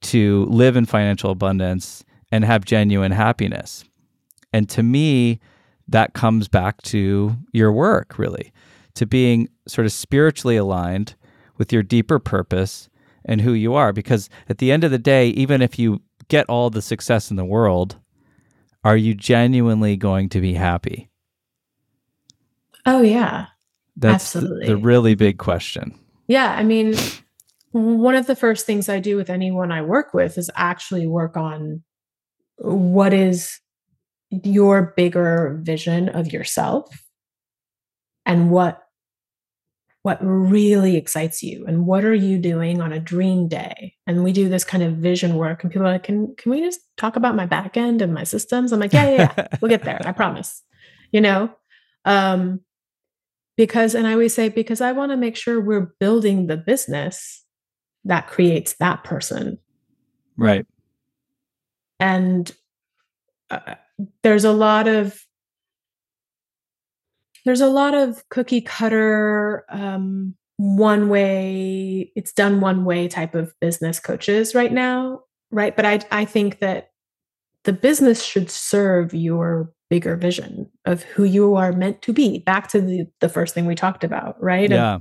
to 0.00 0.44
live 0.46 0.76
in 0.76 0.86
financial 0.86 1.30
abundance 1.30 2.04
and 2.30 2.44
have 2.44 2.64
genuine 2.64 3.12
happiness. 3.12 3.84
And 4.52 4.68
to 4.70 4.82
me, 4.82 5.40
that 5.88 6.14
comes 6.14 6.48
back 6.48 6.82
to 6.82 7.36
your 7.52 7.72
work, 7.72 8.18
really, 8.18 8.52
to 8.94 9.06
being 9.06 9.48
sort 9.66 9.86
of 9.86 9.92
spiritually 9.92 10.56
aligned 10.56 11.14
with 11.58 11.72
your 11.72 11.82
deeper 11.82 12.18
purpose 12.18 12.88
and 13.24 13.40
who 13.40 13.52
you 13.52 13.74
are. 13.74 13.92
Because 13.92 14.30
at 14.48 14.58
the 14.58 14.72
end 14.72 14.84
of 14.84 14.90
the 14.90 14.98
day, 14.98 15.28
even 15.28 15.60
if 15.60 15.78
you 15.78 16.00
get 16.28 16.46
all 16.48 16.70
the 16.70 16.82
success 16.82 17.30
in 17.30 17.36
the 17.36 17.44
world, 17.44 17.96
are 18.84 18.96
you 18.96 19.14
genuinely 19.14 19.96
going 19.96 20.28
to 20.30 20.40
be 20.40 20.54
happy? 20.54 21.10
Oh, 22.86 23.02
yeah. 23.02 23.46
That's 23.96 24.36
Absolutely. 24.36 24.66
The, 24.66 24.74
the 24.74 24.76
really 24.78 25.14
big 25.14 25.38
question. 25.38 25.98
Yeah. 26.28 26.54
I 26.56 26.62
mean, 26.62 26.94
one 27.72 28.14
of 28.14 28.26
the 28.26 28.36
first 28.36 28.64
things 28.64 28.88
I 28.88 29.00
do 29.00 29.16
with 29.16 29.30
anyone 29.30 29.72
I 29.72 29.82
work 29.82 30.14
with 30.14 30.38
is 30.38 30.50
actually 30.54 31.06
work 31.06 31.36
on 31.36 31.82
what 32.56 33.12
is 33.12 33.60
your 34.30 34.94
bigger 34.96 35.58
vision 35.62 36.08
of 36.08 36.32
yourself 36.32 37.04
and 38.26 38.50
what 38.50 38.82
what 40.02 40.18
really 40.20 40.96
excites 40.96 41.42
you 41.42 41.66
and 41.66 41.86
what 41.86 42.04
are 42.04 42.14
you 42.14 42.38
doing 42.38 42.80
on 42.80 42.92
a 42.92 43.00
dream 43.00 43.48
day 43.48 43.94
and 44.06 44.24
we 44.24 44.32
do 44.32 44.48
this 44.48 44.64
kind 44.64 44.82
of 44.82 44.94
vision 44.94 45.34
work 45.34 45.62
and 45.62 45.72
people 45.72 45.86
are 45.86 45.92
like 45.92 46.04
can 46.04 46.34
can 46.36 46.50
we 46.50 46.60
just 46.60 46.80
talk 46.96 47.16
about 47.16 47.34
my 47.34 47.44
back 47.44 47.76
end 47.76 48.00
and 48.00 48.14
my 48.14 48.24
systems 48.24 48.72
i'm 48.72 48.80
like 48.80 48.92
yeah 48.92 49.10
yeah, 49.10 49.34
yeah. 49.36 49.46
we'll 49.60 49.68
get 49.68 49.84
there 49.84 50.00
i 50.04 50.12
promise 50.22 50.62
you 51.12 51.20
know 51.20 51.50
um 52.04 52.60
because 53.56 53.94
and 53.94 54.06
i 54.06 54.12
always 54.12 54.32
say 54.32 54.48
because 54.48 54.80
i 54.80 54.92
want 54.92 55.10
to 55.10 55.16
make 55.16 55.36
sure 55.36 55.60
we're 55.60 55.92
building 55.98 56.46
the 56.46 56.56
business 56.56 57.44
that 58.08 58.26
creates 58.26 58.74
that 58.74 59.04
person. 59.04 59.58
Right. 60.36 60.66
And 62.00 62.50
uh, 63.50 63.74
there's 64.22 64.44
a 64.44 64.52
lot 64.52 64.88
of 64.88 65.20
there's 67.48 67.62
a 67.62 67.66
lot 67.66 67.94
of 67.94 68.22
cookie 68.28 68.60
cutter 68.60 69.64
um, 69.70 70.34
one 70.58 71.08
way 71.08 72.12
it's 72.14 72.32
done 72.32 72.60
one 72.60 72.84
way 72.84 73.08
type 73.08 73.34
of 73.34 73.54
business 73.58 73.98
coaches 73.98 74.54
right 74.54 74.72
now 74.72 75.22
right? 75.50 75.74
But 75.74 75.86
i 75.86 76.00
i 76.10 76.24
think 76.26 76.58
that 76.58 76.90
the 77.64 77.72
business 77.72 78.22
should 78.22 78.50
serve 78.50 79.14
your 79.14 79.72
bigger 79.88 80.14
vision 80.14 80.70
of 80.84 81.02
who 81.04 81.24
you 81.24 81.54
are 81.54 81.72
meant 81.72 82.02
to 82.02 82.12
be. 82.12 82.40
Back 82.40 82.68
to 82.68 82.82
the 82.82 83.06
the 83.20 83.30
first 83.30 83.54
thing 83.54 83.64
we 83.64 83.74
talked 83.74 84.04
about 84.04 84.42
right? 84.42 84.70
Yeah. 84.70 84.98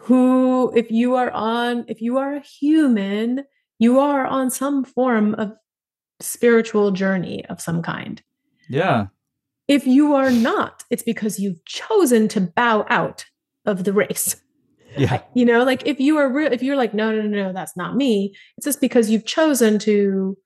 who 0.00 0.72
if 0.74 0.90
you 0.90 1.14
are 1.14 1.30
on 1.32 1.84
if 1.88 2.00
you 2.00 2.16
are 2.16 2.36
a 2.36 2.40
human 2.40 3.44
you 3.78 3.98
are 3.98 4.26
on 4.26 4.50
some 4.50 4.82
form 4.82 5.34
of 5.34 5.52
spiritual 6.20 6.90
journey 6.90 7.44
of 7.46 7.60
some 7.60 7.82
kind. 7.82 8.22
Yeah 8.70 9.08
if 9.68 9.86
you 9.86 10.14
are 10.14 10.30
not 10.30 10.84
it's 10.90 11.02
because 11.02 11.38
you've 11.38 11.64
chosen 11.64 12.28
to 12.28 12.40
bow 12.40 12.86
out 12.88 13.24
of 13.64 13.84
the 13.84 13.92
race. 13.92 14.36
Yeah. 14.96 15.22
You 15.34 15.44
know 15.44 15.64
like 15.64 15.86
if 15.86 16.00
you 16.00 16.16
are 16.16 16.32
real 16.32 16.52
if 16.52 16.62
you're 16.62 16.76
like 16.76 16.94
no 16.94 17.12
no 17.12 17.22
no 17.22 17.44
no 17.44 17.52
that's 17.52 17.76
not 17.76 17.94
me 17.94 18.34
it's 18.56 18.64
just 18.64 18.80
because 18.80 19.10
you've 19.10 19.26
chosen 19.26 19.78
to 19.80 20.36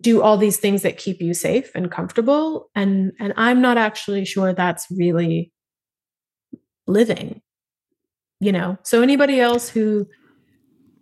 do 0.00 0.22
all 0.22 0.36
these 0.36 0.58
things 0.58 0.82
that 0.82 0.98
keep 0.98 1.20
you 1.20 1.32
safe 1.32 1.70
and 1.74 1.90
comfortable 1.90 2.68
and 2.74 3.12
and 3.20 3.32
i'm 3.36 3.60
not 3.62 3.78
actually 3.78 4.24
sure 4.24 4.52
that's 4.52 4.86
really 4.90 5.52
living 6.86 7.40
you 8.42 8.50
know? 8.50 8.76
So 8.82 9.02
anybody 9.02 9.40
else 9.40 9.68
who 9.68 10.06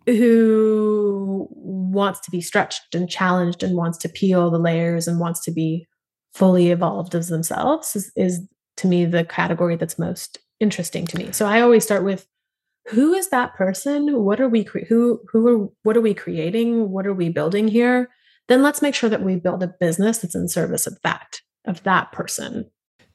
who 0.07 1.49
wants 1.51 2.21
to 2.21 2.31
be 2.31 2.41
stretched 2.43 2.95
and 2.95 3.09
challenged 3.09 3.63
and 3.63 3.77
wants 3.77 3.97
to 3.99 4.09
peel 4.11 4.51
the 4.51 4.59
layers 4.59 5.09
and 5.09 5.19
wants 5.19 5.41
to 5.45 5.51
be 5.51 5.87
fully 6.33 6.71
evolved 6.71 7.15
as 7.15 7.29
themselves 7.29 7.97
is, 7.97 8.13
is 8.17 8.47
to 8.77 8.87
me 8.87 9.05
the 9.05 9.25
category 9.25 9.77
that's 9.77 9.99
most 9.99 10.39
interesting 10.61 11.07
to 11.07 11.19
me. 11.19 11.33
So 11.33 11.47
i 11.47 11.61
always 11.61 11.85
start 11.85 12.05
with 12.05 12.27
who 12.89 13.13
is 13.13 13.29
that 13.29 13.55
person? 13.55 14.25
What 14.25 14.41
are 14.41 14.49
we 14.49 14.65
cre- 14.65 14.87
who 14.89 15.21
who 15.31 15.49
are 15.49 15.69
what 15.83 15.97
are 15.97 16.01
we 16.01 16.15
creating? 16.15 16.91
What 16.91 17.07
are 17.07 17.15
we 17.15 17.29
building 17.29 17.69
here? 17.69 18.09
Then 18.49 18.63
let's 18.63 18.83
make 18.83 18.95
sure 18.95 19.11
that 19.11 19.23
we 19.23 19.37
build 19.37 19.63
a 19.63 19.69
business 19.69 20.19
that's 20.19 20.35
in 20.35 20.49
service 20.49 20.87
of 20.87 20.99
that 21.03 21.41
of 21.67 21.83
that 21.85 22.11
person. 22.13 22.71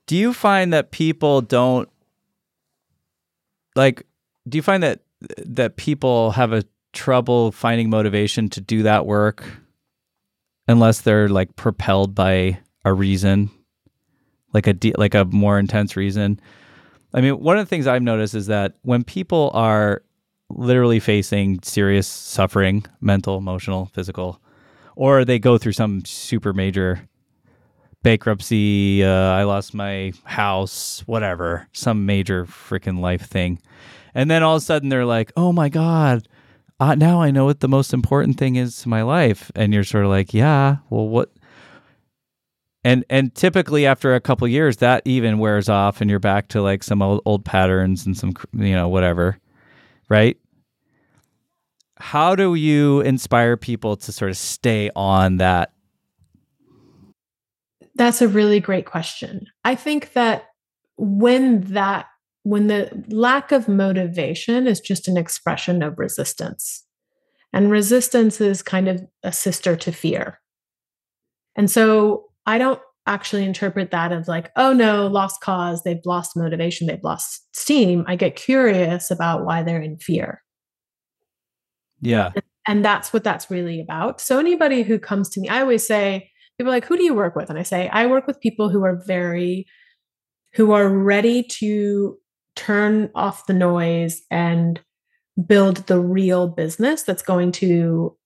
Do 0.08 0.16
you 0.16 0.34
find 0.34 0.72
that 0.72 0.92
people 0.92 1.42
don't 1.42 1.90
like 3.76 4.06
do 4.48 4.58
you 4.58 4.62
find 4.62 4.84
that 4.84 5.02
that 5.46 5.76
people 5.78 6.32
have 6.32 6.54
a 6.54 6.64
trouble 6.94 7.52
finding 7.52 7.90
motivation 7.90 8.50
to 8.50 8.62
do 8.62 8.84
that 8.84 9.06
work 9.06 9.44
unless 10.68 11.02
they're 11.02 11.28
like 11.28 11.56
propelled 11.56 12.16
by 12.16 12.58
a 12.86 12.94
reason 12.94 13.50
like 14.54 14.68
a 14.68 14.74
de- 14.74 14.94
like 14.98 15.14
a 15.14 15.26
more 15.26 15.60
intense 15.60 15.96
reason 15.96 16.40
i 17.14 17.20
mean 17.22 17.40
one 17.40 17.58
of 17.58 17.66
the 17.66 17.70
things 17.70 17.88
i've 17.88 18.02
noticed 18.02 18.34
is 18.34 18.48
that 18.48 18.74
when 18.84 19.04
people 19.04 19.52
are 19.54 20.02
literally 20.50 21.00
facing 21.00 21.60
serious 21.62 22.08
suffering 22.08 22.86
mental 23.02 23.38
emotional 23.38 23.88
physical 23.88 24.40
or 24.96 25.26
they 25.26 25.38
go 25.38 25.58
through 25.58 25.74
some 25.74 26.06
super 26.06 26.54
major 26.54 27.02
bankruptcy 28.04 29.04
uh, 29.04 29.32
i 29.32 29.44
lost 29.44 29.74
my 29.74 30.14
house 30.24 31.04
whatever 31.08 31.68
some 31.74 32.06
major 32.06 32.46
freaking 32.46 33.00
life 33.00 33.26
thing 33.28 33.60
and 34.16 34.32
then 34.32 34.42
all 34.42 34.56
of 34.56 34.62
a 34.62 34.66
sudden 34.66 34.90
they're 34.90 35.06
like, 35.06 35.32
oh 35.36 35.52
my 35.52 35.68
God, 35.68 36.28
uh, 36.80 36.96
now 36.96 37.22
I 37.22 37.32
know 37.32 37.46
what 37.46 37.60
the 37.60 37.68
most 37.68 37.94
important 37.94 38.38
thing 38.38 38.56
is 38.56 38.82
to 38.82 38.90
my 38.90 39.02
life. 39.04 39.52
And 39.56 39.74
you're 39.74 39.84
sort 39.84 40.06
of 40.06 40.10
like, 40.10 40.34
yeah, 40.34 40.78
well, 40.90 41.08
what? 41.08 41.32
And, 42.86 43.04
and 43.10 43.34
typically 43.36 43.86
after 43.86 44.16
a 44.16 44.22
couple 44.22 44.48
years 44.48 44.78
that 44.78 45.02
even 45.06 45.40
wears 45.40 45.68
off 45.68 46.00
and 46.00 46.10
you're 46.10 46.20
back 46.20 46.48
to 46.50 46.62
like 46.62 46.84
some 46.84 47.02
old, 47.02 47.22
old 47.26 47.44
patterns 47.44 48.06
and 48.06 48.16
some 48.16 48.34
you 48.54 48.74
know 48.74 48.88
whatever 48.88 49.40
right 50.08 50.38
how 51.98 52.36
do 52.36 52.56
you 52.56 53.02
inspire 53.02 53.58
people 53.58 53.96
to 53.98 54.12
sort 54.12 54.30
of 54.30 54.38
stay 54.38 54.92
on 54.96 55.38
that 55.38 55.72
that's 57.96 58.22
a 58.22 58.28
really 58.28 58.60
great 58.60 58.86
question 58.86 59.48
i 59.64 59.74
think 59.74 60.14
that 60.14 60.46
when 60.98 61.62
that 61.62 62.06
when 62.46 62.68
the 62.68 63.04
lack 63.10 63.52
of 63.52 63.68
motivation 63.68 64.68
is 64.68 64.80
just 64.80 65.08
an 65.08 65.18
expression 65.18 65.82
of 65.82 65.98
resistance. 65.98 66.86
And 67.52 67.72
resistance 67.72 68.40
is 68.40 68.62
kind 68.62 68.88
of 68.88 69.04
a 69.24 69.32
sister 69.32 69.76
to 69.76 69.92
fear. 69.92 70.40
And 71.56 71.72
so 71.72 72.26
I 72.46 72.58
don't 72.58 72.80
actually 73.08 73.46
interpret 73.46 73.92
that 73.92 74.12
as 74.12 74.28
like, 74.28 74.52
oh 74.56 74.74
no, 74.74 75.08
lost 75.08 75.42
cause, 75.42 75.84
they've 75.84 76.06
lost 76.06 76.36
motivation, 76.36 76.88
they've 76.88 77.04
lost 77.04 77.48
steam. 77.56 78.04
I 78.08 78.16
get 78.16 78.36
curious 78.36 79.12
about 79.12 79.46
why 79.46 79.64
they're 79.64 79.82
in 79.82 79.98
fear. 79.98 80.42
Yeah. 82.02 82.32
And 82.68 82.84
that's 82.84 83.14
what 83.14 83.24
that's 83.24 83.52
really 83.52 83.80
about. 83.80 84.20
So 84.20 84.40
anybody 84.40 84.82
who 84.84 84.98
comes 84.98 85.30
to 85.30 85.40
me, 85.40 85.50
I 85.50 85.62
always 85.62 85.86
say, 85.86 86.32
people 86.58 86.72
are 86.72 86.76
like, 86.76 86.86
who 86.86 86.98
do 86.98 87.04
you 87.04 87.14
work 87.14 87.36
with? 87.36 87.50
And 87.50 87.60
I 87.60 87.64
say, 87.64 87.90
I 87.90 88.08
work 88.08 88.26
with 88.28 88.42
people 88.42 88.70
who 88.70 88.84
are 88.84 89.02
very, 89.06 89.68
who 90.54 90.72
are 90.72 90.90
ready 90.90 91.44
to 91.44 92.18
turn 92.56 93.10
off 93.14 93.46
the 93.46 93.54
noise 93.54 94.22
and 94.32 94.80
build 95.46 95.78
the 95.88 96.00
real 96.00 96.48
business 96.48 97.04
that's 97.04 97.22
going 97.22 97.52
to 97.52 98.18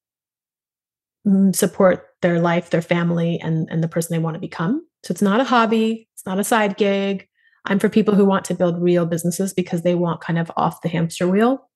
Mm, 1.28 1.54
support 1.54 2.06
their 2.22 2.40
life, 2.40 2.70
their 2.70 2.82
family, 2.82 3.40
and, 3.42 3.68
and 3.70 3.84
the 3.84 3.90
person 3.90 4.16
they 4.16 4.24
want 4.24 4.36
to 4.36 4.40
become. 4.40 4.86
So 5.04 5.12
it's 5.12 5.22
not 5.22 5.42
a 5.42 5.44
hobby, 5.44 6.08
it's 6.14 6.26
not 6.26 6.40
a 6.40 6.46
side 6.46 6.78
gig. 6.78 7.28
I'm 7.66 7.78
for 7.78 7.90
people 7.90 8.16
who 8.16 8.24
want 8.24 8.46
to 8.46 8.54
build 8.54 8.82
real 8.82 9.06
businesses 9.06 9.54
because 9.54 9.82
they 9.82 9.96
want 9.96 10.22
kind 10.22 10.40
of 10.40 10.50
off 10.56 10.82
the 10.82 10.88
hamster 10.88 11.28
wheel. 11.28 11.70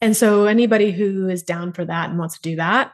And 0.00 0.16
so 0.16 0.46
anybody 0.46 0.92
who 0.92 1.28
is 1.28 1.42
down 1.42 1.72
for 1.72 1.84
that 1.84 2.10
and 2.10 2.18
wants 2.20 2.36
to 2.36 2.42
do 2.42 2.56
that, 2.56 2.92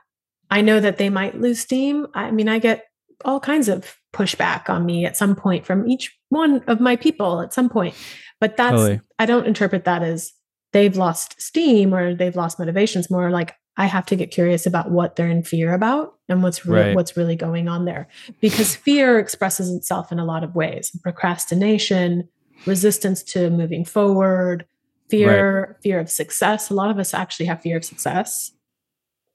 I 0.51 0.63
know 0.63 0.81
that 0.81 0.97
they 0.97 1.11
might 1.11 1.39
lose 1.39 1.61
steam. 1.61 2.07
I 2.15 2.31
mean, 2.31 2.49
I 2.49 2.59
get 2.59 2.87
all 3.27 3.41
kinds 3.41 3.69
of 3.69 3.97
pushback 4.15 4.71
on 4.71 4.87
me 4.87 5.05
at 5.05 5.19
some 5.19 5.37
point 5.37 5.67
from 5.67 5.87
each 5.87 6.17
one 6.31 6.63
of 6.67 6.81
my 6.81 6.97
people 6.97 7.43
at 7.43 7.53
some 7.53 7.69
point. 7.69 7.95
But 8.41 8.57
that's, 8.57 8.73
totally. 8.73 9.01
I 9.19 9.27
don't 9.27 9.47
interpret 9.47 9.85
that 9.85 10.03
as 10.03 10.33
they've 10.73 10.97
lost 10.97 11.41
steam 11.41 11.95
or 11.95 12.15
they've 12.15 12.37
lost 12.37 12.59
motivations, 12.59 13.11
more 13.11 13.31
like 13.31 13.55
I 13.77 13.87
have 13.87 14.07
to 14.07 14.17
get 14.17 14.31
curious 14.31 14.67
about 14.67 14.91
what 14.91 15.17
they're 15.17 15.29
in 15.29 15.43
fear 15.43 15.75
about 15.75 16.15
and 16.29 16.43
what's 16.43 16.65
re- 16.65 16.81
Right. 16.81 16.95
what's 16.97 17.17
really 17.17 17.35
going 17.37 17.67
on 17.69 17.85
there. 17.87 18.07
Because 18.41 18.77
fear 18.77 19.19
expresses 19.19 19.75
itself 19.75 20.13
in 20.13 20.19
a 20.19 20.25
lot 20.25 20.45
of 20.45 20.55
ways: 20.55 20.91
procrastination, 21.03 22.29
resistance 22.67 23.23
to 23.25 23.51
moving 23.51 23.85
forward, 23.85 24.65
fear, 25.11 25.77
fear 25.83 25.99
of 25.99 26.09
success. 26.09 26.71
A 26.71 26.75
lot 26.75 26.91
of 26.91 26.99
us 26.99 27.13
actually 27.15 27.47
have 27.47 27.61
fear 27.63 27.77
of 27.77 27.85
success, 27.85 28.53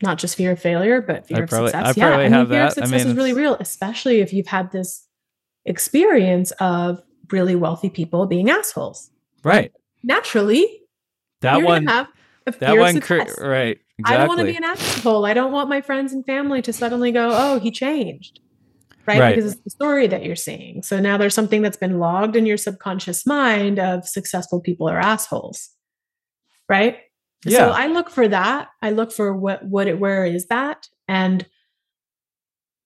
not 0.02 0.18
just 0.18 0.36
fear 0.38 0.52
of 0.52 0.60
failure, 0.62 1.02
but 1.02 1.28
fear 1.28 1.40
I 1.40 1.42
of 1.42 1.50
probably- 1.50 1.72
success. 1.72 1.98
I 1.98 2.00
yeah, 2.00 2.08
probably 2.08 2.26
I 2.26 2.30
mean, 2.30 2.32
have 2.40 2.48
fear 2.50 2.62
of 2.66 2.76
that. 2.76 2.82
I 2.82 2.86
success 2.86 3.04
mean, 3.04 3.12
is 3.12 3.18
really 3.18 3.34
real, 3.34 3.56
especially 3.60 4.22
if 4.22 4.32
you've 4.34 4.48
had 4.48 4.72
this 4.72 5.06
experience 5.66 6.52
of 6.60 7.02
really 7.32 7.56
wealthy 7.56 7.90
people 7.90 8.26
being 8.26 8.50
assholes. 8.50 9.12
Right. 9.44 9.72
Naturally, 10.04 10.82
That 11.42 11.62
one. 11.62 11.86
have 11.88 12.08
That 12.60 12.72
of 12.74 12.80
one. 12.80 12.94
Success. 12.96 13.38
right. 13.40 13.78
Exactly. 14.00 14.16
I 14.16 14.18
don't 14.18 14.28
want 14.30 14.40
to 14.40 14.46
be 14.46 14.56
an 14.56 14.64
asshole. 14.64 15.26
I 15.26 15.34
don't 15.34 15.52
want 15.52 15.68
my 15.68 15.82
friends 15.82 16.14
and 16.14 16.26
family 16.26 16.62
to 16.62 16.72
suddenly 16.72 17.12
go, 17.12 17.32
"Oh, 17.34 17.60
he 17.60 17.70
changed," 17.70 18.40
right? 19.06 19.20
Right. 19.20 19.36
Because 19.36 19.52
it's 19.52 19.62
the 19.62 19.70
story 19.70 20.08
that 20.08 20.24
you're 20.24 20.38
seeing. 20.38 20.84
So 20.84 21.02
now 21.02 21.18
there's 21.18 21.34
something 21.34 21.62
that's 21.62 21.76
been 21.76 22.00
logged 22.00 22.38
in 22.38 22.46
your 22.46 22.56
subconscious 22.56 23.26
mind 23.26 23.78
of 23.78 24.08
successful 24.08 24.62
people 24.62 24.88
are 24.88 24.98
assholes, 24.98 25.70
right? 26.70 27.00
Yeah. 27.44 27.58
So 27.58 27.70
I 27.72 27.88
look 27.88 28.10
for 28.10 28.28
that. 28.30 28.70
I 28.82 28.92
look 28.92 29.12
for 29.12 29.36
what 29.36 29.66
what 29.66 29.88
it 29.88 30.00
where 30.00 30.26
is 30.26 30.48
that, 30.48 30.88
and 31.08 31.46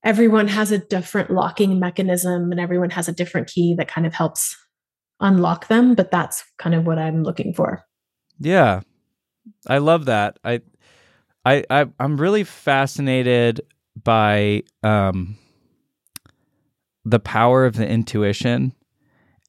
everyone 0.03 0.47
has 0.47 0.71
a 0.71 0.79
different 0.79 1.29
locking 1.29 1.79
mechanism, 1.79 2.51
and 2.51 2.59
everyone 2.59 2.89
has 2.89 3.07
a 3.07 3.13
different 3.13 3.47
key 3.47 3.75
that 3.77 3.87
kind 3.87 4.07
of 4.07 4.15
helps 4.15 4.57
unlock 5.19 5.67
them. 5.67 5.93
But 5.93 6.09
that's 6.09 6.43
kind 6.57 6.73
of 6.73 6.87
what 6.87 6.97
I'm 6.97 7.21
looking 7.21 7.53
for. 7.53 7.83
Yeah. 8.39 8.81
I 9.67 9.79
love 9.79 10.05
that. 10.05 10.39
I 10.43 10.61
I, 11.45 11.63
I 11.69 11.85
I'm 11.99 12.17
really 12.17 12.43
fascinated 12.43 13.61
by 14.01 14.63
um 14.81 15.37
the 17.05 17.19
power 17.19 17.65
of 17.65 17.75
the 17.75 17.87
intuition 17.87 18.73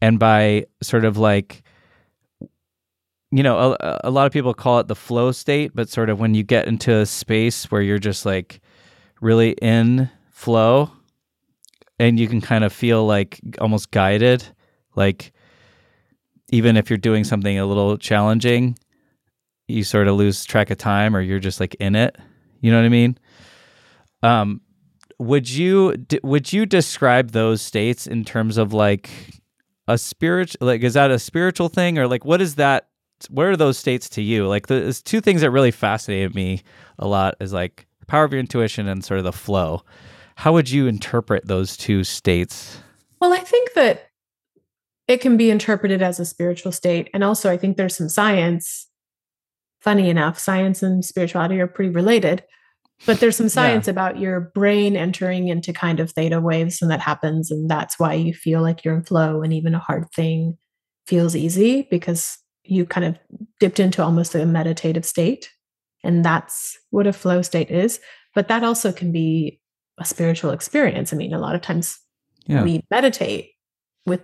and 0.03 0.18
by 0.18 0.66
sort 0.82 1.05
of 1.05 1.16
like 1.16 1.62
you 3.30 3.42
know 3.42 3.76
a, 3.80 4.01
a 4.05 4.11
lot 4.11 4.26
of 4.26 4.32
people 4.32 4.55
call 4.55 4.80
it 4.80 4.88
the 4.88 4.95
flow 4.95 5.32
state 5.32 5.72
but 5.74 5.88
sort 5.88 6.11
of 6.11 6.18
when 6.20 6.34
you 6.34 6.42
get 6.42 6.66
into 6.66 6.92
a 6.92 7.07
space 7.07 7.70
where 7.70 7.82
you're 7.82 7.99
just 7.99 8.26
like 8.26 8.61
really 9.20 9.53
in 9.62 10.11
flow 10.30 10.90
and 11.99 12.18
you 12.18 12.26
can 12.28 12.40
kind 12.40 12.64
of 12.64 12.72
feel 12.72 13.07
like 13.07 13.40
almost 13.61 13.90
guided 13.92 14.45
like 14.97 15.32
even 16.51 16.76
if 16.76 16.90
you're 16.90 16.97
doing 16.97 17.24
something 17.24 17.59
a 17.59 17.66
little 17.66 17.97
challenging 17.97 18.76
you 19.69 19.85
sort 19.85 20.09
of 20.09 20.17
lose 20.17 20.45
track 20.45 20.71
of 20.71 20.79
time 20.79 21.17
or 21.17 21.21
you're 21.21 21.39
just 21.39 21.61
like 21.61 21.75
in 21.77 21.95
it. 21.95 22.17
You 22.61 22.71
know 22.71 22.79
what 22.79 22.87
i 22.87 22.91
mean? 22.91 23.19
Um 24.23 24.61
would 25.19 25.49
you 25.49 25.95
would 26.23 26.53
you 26.53 26.67
describe 26.67 27.31
those 27.31 27.62
states 27.62 28.07
in 28.07 28.25
terms 28.25 28.59
of 28.59 28.73
like 28.73 29.11
a 29.87 29.97
spiritual 29.97 30.67
like 30.67 30.83
is 30.83 30.95
that 30.95 31.11
a 31.11 31.19
spiritual 31.19 31.69
thing? 31.69 31.99
Or 31.99 32.07
like 32.07 32.25
what 32.25 32.41
is 32.41 32.57
that 32.57 32.89
what 33.31 33.47
are 33.47 33.57
those 33.57 33.79
states 33.79 34.09
to 34.11 34.23
you? 34.23 34.47
Like 34.49 34.67
the- 34.67 34.81
there's 34.81 35.03
two 35.03 35.21
things 35.21 35.41
that 35.41 35.51
really 35.51 35.71
fascinated 35.71 36.35
me 36.35 36.62
a 36.99 37.07
lot 37.07 37.37
is 37.41 37.53
like 37.53 37.87
power 38.07 38.25
of 38.25 38.33
your 38.33 38.41
intuition 38.41 38.87
and 38.89 39.05
sort 39.05 39.19
of 39.19 39.25
the 39.25 39.33
flow. 39.33 39.83
How 40.37 40.53
would 40.53 40.69
you 40.71 40.87
interpret 40.87 41.47
those 41.47 41.77
two 41.77 42.05
states? 42.05 42.79
Well, 43.21 43.33
I 43.33 43.39
think 43.39 43.73
that 43.75 44.11
it 45.07 45.21
can 45.21 45.37
be 45.37 45.51
interpreted 45.51 46.03
as 46.03 46.19
a 46.19 46.25
spiritual 46.25 46.73
state. 46.73 47.09
And 47.15 47.23
also, 47.23 47.51
I 47.51 47.57
think 47.57 47.77
there's 47.77 47.97
some 47.97 48.09
science. 48.09 48.89
Funny 49.85 50.09
enough, 50.09 50.39
science 50.39 50.82
and 50.82 51.05
spirituality 51.05 51.61
are 51.61 51.66
pretty 51.66 51.91
related, 51.91 52.43
but 53.07 53.20
there's 53.20 53.37
some 53.37 53.51
science 53.51 53.87
about 53.87 54.18
your 54.18 54.41
brain 54.41 54.97
entering 54.97 55.49
into 55.49 55.72
kind 55.72 56.01
of 56.01 56.11
theta 56.11 56.41
waves, 56.41 56.80
and 56.80 56.91
that 56.91 57.01
happens. 57.01 57.51
And 57.51 57.70
that's 57.70 57.99
why 57.99 58.14
you 58.14 58.32
feel 58.32 58.62
like 58.62 58.85
you're 58.85 58.97
in 58.97 59.05
flow, 59.05 59.43
and 59.43 59.53
even 59.53 59.74
a 59.74 59.78
hard 59.78 60.07
thing 60.16 60.57
feels 61.07 61.37
easy 61.37 61.87
because 61.91 62.39
you 62.64 62.87
kind 62.87 63.05
of 63.05 63.18
dipped 63.61 63.78
into 63.78 64.03
almost 64.03 64.35
a 64.35 64.47
meditative 64.47 65.05
state. 65.05 65.51
And 66.03 66.24
that's 66.24 66.78
what 66.91 67.07
a 67.07 67.12
flow 67.12 67.43
state 67.43 67.70
is. 67.70 68.01
But 68.35 68.49
that 68.49 68.64
also 68.64 68.91
can 68.91 69.12
be 69.12 69.61
a 70.01 70.05
spiritual 70.05 70.51
experience. 70.51 71.12
I 71.12 71.16
mean, 71.16 71.35
a 71.35 71.39
lot 71.39 71.55
of 71.55 71.61
times 71.61 71.99
yeah 72.47 72.62
we 72.62 72.82
meditate 72.91 73.53
with 74.07 74.22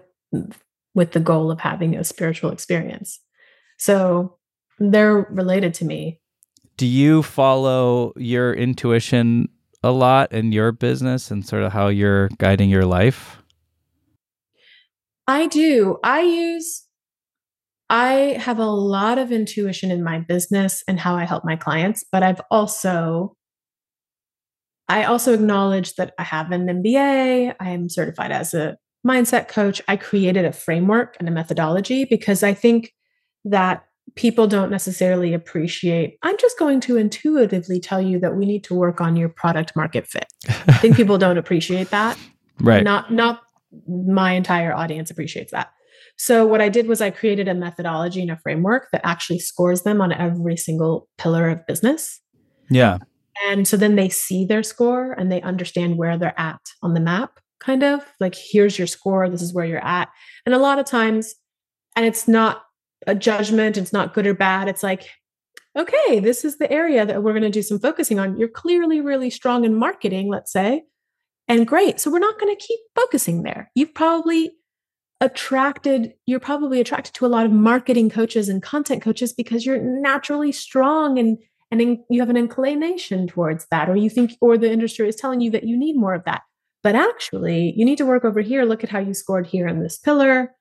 with 0.94 1.12
the 1.12 1.20
goal 1.20 1.50
of 1.50 1.61
having 1.61 1.96
a 1.96 2.04
spiritual 2.04 2.50
experience 2.50 3.20
so 3.78 4.38
they're 4.80 5.26
related 5.30 5.74
to 5.74 5.84
me. 5.84 6.18
Do 6.76 6.86
you 6.86 7.22
follow 7.22 8.12
your 8.16 8.52
intuition 8.54 9.48
a 9.82 9.92
lot 9.92 10.32
in 10.32 10.52
your 10.52 10.72
business 10.72 11.30
and 11.30 11.46
sort 11.46 11.62
of 11.62 11.72
how 11.72 11.88
you're 11.88 12.28
guiding 12.38 12.70
your 12.70 12.86
life? 12.86 13.38
I 15.28 15.46
do. 15.46 15.98
I 16.02 16.22
use 16.22 16.86
i 17.90 18.38
have 18.38 18.58
a 18.58 18.64
lot 18.64 19.18
of 19.18 19.32
intuition 19.32 19.90
in 19.90 20.02
my 20.02 20.20
business 20.20 20.82
and 20.86 20.98
how 20.98 21.16
i 21.16 21.24
help 21.24 21.44
my 21.44 21.56
clients 21.56 22.04
but 22.10 22.22
i've 22.22 22.40
also 22.50 23.36
i 24.88 25.04
also 25.04 25.34
acknowledge 25.34 25.94
that 25.96 26.14
i 26.18 26.22
have 26.22 26.52
an 26.52 26.66
mba 26.66 27.54
i 27.60 27.68
am 27.68 27.88
certified 27.88 28.32
as 28.32 28.54
a 28.54 28.76
mindset 29.06 29.48
coach. 29.48 29.80
I 29.88 29.96
created 29.96 30.44
a 30.44 30.52
framework 30.52 31.16
and 31.18 31.26
a 31.28 31.32
methodology 31.32 32.04
because 32.04 32.42
i 32.42 32.54
think 32.54 32.92
that 33.44 33.84
people 34.16 34.46
don't 34.46 34.70
necessarily 34.70 35.32
appreciate 35.34 36.16
i'm 36.22 36.36
just 36.38 36.58
going 36.58 36.80
to 36.80 36.96
intuitively 36.96 37.80
tell 37.80 38.00
you 38.00 38.18
that 38.18 38.36
we 38.36 38.46
need 38.46 38.64
to 38.64 38.74
work 38.74 39.00
on 39.00 39.16
your 39.16 39.28
product 39.28 39.74
market 39.76 40.06
fit. 40.06 40.26
I 40.68 40.72
think 40.74 40.96
people 40.96 41.18
don't 41.18 41.38
appreciate 41.38 41.90
that. 41.90 42.18
Right. 42.62 42.84
Not 42.84 43.11
not 43.11 43.40
my 43.88 44.32
entire 44.32 44.74
audience 44.74 45.11
appreciates 45.11 45.50
that. 45.52 45.72
So 46.18 46.44
what 46.44 46.61
i 46.61 46.68
did 46.68 46.86
was 46.86 47.00
i 47.00 47.08
created 47.08 47.48
a 47.48 47.54
methodology 47.54 48.20
and 48.20 48.30
a 48.30 48.36
framework 48.36 48.88
that 48.92 49.00
actually 49.02 49.38
scores 49.38 49.80
them 49.80 50.02
on 50.02 50.12
every 50.12 50.58
single 50.58 51.08
pillar 51.16 51.48
of 51.48 51.66
business. 51.66 52.20
Yeah. 52.68 52.98
And 53.48 53.66
so 53.66 53.78
then 53.78 53.96
they 53.96 54.11
see 54.11 54.44
their 54.44 54.62
score 54.62 55.12
and 55.12 55.32
they 55.32 55.40
understand 55.40 55.96
where 55.96 56.18
they're 56.18 56.38
at 56.38 56.61
on 56.82 56.92
the 56.92 57.00
map 57.00 57.40
kind 57.61 57.82
of. 57.82 58.04
Like 58.20 58.34
here's 58.34 58.76
your 58.76 58.86
score. 58.86 59.30
This 59.30 59.40
is 59.40 59.54
where 59.54 59.64
you're 59.64 59.82
at. 59.82 60.11
And 60.44 60.54
a 60.54 60.58
lot 60.58 60.78
of 60.78 60.84
times 60.84 61.34
and 61.96 62.04
it's 62.04 62.28
not 62.28 62.62
a 63.07 63.14
judgment 63.14 63.76
it's 63.76 63.92
not 63.92 64.14
good 64.14 64.26
or 64.26 64.34
bad 64.34 64.68
it's 64.68 64.82
like 64.82 65.09
okay 65.78 66.20
this 66.20 66.44
is 66.44 66.59
the 66.59 66.70
area 66.70 67.07
that 67.07 67.22
we're 67.22 67.32
going 67.32 67.42
to 67.42 67.51
do 67.51 67.62
some 67.62 67.78
focusing 67.78 68.18
on. 68.18 68.36
You're 68.38 68.48
clearly 68.48 69.01
really 69.01 69.30
strong 69.30 69.64
in 69.64 69.74
marketing 69.74 70.28
let's 70.28 70.53
say 70.53 70.82
and 71.48 71.66
great 71.66 72.01
so 72.01 72.11
we're 72.11 72.18
not 72.18 72.38
going 72.38 72.55
to 72.55 72.64
keep 72.64 72.80
focusing 72.94 73.42
there. 73.42 73.70
You've 73.74 73.94
probably 73.94 74.53
attracted 75.20 76.14
you're 76.26 76.40
probably 76.40 76.80
attracted 76.80 77.14
to 77.14 77.26
a 77.26 77.28
lot 77.28 77.44
of 77.44 77.53
marketing 77.53 78.09
coaches 78.09 78.48
and 78.48 78.62
content 78.62 79.03
coaches 79.03 79.32
because 79.32 79.66
you're 79.66 79.80
naturally 79.80 80.51
strong 80.51 81.18
and 81.18 81.38
and 81.70 81.80
in, 81.80 82.05
you 82.09 82.20
have 82.20 82.30
an 82.30 82.36
inclination 82.36 83.28
towards 83.28 83.66
that 83.70 83.88
or 83.88 83.96
you 83.96 84.11
think 84.11 84.32
or 84.40 84.59
the 84.59 84.70
industry 84.70 85.09
is 85.09 85.16
telling 85.16 85.40
you 85.40 85.51
that 85.51 85.64
you 85.64 85.76
need 85.76 85.96
more 85.96 86.14
of 86.14 86.24
that. 86.24 86.42
But 86.82 86.96
actually 86.96 87.74
you 87.76 87.84
need 87.84 87.98
to 87.98 88.07
work 88.07 88.24
over 88.24 88.40
here 88.40 88.64
look 88.64 88.82
at 88.82 88.90
how 88.90 88.98
you 88.98 89.14
scored 89.14 89.46
here 89.46 89.68
in 89.68 89.82
this 89.82 89.98
pillar 89.98 90.53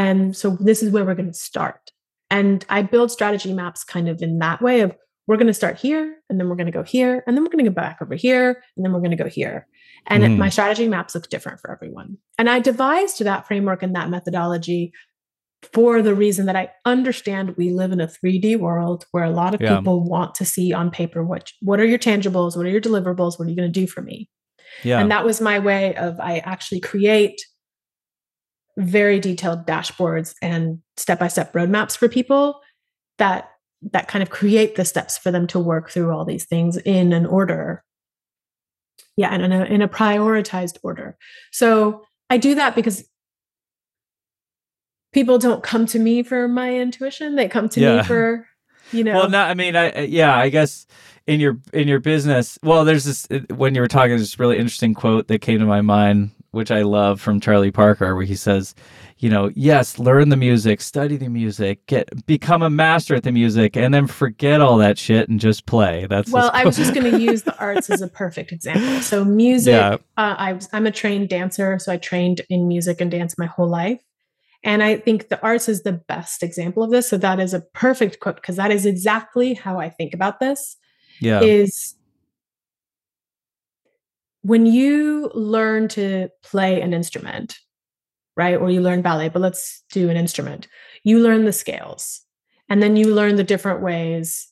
and 0.00 0.36
so 0.40 0.46
this 0.68 0.82
is 0.82 0.88
where 0.92 1.04
we're 1.06 1.14
going 1.22 1.32
to 1.36 1.42
start. 1.50 1.82
And 2.30 2.64
i 2.76 2.78
build 2.82 3.08
strategy 3.18 3.52
maps 3.60 3.80
kind 3.94 4.08
of 4.12 4.16
in 4.26 4.32
that 4.44 4.58
way 4.66 4.76
of 4.86 4.90
we're 5.28 5.36
going 5.42 5.52
to 5.54 5.60
start 5.62 5.76
here 5.86 6.04
and 6.28 6.34
then 6.38 6.46
we're 6.48 6.60
going 6.60 6.72
to 6.72 6.78
go 6.80 6.84
here 6.96 7.12
and 7.26 7.30
then 7.36 7.42
we're 7.44 7.50
going 7.54 7.64
to 7.64 7.70
go 7.70 7.74
back 7.86 7.96
over 8.02 8.14
here 8.26 8.48
and 8.74 8.80
then 8.84 8.90
we're 8.92 9.04
going 9.06 9.16
to 9.18 9.22
go 9.24 9.28
here. 9.40 9.58
And 10.12 10.22
Mhm. 10.22 10.36
my 10.44 10.50
strategy 10.56 10.86
maps 10.94 11.14
look 11.16 11.28
different 11.34 11.58
for 11.60 11.68
everyone. 11.74 12.10
And 12.38 12.46
i 12.54 12.58
devised 12.70 13.18
that 13.30 13.46
framework 13.48 13.80
and 13.84 13.94
that 13.96 14.10
methodology 14.16 14.82
for 15.72 15.92
the 16.02 16.14
reason 16.24 16.46
that 16.46 16.56
i 16.62 16.66
understand 16.94 17.56
we 17.56 17.70
live 17.80 17.90
in 17.96 18.00
a 18.00 18.06
3d 18.16 18.48
world 18.66 19.00
where 19.12 19.24
a 19.24 19.30
lot 19.42 19.52
of 19.54 19.60
Yeah. 19.60 19.76
people 19.76 19.96
want 20.14 20.30
to 20.36 20.44
see 20.44 20.68
on 20.80 20.90
paper 21.00 21.20
what 21.30 21.44
what 21.68 21.80
are 21.80 21.86
your 21.92 21.98
tangibles 22.10 22.56
what 22.56 22.66
are 22.66 22.74
your 22.76 22.80
deliverables 22.88 23.32
what 23.38 23.46
are 23.46 23.50
you 23.52 23.56
going 23.62 23.72
to 23.72 23.80
do 23.80 23.86
for 23.94 24.02
me? 24.02 24.28
Yeah. 24.84 25.00
And 25.00 25.10
that 25.12 25.24
was 25.24 25.40
my 25.40 25.58
way 25.70 25.82
of 26.06 26.12
i 26.20 26.38
actually 26.54 26.80
create 26.80 27.38
very 28.76 29.18
detailed 29.20 29.66
dashboards 29.66 30.34
and 30.42 30.80
step-by-step 30.96 31.52
roadmaps 31.52 31.96
for 31.96 32.08
people 32.08 32.60
that 33.18 33.50
that 33.92 34.08
kind 34.08 34.22
of 34.22 34.30
create 34.30 34.74
the 34.74 34.84
steps 34.84 35.16
for 35.18 35.30
them 35.30 35.46
to 35.46 35.58
work 35.58 35.90
through 35.90 36.10
all 36.10 36.24
these 36.24 36.44
things 36.44 36.76
in 36.78 37.12
an 37.12 37.26
order. 37.26 37.82
Yeah 39.16 39.28
and 39.30 39.42
in 39.42 39.52
a, 39.52 39.64
in 39.64 39.82
a 39.82 39.88
prioritized 39.88 40.78
order. 40.82 41.16
So 41.52 42.04
i 42.28 42.36
do 42.38 42.54
that 42.56 42.74
because 42.74 43.04
people 45.12 45.38
don't 45.38 45.62
come 45.62 45.86
to 45.86 45.98
me 45.98 46.22
for 46.22 46.48
my 46.48 46.74
intuition. 46.74 47.36
They 47.36 47.48
come 47.48 47.68
to 47.70 47.80
Yeah. 47.80 47.98
me 47.98 48.02
for 48.04 48.46
you 48.92 49.02
know 49.02 49.14
well 49.14 49.28
not 49.28 49.50
i 49.50 49.54
mean 49.54 49.74
i 49.74 49.90
I- 49.90 50.00
yeah 50.02 50.36
i 50.36 50.48
guess 50.48 50.86
in 51.26 51.40
your 51.40 51.58
in 51.72 51.88
your 51.88 51.98
business 51.98 52.56
well 52.62 52.84
there's 52.84 53.02
this 53.04 53.26
when 53.50 53.74
you 53.74 53.80
were 53.80 53.88
talking 53.88 54.16
this 54.16 54.38
really 54.38 54.58
interesting 54.58 54.94
quote 54.94 55.26
that 55.26 55.40
came 55.40 55.58
to 55.58 55.66
my 55.66 55.80
mind 55.80 56.30
which 56.56 56.70
I 56.70 56.80
love 56.80 57.20
from 57.20 57.38
Charlie 57.38 57.70
Parker, 57.70 58.16
where 58.16 58.24
he 58.24 58.34
says, 58.34 58.74
you 59.18 59.28
know, 59.28 59.50
yes, 59.54 59.98
learn 59.98 60.30
the 60.30 60.38
music, 60.38 60.80
study 60.80 61.18
the 61.18 61.28
music, 61.28 61.84
get 61.86 62.24
become 62.24 62.62
a 62.62 62.70
master 62.70 63.14
at 63.14 63.24
the 63.24 63.30
music, 63.30 63.76
and 63.76 63.92
then 63.92 64.06
forget 64.06 64.62
all 64.62 64.78
that 64.78 64.96
shit 64.96 65.28
and 65.28 65.38
just 65.38 65.66
play. 65.66 66.06
That's 66.08 66.32
well, 66.32 66.50
I 66.54 66.64
was 66.64 66.78
just 66.78 66.94
going 66.94 67.10
to 67.10 67.20
use 67.20 67.42
the 67.42 67.54
arts 67.58 67.90
as 67.90 68.00
a 68.00 68.08
perfect 68.08 68.52
example. 68.52 68.86
So 69.02 69.24
music, 69.24 69.72
yeah. 69.72 69.96
uh, 70.16 70.34
I 70.38 70.54
was, 70.54 70.68
I'm 70.72 70.86
a 70.86 70.90
trained 70.90 71.28
dancer, 71.28 71.78
so 71.78 71.92
I 71.92 71.98
trained 71.98 72.40
in 72.48 72.66
music 72.66 73.00
and 73.02 73.10
dance 73.10 73.36
my 73.36 73.46
whole 73.46 73.68
life. 73.68 74.00
And 74.64 74.82
I 74.82 74.96
think 74.96 75.28
the 75.28 75.40
arts 75.42 75.68
is 75.68 75.82
the 75.82 75.92
best 75.92 76.42
example 76.42 76.82
of 76.82 76.90
this. 76.90 77.08
So 77.08 77.18
that 77.18 77.38
is 77.38 77.52
a 77.52 77.60
perfect 77.60 78.20
quote 78.20 78.36
because 78.36 78.56
that 78.56 78.70
is 78.70 78.86
exactly 78.86 79.52
how 79.52 79.78
I 79.78 79.90
think 79.90 80.14
about 80.14 80.40
this. 80.40 80.76
Yeah. 81.20 81.42
Is 81.42 81.95
when 84.46 84.64
you 84.64 85.30
learn 85.34 85.88
to 85.88 86.28
play 86.44 86.80
an 86.80 86.94
instrument, 86.94 87.58
right? 88.36 88.54
Or 88.54 88.70
you 88.70 88.80
learn 88.80 89.02
ballet, 89.02 89.28
but 89.28 89.42
let's 89.42 89.82
do 89.90 90.08
an 90.08 90.16
instrument. 90.16 90.68
You 91.02 91.18
learn 91.18 91.44
the 91.44 91.52
scales 91.52 92.20
and 92.68 92.80
then 92.80 92.96
you 92.96 93.12
learn 93.12 93.34
the 93.36 93.44
different 93.44 93.82
ways, 93.82 94.48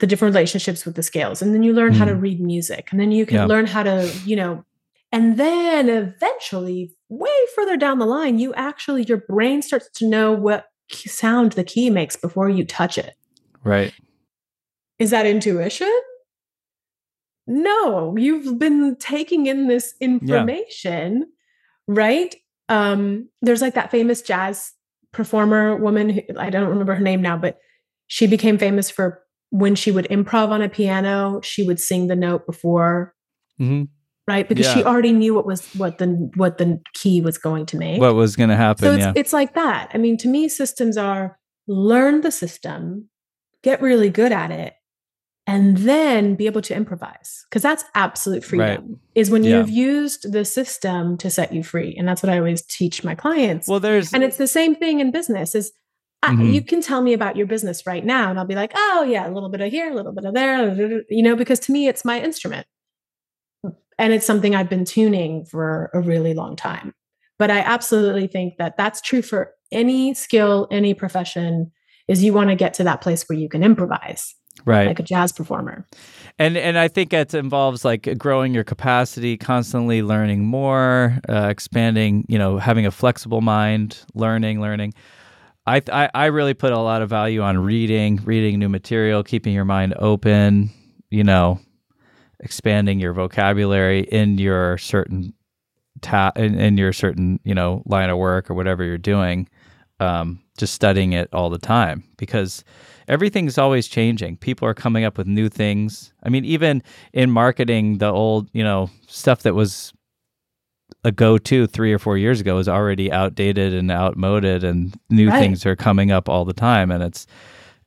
the 0.00 0.08
different 0.08 0.34
relationships 0.34 0.84
with 0.84 0.96
the 0.96 1.04
scales. 1.04 1.40
And 1.40 1.54
then 1.54 1.62
you 1.62 1.72
learn 1.72 1.92
mm. 1.92 1.96
how 1.96 2.04
to 2.04 2.14
mm. 2.14 2.20
read 2.20 2.40
music 2.40 2.88
and 2.90 2.98
then 2.98 3.12
you 3.12 3.24
can 3.24 3.36
yeah. 3.36 3.44
learn 3.44 3.66
how 3.66 3.84
to, 3.84 4.12
you 4.24 4.34
know, 4.34 4.64
and 5.12 5.36
then 5.36 5.88
eventually, 5.88 6.96
way 7.10 7.28
further 7.54 7.76
down 7.76 7.98
the 7.98 8.06
line, 8.06 8.38
you 8.38 8.54
actually, 8.54 9.04
your 9.04 9.18
brain 9.28 9.60
starts 9.60 9.90
to 9.96 10.08
know 10.08 10.32
what 10.32 10.64
sound 10.90 11.52
the 11.52 11.64
key 11.64 11.90
makes 11.90 12.16
before 12.16 12.48
you 12.48 12.64
touch 12.64 12.96
it. 12.96 13.14
Right. 13.62 13.92
Is 14.98 15.10
that 15.10 15.26
intuition? 15.26 15.92
No, 17.52 18.16
you've 18.16 18.58
been 18.58 18.96
taking 18.96 19.46
in 19.46 19.68
this 19.68 19.94
information, 20.00 21.18
yeah. 21.20 21.94
right? 21.94 22.34
um 22.68 23.28
there's 23.42 23.60
like 23.60 23.74
that 23.74 23.90
famous 23.90 24.22
jazz 24.22 24.72
performer 25.12 25.76
woman 25.76 26.08
who, 26.08 26.22
I 26.38 26.48
don't 26.48 26.68
remember 26.68 26.94
her 26.94 27.02
name 27.02 27.20
now, 27.20 27.36
but 27.36 27.58
she 28.06 28.26
became 28.26 28.56
famous 28.56 28.90
for 28.90 29.22
when 29.50 29.74
she 29.74 29.90
would 29.90 30.06
improv 30.06 30.48
on 30.48 30.62
a 30.62 30.68
piano, 30.68 31.40
she 31.42 31.64
would 31.64 31.78
sing 31.78 32.06
the 32.06 32.16
note 32.16 32.46
before. 32.46 33.14
Mm-hmm. 33.60 33.84
Right, 34.28 34.48
because 34.48 34.66
yeah. 34.66 34.74
she 34.74 34.84
already 34.84 35.12
knew 35.12 35.34
what 35.34 35.44
was 35.44 35.66
what 35.74 35.98
the 35.98 36.30
what 36.36 36.56
the 36.58 36.80
key 36.94 37.20
was 37.20 37.36
going 37.36 37.66
to 37.66 37.76
make. 37.76 38.00
What 38.00 38.14
was 38.14 38.36
going 38.36 38.50
to 38.50 38.56
happen? 38.56 38.84
So 38.84 38.92
it's, 38.92 39.00
yeah. 39.00 39.12
it's 39.16 39.32
like 39.32 39.54
that. 39.54 39.90
I 39.92 39.98
mean, 39.98 40.16
to 40.18 40.28
me, 40.28 40.48
systems 40.48 40.96
are 40.96 41.38
learn 41.66 42.20
the 42.20 42.30
system, 42.30 43.08
get 43.62 43.82
really 43.82 44.08
good 44.08 44.30
at 44.30 44.52
it, 44.52 44.74
and 45.46 45.78
then 45.78 46.34
be 46.34 46.46
able 46.46 46.62
to 46.62 46.74
improvise 46.74 47.44
because 47.48 47.62
that's 47.62 47.84
absolute 47.94 48.44
freedom 48.44 48.66
right. 48.66 48.98
is 49.14 49.30
when 49.30 49.42
yeah. 49.42 49.58
you've 49.58 49.70
used 49.70 50.32
the 50.32 50.44
system 50.44 51.16
to 51.16 51.30
set 51.30 51.52
you 51.52 51.62
free 51.62 51.94
and 51.98 52.06
that's 52.06 52.22
what 52.22 52.30
i 52.30 52.38
always 52.38 52.62
teach 52.62 53.02
my 53.02 53.14
clients 53.14 53.66
well 53.68 53.80
there's 53.80 54.12
and 54.12 54.22
it's 54.22 54.36
the 54.36 54.46
same 54.46 54.74
thing 54.74 55.00
in 55.00 55.10
business 55.10 55.54
is 55.54 55.72
mm-hmm. 56.24 56.40
I, 56.40 56.44
you 56.44 56.62
can 56.62 56.80
tell 56.80 57.02
me 57.02 57.12
about 57.12 57.36
your 57.36 57.46
business 57.46 57.86
right 57.86 58.04
now 58.04 58.30
and 58.30 58.38
i'll 58.38 58.46
be 58.46 58.54
like 58.54 58.72
oh 58.74 59.06
yeah 59.08 59.28
a 59.28 59.32
little 59.32 59.48
bit 59.48 59.60
of 59.60 59.70
here 59.70 59.90
a 59.90 59.94
little 59.94 60.12
bit 60.12 60.24
of 60.24 60.34
there 60.34 61.02
you 61.08 61.22
know 61.22 61.36
because 61.36 61.58
to 61.60 61.72
me 61.72 61.88
it's 61.88 62.04
my 62.04 62.20
instrument 62.20 62.66
and 63.98 64.12
it's 64.12 64.26
something 64.26 64.54
i've 64.54 64.70
been 64.70 64.84
tuning 64.84 65.44
for 65.44 65.90
a 65.92 66.00
really 66.00 66.34
long 66.34 66.54
time 66.56 66.94
but 67.38 67.50
i 67.50 67.58
absolutely 67.58 68.28
think 68.28 68.54
that 68.58 68.76
that's 68.76 69.00
true 69.00 69.22
for 69.22 69.52
any 69.72 70.14
skill 70.14 70.68
any 70.70 70.94
profession 70.94 71.72
is 72.08 72.22
you 72.22 72.32
want 72.32 72.50
to 72.50 72.56
get 72.56 72.74
to 72.74 72.84
that 72.84 73.00
place 73.00 73.28
where 73.28 73.38
you 73.38 73.48
can 73.48 73.62
improvise 73.62 74.34
right. 74.64 74.86
like 74.86 74.98
a 74.98 75.02
jazz 75.02 75.32
performer. 75.32 75.86
And 76.38 76.56
and 76.56 76.78
i 76.78 76.88
think 76.88 77.12
it 77.12 77.34
involves 77.34 77.84
like 77.84 78.16
growing 78.18 78.54
your 78.54 78.64
capacity 78.64 79.36
constantly 79.36 80.02
learning 80.02 80.44
more 80.44 81.18
uh, 81.28 81.48
expanding 81.48 82.24
you 82.28 82.38
know 82.38 82.58
having 82.58 82.86
a 82.86 82.90
flexible 82.90 83.40
mind 83.40 83.98
learning 84.14 84.60
learning. 84.60 84.94
I, 85.66 85.80
I 85.92 86.10
i 86.14 86.26
really 86.26 86.54
put 86.54 86.72
a 86.72 86.78
lot 86.78 87.02
of 87.02 87.10
value 87.10 87.42
on 87.42 87.58
reading 87.58 88.20
reading 88.24 88.58
new 88.58 88.68
material 88.68 89.22
keeping 89.22 89.54
your 89.54 89.64
mind 89.64 89.94
open 89.98 90.70
you 91.10 91.22
know 91.22 91.60
expanding 92.40 92.98
your 92.98 93.12
vocabulary 93.12 94.00
in 94.00 94.38
your 94.38 94.78
certain 94.78 95.34
ta- 96.00 96.32
in, 96.34 96.58
in 96.58 96.78
your 96.78 96.92
certain 96.92 97.38
you 97.44 97.54
know 97.54 97.82
line 97.86 98.10
of 98.10 98.18
work 98.18 98.50
or 98.50 98.54
whatever 98.54 98.82
you're 98.82 98.98
doing 98.98 99.46
um, 100.02 100.40
just 100.58 100.74
studying 100.74 101.12
it 101.12 101.28
all 101.32 101.48
the 101.48 101.58
time. 101.58 102.04
Because 102.18 102.64
everything's 103.12 103.58
always 103.58 103.88
changing. 103.88 104.38
People 104.38 104.66
are 104.66 104.72
coming 104.72 105.04
up 105.04 105.18
with 105.18 105.26
new 105.26 105.50
things. 105.50 106.14
I 106.22 106.30
mean, 106.30 106.46
even 106.46 106.82
in 107.12 107.30
marketing, 107.30 107.98
the 107.98 108.10
old, 108.10 108.48
you 108.54 108.64
know, 108.64 108.88
stuff 109.06 109.42
that 109.42 109.54
was 109.54 109.92
a 111.04 111.12
go-to 111.12 111.66
three 111.66 111.92
or 111.92 111.98
four 111.98 112.16
years 112.16 112.40
ago 112.40 112.56
is 112.56 112.68
already 112.68 113.12
outdated 113.12 113.74
and 113.74 113.90
outmoded, 113.90 114.64
and 114.64 114.98
new 115.10 115.28
right. 115.28 115.40
things 115.40 115.66
are 115.66 115.76
coming 115.76 116.10
up 116.10 116.26
all 116.26 116.46
the 116.46 116.54
time. 116.54 116.90
And 116.90 117.02
it's 117.02 117.26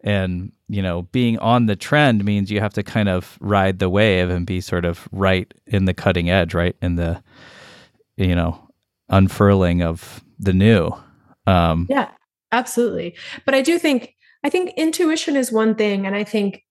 and 0.01 0.51
you 0.67 0.83
know, 0.83 1.03
being 1.11 1.39
on 1.39 1.65
the 1.65 1.75
trend 1.75 2.23
means 2.23 2.51
you 2.51 2.59
have 2.59 2.73
to 2.73 2.83
kind 2.83 3.09
of 3.09 3.37
ride 3.41 3.79
the 3.79 3.89
wave 3.89 4.29
and 4.29 4.45
be 4.45 4.61
sort 4.61 4.85
of 4.85 5.07
right 5.11 5.51
in 5.65 5.85
the 5.85 5.93
cutting 5.93 6.29
edge, 6.29 6.53
right 6.53 6.75
in 6.83 6.97
the 6.97 7.23
you 8.15 8.35
know 8.35 8.61
unfurling 9.09 9.81
of 9.81 10.23
the 10.37 10.53
new. 10.53 10.91
Um, 11.47 11.87
yeah, 11.89 12.09
absolutely. 12.51 13.15
But 13.45 13.55
I 13.55 13.61
do 13.61 13.79
think 13.79 14.14
I 14.45 14.49
think 14.49 14.73
intuition 14.77 15.35
is 15.35 15.51
one 15.51 15.73
thing. 15.73 16.05
And 16.05 16.15
I 16.15 16.23
think 16.23 16.61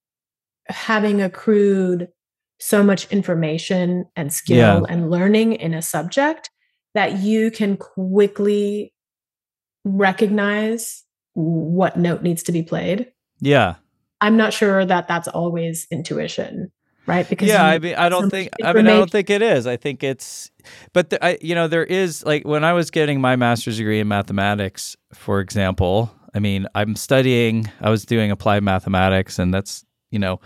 having 0.68 1.20
accrued 1.20 2.06
so 2.60 2.84
much 2.84 3.10
information 3.10 4.04
and 4.14 4.32
skill 4.32 4.56
yeah. 4.56 4.80
and 4.88 5.10
learning 5.10 5.54
in 5.54 5.74
a 5.74 5.82
subject 5.82 6.50
that 6.94 7.18
you 7.18 7.50
can 7.50 7.76
quickly 7.76 8.94
recognize 9.82 11.02
what 11.32 11.98
note 11.98 12.22
needs 12.22 12.44
to 12.44 12.52
be 12.52 12.62
played. 12.62 13.10
Yeah. 13.40 13.74
I'm 14.20 14.36
not 14.36 14.52
sure 14.52 14.84
that 14.84 15.08
that's 15.08 15.26
always 15.26 15.88
intuition, 15.90 16.70
right? 17.06 17.28
Because 17.28 17.48
yeah, 17.48 17.64
I 17.64 17.80
mean, 17.80 17.96
I 17.96 18.08
don't 18.08 18.22
so 18.22 18.30
think. 18.30 18.50
I 18.62 18.72
mean, 18.72 18.86
I 18.86 18.90
don't 18.92 19.10
think 19.10 19.30
it 19.30 19.42
is. 19.42 19.66
I 19.66 19.76
think 19.76 20.04
it's, 20.04 20.52
but 20.92 21.10
the, 21.10 21.22
I, 21.22 21.38
you 21.40 21.56
know, 21.56 21.66
there 21.66 21.84
is 21.84 22.24
like 22.24 22.46
when 22.46 22.62
I 22.62 22.72
was 22.72 22.92
getting 22.92 23.20
my 23.20 23.34
master's 23.34 23.78
degree 23.78 23.98
in 23.98 24.06
mathematics, 24.06 24.96
for 25.12 25.40
example, 25.40 26.14
I 26.35 26.41
mean, 26.41 26.66
I'm 26.74 26.97
studying, 26.97 27.70
I 27.80 27.91
was 27.91 28.05
doing 28.05 28.30
applied 28.30 28.64
mathematics, 28.64 29.39
and 29.39 29.55
that's, 29.55 29.85
you 30.11 30.18
know, 30.18 30.41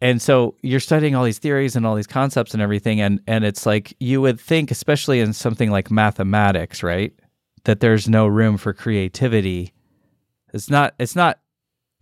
and 0.00 0.20
so 0.20 0.56
you're 0.62 0.80
studying 0.80 1.14
all 1.14 1.24
these 1.24 1.38
theories 1.38 1.74
and 1.76 1.86
all 1.86 1.94
these 1.94 2.06
concepts 2.06 2.52
and 2.52 2.62
everything. 2.62 3.00
And, 3.00 3.20
and 3.26 3.44
it's 3.44 3.64
like 3.64 3.96
you 3.98 4.20
would 4.20 4.38
think, 4.38 4.70
especially 4.70 5.20
in 5.20 5.32
something 5.32 5.70
like 5.70 5.90
mathematics, 5.90 6.82
right, 6.82 7.12
that 7.64 7.80
there's 7.80 8.08
no 8.08 8.26
room 8.26 8.58
for 8.58 8.74
creativity. 8.74 9.72
It's 10.52 10.68
not, 10.68 10.94
it's 10.98 11.16
not 11.16 11.38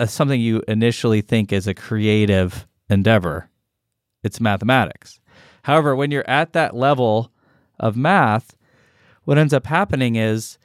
a, 0.01 0.09
something 0.09 0.41
you 0.41 0.63
initially 0.67 1.21
think 1.21 1.53
is 1.53 1.67
a 1.69 1.75
creative 1.75 2.67
endeavor, 2.91 3.49
it's 4.23 4.41
mathematics. 4.41 5.21
However, 5.63 5.95
when 5.95 6.11
you're 6.11 6.29
at 6.29 6.53
that 6.55 6.75
level 6.75 7.33
of 7.79 7.97
math, 7.97 8.57
what 9.25 9.39
ends 9.39 9.55
up 9.55 9.67
happening 9.67 10.17
is 10.17 10.59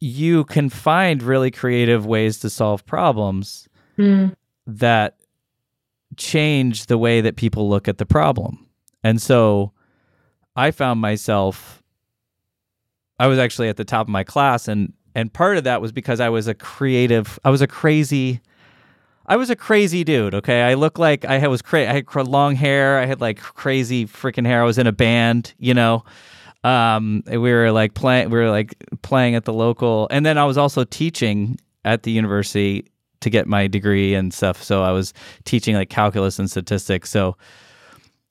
you 0.00 0.44
can 0.44 0.70
find 0.70 1.22
really 1.22 1.50
creative 1.50 2.06
ways 2.06 2.38
to 2.38 2.50
solve 2.50 2.84
problems 2.86 3.68
mm. 3.98 4.34
that 4.66 5.16
change 6.16 6.86
the 6.86 6.98
way 6.98 7.20
that 7.20 7.36
people 7.36 7.68
look 7.68 7.86
at 7.86 7.98
the 7.98 8.06
problem. 8.06 8.66
And 9.04 9.20
so 9.20 9.72
I 10.56 10.70
found 10.70 11.00
myself 11.00 11.82
I 13.18 13.26
was 13.26 13.38
actually 13.38 13.68
at 13.68 13.76
the 13.76 13.84
top 13.84 14.06
of 14.06 14.10
my 14.10 14.24
class 14.24 14.66
and 14.66 14.94
and 15.14 15.30
part 15.32 15.58
of 15.58 15.64
that 15.64 15.82
was 15.82 15.92
because 15.92 16.20
I 16.20 16.30
was 16.30 16.48
a 16.48 16.54
creative 16.54 17.38
I 17.44 17.50
was 17.50 17.60
a 17.60 17.66
crazy 17.66 18.40
I 19.26 19.36
was 19.36 19.50
a 19.50 19.56
crazy 19.56 20.02
dude, 20.02 20.34
okay? 20.34 20.62
I 20.62 20.74
look 20.74 20.98
like 20.98 21.24
I 21.26 21.46
was 21.46 21.60
crazy. 21.60 21.88
I 21.88 21.92
had 21.92 22.26
long 22.26 22.56
hair. 22.56 22.98
I 22.98 23.04
had 23.04 23.20
like 23.20 23.38
crazy 23.38 24.06
freaking 24.06 24.46
hair. 24.46 24.62
I 24.62 24.64
was 24.64 24.78
in 24.78 24.86
a 24.86 24.92
band, 24.92 25.52
you 25.58 25.74
know 25.74 26.04
um, 26.62 27.22
we 27.26 27.38
were 27.38 27.70
like 27.72 27.94
playing 27.94 28.30
we 28.30 28.38
were 28.38 28.50
like 28.50 28.74
playing 29.02 29.34
at 29.34 29.44
the 29.44 29.52
local 29.52 30.08
and 30.10 30.26
then 30.26 30.36
i 30.36 30.44
was 30.44 30.58
also 30.58 30.84
teaching 30.84 31.58
at 31.84 32.02
the 32.02 32.10
university 32.10 32.84
to 33.20 33.30
get 33.30 33.46
my 33.46 33.66
degree 33.66 34.14
and 34.14 34.32
stuff. 34.32 34.62
So 34.62 34.82
i 34.82 34.90
was 34.90 35.12
teaching 35.44 35.74
like 35.74 35.90
calculus 35.90 36.38
and 36.38 36.50
statistics. 36.50 37.10
So 37.10 37.36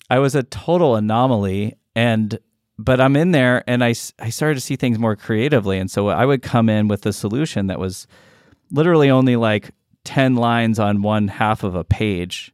i 0.09 0.19
was 0.19 0.35
a 0.35 0.43
total 0.43 0.95
anomaly 0.95 1.75
and 1.95 2.39
but 2.77 2.99
i'm 3.01 3.15
in 3.15 3.31
there 3.31 3.63
and 3.67 3.83
i, 3.83 3.89
I 4.19 4.29
started 4.29 4.55
to 4.55 4.61
see 4.61 4.75
things 4.75 4.99
more 4.99 5.15
creatively. 5.15 5.77
And 5.79 5.89
so 5.89 6.09
i 6.09 6.25
would 6.25 6.41
come 6.41 6.69
in 6.69 6.87
with 6.87 7.05
a 7.05 7.13
solution 7.13 7.67
that 7.67 7.79
was 7.79 8.07
literally 8.71 9.09
only 9.09 9.35
like 9.35 9.71
10 10.05 10.35
lines 10.35 10.79
on 10.79 11.01
one 11.01 11.27
half 11.27 11.63
of 11.63 11.75
a 11.75 11.83
page 11.83 12.53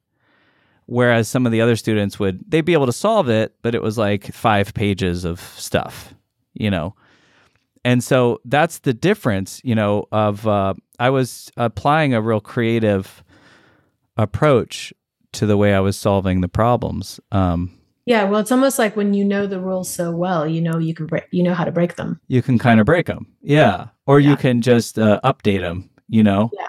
whereas 0.88 1.28
some 1.28 1.46
of 1.46 1.52
the 1.52 1.62
other 1.62 1.76
students 1.76 2.20
would 2.20 2.40
they'd 2.50 2.62
be 2.66 2.74
able 2.74 2.86
to 2.86 2.94
solve 2.94 3.30
it 3.30 3.56
but 3.62 3.74
it 3.76 3.82
was 3.82 3.98
like 3.98 4.34
five 4.34 4.74
pages 4.74 5.26
of 5.26 5.40
stuff 5.58 6.14
you 6.54 6.70
know 6.70 6.94
and 7.84 8.04
so 8.04 8.40
that's 8.46 8.80
the 8.80 8.94
difference 8.94 9.62
you 9.64 9.76
know 9.76 10.06
of 10.12 10.48
uh, 10.48 10.74
i 11.00 11.10
was 11.10 11.52
applying 11.58 12.14
a 12.14 12.22
real 12.22 12.40
creative 12.42 13.24
approach 14.18 14.94
to 15.32 15.46
the 15.46 15.58
way 15.58 15.74
i 15.74 15.80
was 15.80 15.98
solving 15.98 16.42
the 16.42 16.48
problems 16.48 17.20
um, 17.32 17.72
Yeah, 18.06 18.26
well, 18.26 18.40
it's 18.40 18.52
almost 18.52 18.78
like 18.78 18.96
when 18.96 19.14
you 19.16 19.26
know 19.26 19.48
the 19.48 19.60
rules 19.60 19.90
so 19.90 20.12
well, 20.12 20.48
you 20.48 20.62
know 20.62 20.78
you 20.78 20.94
can 20.94 21.08
break, 21.08 21.26
you 21.32 21.42
know 21.42 21.56
how 21.56 21.66
to 21.66 21.72
break 21.72 21.96
them. 21.96 22.20
You 22.28 22.42
can 22.44 22.60
kind 22.60 22.80
of 22.80 22.86
break 22.86 23.08
them, 23.08 23.26
yeah, 23.42 23.88
or 24.06 24.20
you 24.20 24.38
can 24.38 24.62
just 24.62 25.00
uh, 25.00 25.20
update 25.24 25.62
them. 25.62 25.90
You 26.08 26.24
know, 26.24 26.52
Yeah. 26.54 26.68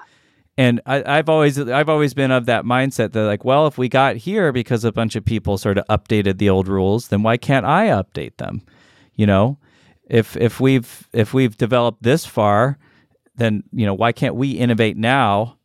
And 0.58 0.80
I, 0.86 1.18
I've 1.18 1.28
always 1.28 1.58
I've 1.58 1.88
always 1.90 2.14
been 2.14 2.30
of 2.30 2.46
that 2.46 2.64
mindset 2.64 3.12
that 3.12 3.24
like, 3.24 3.44
well, 3.44 3.66
if 3.66 3.76
we 3.76 3.88
got 3.88 4.16
here 4.16 4.52
because 4.52 4.84
a 4.84 4.92
bunch 4.92 5.14
of 5.14 5.24
people 5.24 5.58
sort 5.58 5.76
of 5.76 5.84
updated 5.88 6.38
the 6.38 6.48
old 6.48 6.66
rules, 6.66 7.08
then 7.08 7.22
why 7.22 7.36
can't 7.36 7.66
I 7.66 7.88
update 7.88 8.38
them? 8.38 8.62
You 9.14 9.26
know, 9.26 9.58
if 10.08 10.36
if 10.36 10.58
we've 10.58 11.08
if 11.12 11.34
we've 11.34 11.56
developed 11.58 12.02
this 12.02 12.24
far, 12.24 12.78
then 13.36 13.64
you 13.72 13.84
know 13.84 13.92
why 13.94 14.12
can't 14.12 14.34
we 14.34 14.52
innovate 14.52 14.96
now? 14.96 15.58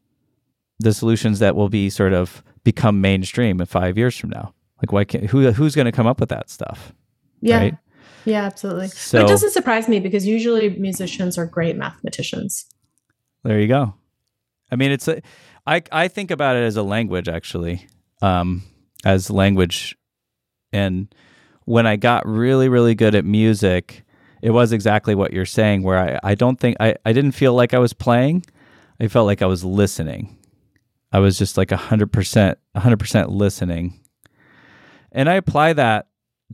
The 0.80 0.94
solutions 0.94 1.40
that 1.40 1.56
will 1.56 1.70
be 1.70 1.90
sort 1.90 2.12
of 2.12 2.44
become 2.64 3.00
mainstream 3.02 3.62
in 3.62 3.68
five 3.68 3.98
years 3.98 4.18
from 4.18 4.32
now. 4.32 4.54
Like, 4.82 4.92
why 4.92 5.06
can't 5.06 5.26
who 5.26 5.52
who's 5.52 5.74
going 5.76 5.86
to 5.86 5.92
come 5.92 6.08
up 6.08 6.20
with 6.20 6.30
that 6.30 6.50
stuff? 6.50 6.92
Yeah. 7.40 7.58
Right? 7.58 7.78
Yeah, 8.26 8.44
absolutely. 8.44 8.88
but 8.88 8.98
So- 8.98 9.22
it 9.24 9.28
doesn't 9.28 9.52
surprise 9.52 9.88
me 9.88 10.00
because 10.00 10.28
usually 10.28 10.70
musicians 10.78 11.38
are 11.38 11.46
great 11.46 11.78
mathematicians. 11.78 12.66
There 13.44 13.60
you 13.60 13.68
go. 13.68 13.96
I 14.72 14.76
mean, 14.76 14.92
it's 14.92 15.08
a, 15.08 15.22
I 15.68 15.82
I 15.92 16.08
think 16.08 16.32
about 16.32 16.56
it 16.56 16.64
as 16.64 16.78
a 16.78 16.84
language 16.84 17.28
actually, 17.28 17.88
um, 18.22 18.64
as 19.06 19.30
language, 19.30 19.98
and 20.72 21.14
when 21.66 21.86
I 21.86 21.96
got 21.96 22.26
really 22.28 22.70
really 22.70 22.96
good 22.96 23.16
at 23.16 23.26
music, 23.26 24.04
it 24.42 24.52
was 24.52 24.72
exactly 24.72 25.16
what 25.16 25.34
you're 25.34 25.46
saying. 25.46 25.84
Where 25.84 25.98
I 25.98 26.32
I 26.32 26.36
don't 26.36 26.60
think 26.60 26.78
I 26.80 26.96
I 27.06 27.14
didn't 27.14 27.34
feel 27.34 27.54
like 27.54 27.74
I 27.74 27.80
was 27.80 27.94
playing, 27.94 28.46
I 29.00 29.08
felt 29.08 29.28
like 29.28 29.42
I 29.42 29.48
was 29.48 29.64
listening. 29.64 30.38
I 31.12 31.20
was 31.20 31.38
just 31.38 31.58
like 31.58 31.72
hundred 31.72 32.14
percent, 32.14 32.58
hundred 32.76 33.00
percent 33.00 33.30
listening, 33.30 34.00
and 35.12 35.30
I 35.30 35.34
apply 35.34 35.74
that 35.74 36.08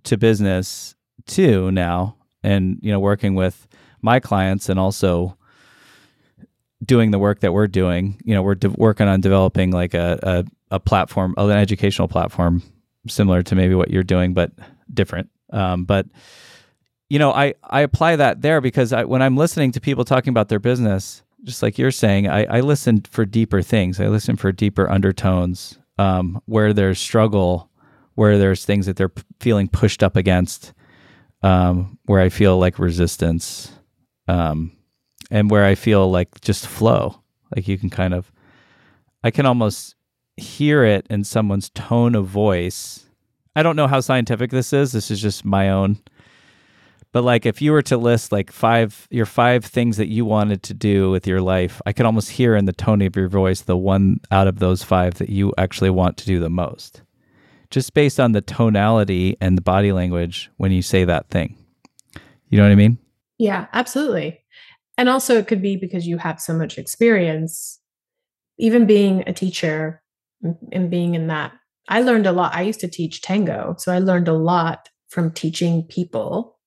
to 0.06 0.18
business 0.18 0.96
too 1.28 1.72
now, 1.72 2.18
and 2.44 2.80
you 2.82 2.92
know, 2.92 3.00
working 3.00 3.36
with 3.36 3.68
my 4.02 4.20
clients 4.20 4.70
and 4.70 4.80
also 4.80 5.37
doing 6.84 7.12
the 7.12 7.20
work 7.20 7.40
that 7.42 7.54
we're 7.54 7.68
doing. 7.68 8.20
You 8.24 8.36
know, 8.36 8.42
we're 8.42 8.56
de- 8.56 8.70
working 8.70 9.08
on 9.08 9.22
developing 9.22 9.72
like 9.72 9.94
a, 9.94 10.20
a, 10.70 10.76
a 10.76 10.80
platform, 10.80 11.34
an 11.38 11.52
educational 11.52 12.08
platform 12.08 12.62
similar 13.08 13.42
to 13.44 13.56
maybe 13.56 13.76
what 13.76 13.90
you're 13.90 14.04
doing, 14.04 14.34
but 14.34 14.52
different. 14.94 15.30
Um, 15.52 15.86
but 15.86 16.06
you 17.10 17.20
know, 17.20 17.32
I, 17.32 17.54
I 17.64 17.82
apply 17.82 18.18
that 18.18 18.42
there 18.42 18.60
because 18.60 18.92
I, 18.92 19.06
when 19.06 19.22
I'm 19.22 19.38
listening 19.38 19.72
to 19.74 19.82
people 19.82 20.04
talking 20.04 20.32
about 20.32 20.50
their 20.50 20.60
business, 20.60 21.24
just 21.44 21.64
like 21.64 21.78
you're 21.78 21.92
saying, 21.92 22.28
I, 22.28 22.58
I 22.58 22.60
listen 22.60 23.02
for 23.02 23.26
deeper 23.26 23.62
things. 23.62 24.00
I 24.00 24.08
listen 24.08 24.36
for 24.36 24.52
deeper 24.52 24.90
undertones 24.90 25.78
um, 25.98 26.42
where 26.46 26.74
there's 26.74 27.00
struggle, 27.00 27.70
where 28.16 28.38
there's 28.38 28.66
things 28.66 28.88
that 28.88 28.98
they're 28.98 29.10
p- 29.10 29.24
feeling 29.40 29.68
pushed 29.68 30.04
up 30.04 30.16
against, 30.16 30.74
um, 31.44 31.98
where 32.06 32.20
I 32.20 32.30
feel 32.30 32.58
like 32.58 32.80
resistance. 32.80 33.72
Um, 34.28 34.77
and 35.30 35.50
where 35.50 35.66
I 35.66 35.76
feel 35.76 36.10
like 36.10 36.42
just 36.42 36.68
flow. 36.68 37.22
Like 37.56 37.68
you 37.68 37.78
can 37.78 37.90
kind 37.90 38.14
of, 38.14 38.32
I 39.24 39.32
can 39.32 39.46
almost 39.46 39.96
hear 40.36 40.84
it 40.84 41.08
in 41.10 41.24
someone's 41.24 41.70
tone 41.70 42.16
of 42.16 42.28
voice. 42.28 43.06
I 43.56 43.64
don't 43.64 43.76
know 43.76 43.88
how 43.88 44.00
scientific 44.00 44.52
this 44.52 44.72
is. 44.74 44.92
This 44.92 45.10
is 45.10 45.22
just 45.22 45.44
my 45.44 45.70
own. 45.70 46.00
But 47.12 47.24
like 47.24 47.46
if 47.46 47.62
you 47.62 47.72
were 47.72 47.82
to 47.84 47.98
list 47.98 48.32
like 48.32 48.52
five 48.52 49.08
your 49.10 49.26
five 49.26 49.66
things 49.66 49.98
that 49.98 50.08
you 50.08 50.26
wanted 50.26 50.62
to 50.64 50.74
do 50.74 51.10
with 51.10 51.26
your 51.26 51.42
life, 51.42 51.82
I 51.86 51.94
could 51.94 52.06
almost 52.06 52.30
hear 52.30 52.56
in 52.56 52.66
the 52.66 52.74
tone 52.74 53.02
of 53.02 53.16
your 53.16 53.30
voice 53.30 53.62
the 53.62 53.78
one 53.78 54.20
out 54.30 54.48
of 54.48 54.60
those 54.60 54.84
five 54.84 55.16
that 55.16 55.30
you 55.30 55.54
actually 55.58 55.90
want 55.90 56.18
to 56.18 56.26
do 56.26 56.40
the 56.40 56.50
most. 56.50 57.02
Just 57.72 57.94
based 57.94 58.20
on 58.20 58.34
the 58.34 58.42
tonality 58.42 59.36
and 59.42 59.58
the 59.58 59.62
body 59.62 59.92
language 59.92 60.52
when 60.58 60.72
you 60.72 60.82
say 60.82 61.06
that 61.06 61.30
thing. 61.30 61.58
You 62.50 62.58
know 62.58 62.64
what 62.64 62.72
I 62.72 62.76
mean? 62.76 62.98
Yeah, 63.38 63.68
absolutely. 63.74 64.42
And 64.98 65.10
also, 65.10 65.38
it 65.38 65.48
could 65.48 65.62
be 65.62 65.76
because 65.76 66.08
you 66.08 66.18
have 66.18 66.42
so 66.42 66.54
much 66.54 66.78
experience, 66.78 67.80
even 68.58 68.86
being 68.88 69.24
a 69.28 69.34
teacher 69.34 70.02
and- 70.72 70.90
being 70.90 71.14
in 71.16 71.28
that. 71.28 71.52
I 71.88 72.02
learned 72.02 72.26
a 72.28 72.32
lot. 72.32 72.54
I 72.56 72.64
used 72.64 72.80
to 72.82 72.88
teach 72.88 73.22
tango. 73.22 73.76
So 73.78 73.92
I 73.94 74.00
learned 74.00 74.28
a 74.28 74.34
lot 74.34 74.90
from 75.10 75.32
teaching 75.32 75.84
people. 75.84 76.58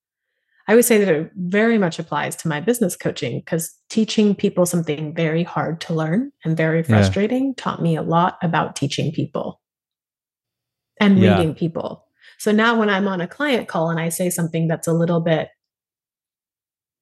I 0.67 0.75
would 0.75 0.85
say 0.85 1.03
that 1.03 1.13
it 1.13 1.31
very 1.35 1.77
much 1.77 1.99
applies 1.99 2.35
to 2.37 2.47
my 2.47 2.61
business 2.61 2.95
coaching 2.95 3.39
because 3.39 3.75
teaching 3.89 4.33
people 4.33 4.65
something 4.65 5.13
very 5.13 5.43
hard 5.43 5.81
to 5.81 5.93
learn 5.93 6.31
and 6.45 6.55
very 6.55 6.81
frustrating 6.83 7.53
taught 7.55 7.81
me 7.81 7.95
a 7.97 8.01
lot 8.01 8.37
about 8.41 8.75
teaching 8.75 9.11
people 9.11 9.59
and 10.99 11.19
Yeah. 11.19 11.35
reading 11.37 11.53
people. 11.55 12.05
So 12.37 12.51
now 12.51 12.79
when 12.79 12.89
I'm 12.89 13.07
on 13.07 13.21
a 13.21 13.27
client 13.27 13.67
call 13.67 13.89
and 13.89 13.99
I 13.99 14.09
say 14.09 14.29
something 14.29 14.67
that's 14.67 14.87
a 14.87 14.93
little 14.93 15.19
bit 15.19 15.49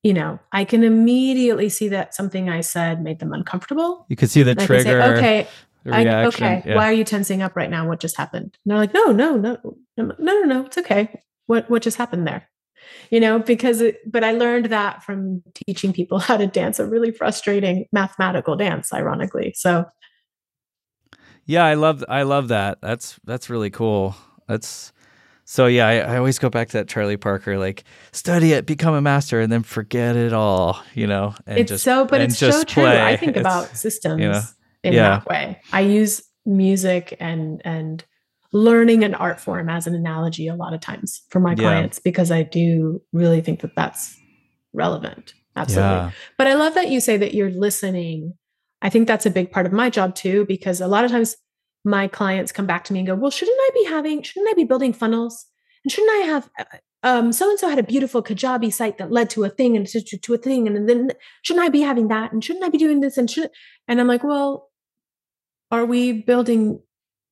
you 0.04 0.14
know, 0.14 0.39
I 0.52 0.64
can 0.64 0.84
immediately 0.84 1.70
see 1.70 1.89
that 1.89 2.16
something 2.16 2.50
I 2.50 2.62
said 2.62 3.04
made 3.04 3.20
them 3.20 3.34
uncomfortable. 3.34 4.06
You 4.10 4.16
could 4.16 4.30
see 4.30 4.43
the 4.43 4.52
And 4.52 4.62
trigger. 4.62 4.84
say, 4.84 5.18
okay, 5.18 5.47
I, 5.91 6.26
okay, 6.28 6.64
yeah. 6.66 6.76
why 6.76 6.86
are 6.89 6.93
you 6.93 7.04
tensing 7.04 7.41
up 7.41 7.56
right 7.56 7.70
now? 7.70 7.88
What 7.88 8.00
just 8.00 8.16
happened? 8.18 8.58
And 8.64 8.72
they're 8.72 8.78
like, 8.78 8.93
no, 8.93 9.12
no, 9.12 9.36
no, 9.36 9.58
no, 9.97 10.06
no, 10.06 10.16
no, 10.20 10.41
no, 10.41 10.66
it's 10.66 10.78
okay. 10.78 11.22
What 11.47 11.70
what 11.70 11.82
just 11.82 11.97
happened 11.97 12.28
there? 12.28 12.50
You 13.12 13.20
know, 13.20 13.39
because 13.39 13.82
it, 13.82 13.97
but 14.10 14.24
I 14.24 14.32
learned 14.32 14.66
that 14.68 15.04
from 15.04 15.43
teaching 15.68 15.91
people 15.93 16.20
how 16.30 16.38
to 16.38 16.47
dance 16.47 16.80
a 16.80 16.86
really 16.86 17.12
frustrating 17.12 17.86
mathematical 17.91 18.56
dance, 18.56 18.93
ironically. 18.93 19.54
So 19.56 19.86
Yeah, 21.45 21.66
I 21.66 21.74
love 21.74 22.04
I 22.08 22.24
love 22.24 22.47
that. 22.50 22.80
That's 22.82 23.20
that's 23.26 23.50
really 23.50 23.70
cool. 23.70 24.16
That's 24.47 24.93
so 25.52 25.66
yeah, 25.66 25.88
I, 25.88 25.93
I 26.14 26.18
always 26.18 26.38
go 26.38 26.47
back 26.52 26.68
to 26.70 26.78
that 26.78 26.88
Charlie 26.88 27.18
Parker, 27.18 27.58
like 27.58 27.84
study 28.12 28.54
it, 28.54 28.68
become 28.68 28.93
a 28.93 29.02
master, 29.02 29.39
and 29.39 29.52
then 29.52 29.64
forget 29.64 30.16
it 30.16 30.32
all, 30.32 30.80
you 30.93 31.08
know. 31.08 31.34
And 31.47 31.58
it's 31.58 31.70
just, 31.70 31.84
so, 31.84 32.06
but 32.06 32.22
and 32.22 32.30
it's 32.30 32.39
so 32.39 32.52
just 32.52 32.68
true. 32.68 32.84
play. 32.84 33.02
I 33.02 33.16
think 33.16 33.32
It's- 33.36 33.41
about 33.41 33.76
systems 33.76 34.20
know, 34.20 34.41
in 34.84 34.93
yeah. 34.93 35.10
that 35.10 35.26
way. 35.26 35.60
I 35.74 35.82
use 35.82 36.22
music 36.45 37.18
and 37.20 37.64
and 37.66 38.06
learning 38.52 39.04
an 39.04 39.16
art 39.16 39.39
form 39.39 39.70
as 39.70 39.88
an 39.88 39.95
analogy 39.95 40.47
a 40.47 40.56
lot 40.56 40.76
of 40.76 40.82
times 40.82 41.24
for 41.32 41.39
my 41.39 41.54
Yeah. 41.54 41.56
clients 41.56 41.97
because 41.97 42.30
I 42.30 42.43
do 42.43 43.02
really 43.12 43.41
think 43.41 43.62
that 43.62 43.76
that's 43.76 44.16
relevant. 44.72 45.34
Absolutely. 45.56 45.89
Yeah. 45.95 46.12
But 46.38 46.45
I 46.45 46.54
love 46.54 46.76
that 46.76 46.89
you 46.89 47.00
say 47.00 47.18
that 47.18 47.34
you're 47.34 47.50
listening. 47.50 48.36
I 48.84 48.89
think 48.91 49.08
that's 49.08 49.26
a 49.26 49.32
big 49.32 49.50
part 49.52 49.66
of 49.66 49.72
my 49.72 49.89
job 49.89 50.14
too, 50.14 50.45
because 50.47 50.80
a 50.80 50.88
lot 50.88 51.06
of 51.06 51.10
times 51.12 51.36
my 51.84 52.08
clients 52.08 52.52
come 52.52 52.66
back 52.66 52.84
to 52.86 52.94
me 52.94 53.00
and 53.00 53.08
go, 53.08 53.16
Well, 53.16 53.32
shouldn't 53.32 53.58
I 53.60 53.70
be 53.74 53.86
having, 53.86 54.22
shouldn't 54.22 54.50
I 54.50 54.54
be 54.54 54.64
building 54.64 54.94
funnels? 54.94 55.46
And 55.84 55.92
shouldn't 55.92 56.12
I 56.12 56.26
have, 56.28 56.50
um, 57.04 57.32
so 57.32 57.50
and 57.50 57.58
so 57.58 57.70
had 57.70 57.80
a 57.80 57.84
beautiful 57.84 58.22
Kajabi 58.22 58.74
site 58.74 58.98
that 58.98 59.12
led 59.12 59.30
to 59.32 59.46
a 59.46 59.50
thing 59.50 59.78
and 59.78 59.88
to, 59.88 60.02
to 60.02 60.34
a 60.34 60.38
thing. 60.38 60.68
And 60.68 60.90
then 60.90 61.12
shouldn't 61.42 61.66
I 61.66 61.70
be 61.70 61.82
having 61.82 62.10
that? 62.10 62.34
And 62.34 62.44
shouldn't 62.44 62.66
I 62.66 62.70
be 62.70 62.78
doing 62.78 63.00
this? 63.00 63.18
And 63.18 63.30
should, 63.30 63.50
and 63.88 64.00
I'm 64.00 64.08
like, 64.08 64.24
Well, 64.24 64.70
are 65.72 65.86
we 65.86 66.12
building, 66.12 66.82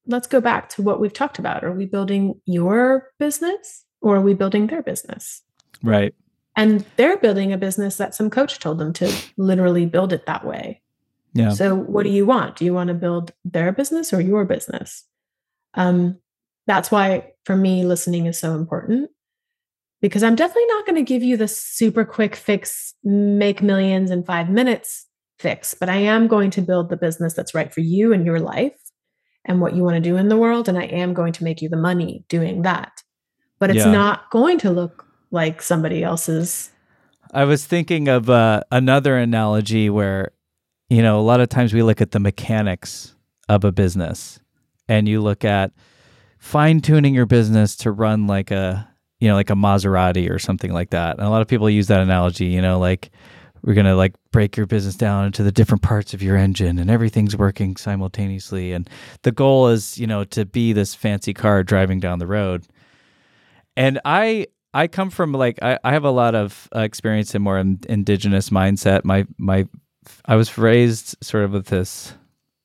let's 0.05 0.27
go 0.27 0.39
back 0.39 0.69
to 0.69 0.81
what 0.81 0.99
we've 0.99 1.13
talked 1.13 1.39
about. 1.39 1.63
Are 1.63 1.73
we 1.73 1.85
building 1.85 2.39
your 2.45 3.09
business 3.19 3.83
or 4.01 4.15
are 4.17 4.21
we 4.21 4.33
building 4.33 4.67
their 4.67 4.83
business? 4.83 5.41
Right. 5.83 6.15
and 6.55 6.83
they're 6.95 7.17
building 7.17 7.53
a 7.53 7.57
business 7.57 7.97
that 7.97 8.15
some 8.15 8.29
coach 8.31 8.57
told 8.59 8.79
them 8.79 8.91
to 8.93 9.13
literally 9.37 9.85
build 9.85 10.11
it 10.11 10.25
that 10.25 10.43
way. 10.43 10.81
Yeah. 11.37 11.49
So 11.49 11.75
what 11.75 12.03
do 12.03 12.09
you 12.09 12.25
want? 12.25 12.55
Do 12.55 12.65
you 12.65 12.73
want 12.73 12.87
to 12.89 12.93
build 12.93 13.31
their 13.45 13.71
business 13.71 14.13
or 14.13 14.21
your 14.21 14.45
business? 14.45 15.03
Um, 15.73 16.19
that's 16.65 16.91
why 16.91 17.31
for 17.45 17.55
me 17.55 17.85
listening 17.85 18.25
is 18.25 18.37
so 18.37 18.55
important 18.55 19.09
because 20.01 20.23
I'm 20.23 20.35
definitely 20.35 20.67
not 20.67 20.85
going 20.85 20.95
to 20.95 21.03
give 21.03 21.23
you 21.23 21.37
the 21.37 21.47
super 21.47 22.05
quick 22.05 22.35
fix, 22.35 22.93
make 23.03 23.61
millions 23.61 24.11
in 24.11 24.23
five 24.23 24.49
minutes 24.49 25.05
fix, 25.39 25.73
but 25.73 25.89
I 25.89 25.97
am 25.97 26.27
going 26.27 26.51
to 26.51 26.61
build 26.61 26.89
the 26.89 26.97
business 26.97 27.33
that's 27.33 27.53
right 27.53 27.73
for 27.73 27.81
you 27.81 28.13
and 28.13 28.25
your 28.25 28.39
life 28.39 28.75
and 29.45 29.61
what 29.61 29.75
you 29.75 29.83
want 29.83 29.95
to 29.95 30.01
do 30.01 30.17
in 30.17 30.29
the 30.29 30.37
world. 30.37 30.67
And 30.67 30.77
I 30.77 30.83
am 30.83 31.13
going 31.13 31.33
to 31.33 31.43
make 31.43 31.61
you 31.61 31.69
the 31.69 31.77
money 31.77 32.25
doing 32.27 32.63
that. 32.63 32.91
But 33.59 33.69
it's 33.69 33.85
Yeah. 33.85 33.91
not 33.91 34.29
going 34.29 34.57
to 34.59 34.71
look 34.71 35.05
like 35.31 35.61
somebody 35.61 36.03
else's 36.03 36.71
I 37.33 37.43
was 37.43 37.65
thinking 37.65 38.07
of 38.07 38.29
uh, 38.29 38.61
another 38.71 39.17
analogy 39.17 39.89
where, 39.89 40.31
you 40.89 41.01
know, 41.01 41.19
a 41.19 41.21
lot 41.21 41.41
of 41.41 41.49
times 41.49 41.73
we 41.73 41.83
look 41.83 42.01
at 42.01 42.11
the 42.11 42.19
mechanics 42.19 43.15
of 43.49 43.63
a 43.63 43.71
business 43.71 44.39
and 44.87 45.07
you 45.07 45.21
look 45.21 45.43
at 45.43 45.71
fine 46.39 46.81
tuning 46.81 47.13
your 47.13 47.25
business 47.25 47.75
to 47.77 47.91
run 47.91 48.27
like 48.27 48.51
a, 48.51 48.87
you 49.19 49.27
know, 49.27 49.35
like 49.35 49.49
a 49.49 49.55
Maserati 49.55 50.29
or 50.29 50.39
something 50.39 50.71
like 50.71 50.91
that. 50.91 51.17
And 51.17 51.25
a 51.25 51.29
lot 51.29 51.41
of 51.41 51.47
people 51.47 51.69
use 51.69 51.87
that 51.87 52.01
analogy, 52.01 52.45
you 52.45 52.61
know, 52.61 52.79
like 52.79 53.09
we're 53.63 53.73
going 53.73 53.85
to 53.85 53.95
like 53.95 54.13
break 54.31 54.55
your 54.55 54.65
business 54.65 54.95
down 54.95 55.25
into 55.25 55.43
the 55.43 55.51
different 55.51 55.81
parts 55.81 56.13
of 56.13 56.21
your 56.21 56.37
engine 56.37 56.79
and 56.79 56.89
everything's 56.89 57.35
working 57.35 57.75
simultaneously. 57.75 58.71
And 58.71 58.89
the 59.23 59.31
goal 59.31 59.67
is, 59.67 59.97
you 59.97 60.07
know, 60.07 60.23
to 60.25 60.45
be 60.45 60.73
this 60.73 60.95
fancy 60.95 61.33
car 61.33 61.63
driving 61.63 61.99
down 61.99 62.19
the 62.19 62.27
road. 62.27 62.65
And 63.75 63.99
I, 64.05 64.47
I 64.73 64.87
come 64.87 65.09
from 65.09 65.33
like 65.33 65.59
I, 65.61 65.79
I 65.83 65.91
have 65.93 66.03
a 66.03 66.11
lot 66.11 66.35
of 66.35 66.69
uh, 66.75 66.81
experience 66.81 67.33
in 67.33 67.41
more 67.41 67.57
in, 67.57 67.79
indigenous 67.89 68.51
mindset. 68.51 69.03
My 69.03 69.25
my 69.37 69.67
I 70.25 70.35
was 70.35 70.57
raised 70.57 71.15
sort 71.21 71.43
of 71.43 71.51
with 71.51 71.67
this 71.67 72.13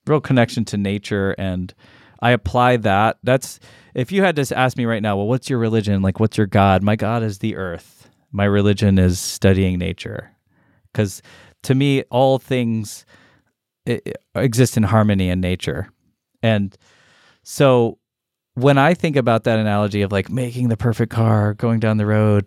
real 0.07 0.21
connection 0.21 0.65
to 0.67 0.77
nature 0.77 1.35
and 1.39 1.73
I 2.21 2.31
apply 2.31 2.77
that. 2.79 3.19
That's 3.23 3.59
if 3.95 4.13
you 4.13 4.23
had 4.23 4.37
to 4.37 4.57
ask 4.57 4.77
me 4.77 4.87
right 4.87 5.03
now, 5.03 5.17
well, 5.17 5.27
what's 5.27 5.51
your 5.51 5.59
religion? 5.59 6.03
Like, 6.03 6.21
what's 6.21 6.39
your 6.39 6.47
God? 6.47 6.83
My 6.83 6.97
God 6.97 7.23
is 7.23 7.39
the 7.39 7.57
earth. 7.57 8.09
My 8.31 8.45
religion 8.45 8.99
is 8.99 9.21
studying 9.21 9.79
nature, 9.79 10.31
because 10.91 11.21
to 11.65 11.75
me, 11.75 12.03
all 12.05 12.39
things 12.39 13.05
eh, 13.87 13.99
eh, 14.07 14.13
exist 14.35 14.79
in 14.79 14.85
harmony 14.85 15.29
in 15.29 15.41
nature, 15.41 15.91
and 16.43 16.75
so 17.43 17.99
when 18.55 18.79
I 18.79 18.95
think 18.95 19.17
about 19.17 19.45
that 19.45 19.59
analogy 19.59 20.03
of 20.03 20.13
like 20.13 20.31
making 20.31 20.69
the 20.69 20.77
perfect 20.77 21.13
car, 21.13 21.55
going 21.55 21.81
down 21.81 21.97
the 21.97 22.07
road, 22.07 22.47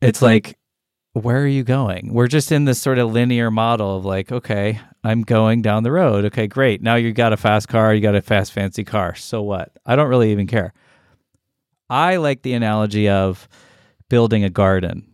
it's 0.00 0.22
like, 0.22 0.57
where 1.12 1.42
are 1.42 1.46
you 1.46 1.64
going? 1.64 2.12
We're 2.12 2.28
just 2.28 2.52
in 2.52 2.64
this 2.64 2.80
sort 2.80 2.98
of 2.98 3.12
linear 3.12 3.50
model 3.50 3.96
of 3.96 4.04
like, 4.04 4.30
okay, 4.30 4.80
I'm 5.02 5.22
going 5.22 5.62
down 5.62 5.82
the 5.82 5.92
road. 5.92 6.24
Okay, 6.26 6.46
great. 6.46 6.82
Now 6.82 6.96
you 6.96 7.12
got 7.12 7.32
a 7.32 7.36
fast 7.36 7.68
car, 7.68 7.94
you 7.94 8.00
got 8.00 8.14
a 8.14 8.22
fast, 8.22 8.52
fancy 8.52 8.84
car. 8.84 9.14
So 9.14 9.42
what? 9.42 9.72
I 9.86 9.96
don't 9.96 10.08
really 10.08 10.32
even 10.32 10.46
care. 10.46 10.72
I 11.90 12.16
like 12.16 12.42
the 12.42 12.52
analogy 12.52 13.08
of 13.08 13.48
building 14.08 14.44
a 14.44 14.50
garden, 14.50 15.06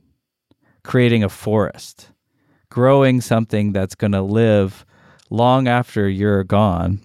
creating 0.83 1.23
a 1.23 1.29
forest, 1.29 2.11
growing 2.71 3.21
something 3.21 3.73
that's 3.73 3.95
going 3.95 4.13
to 4.13 4.23
live 4.23 4.85
long 5.31 5.69
after 5.69 6.09
you're 6.09 6.45
gone 6.45 7.01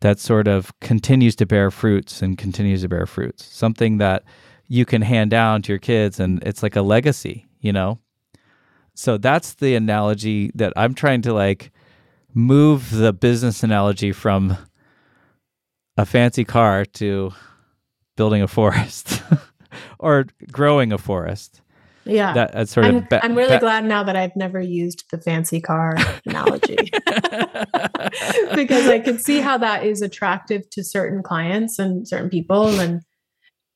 that 0.00 0.18
sort 0.18 0.48
of 0.48 0.72
continues 0.80 1.36
to 1.36 1.46
bear 1.46 1.70
fruits 1.70 2.22
and 2.22 2.38
continues 2.38 2.82
to 2.82 2.88
bear 2.88 3.06
fruits. 3.06 3.44
Something 3.44 3.98
that 3.98 4.24
you 4.68 4.84
can 4.84 5.02
hand 5.02 5.30
down 5.30 5.62
to 5.62 5.72
your 5.72 5.78
kids 5.78 6.18
and 6.20 6.42
it's 6.44 6.62
like 6.62 6.76
a 6.76 6.82
legacy, 6.82 7.46
you 7.60 7.72
know? 7.72 7.98
So 8.94 9.18
that's 9.18 9.54
the 9.54 9.74
analogy 9.74 10.50
that 10.54 10.72
I'm 10.76 10.94
trying 10.94 11.22
to 11.22 11.32
like 11.32 11.72
move 12.34 12.90
the 12.90 13.12
business 13.12 13.62
analogy 13.62 14.12
from 14.12 14.56
a 15.96 16.06
fancy 16.06 16.44
car 16.44 16.84
to 16.84 17.32
building 18.16 18.42
a 18.42 18.48
forest 18.48 19.22
or 19.98 20.26
growing 20.50 20.92
a 20.92 20.98
forest. 20.98 21.60
Yeah. 22.04 22.32
That, 22.34 22.52
that's 22.52 22.72
sort 22.72 22.86
I'm, 22.86 22.96
of. 22.96 23.08
Ba- 23.08 23.24
I'm 23.24 23.34
really 23.34 23.56
ba- 23.56 23.60
glad 23.60 23.84
now 23.84 24.02
that 24.02 24.16
I've 24.16 24.34
never 24.34 24.60
used 24.60 25.04
the 25.10 25.18
fancy 25.18 25.60
car 25.60 25.96
analogy 26.26 26.76
because 28.54 28.88
I 28.88 29.00
can 29.02 29.18
see 29.18 29.40
how 29.40 29.58
that 29.58 29.84
is 29.84 30.02
attractive 30.02 30.68
to 30.70 30.82
certain 30.82 31.22
clients 31.22 31.78
and 31.78 32.06
certain 32.06 32.28
people. 32.28 32.68
And, 32.80 33.02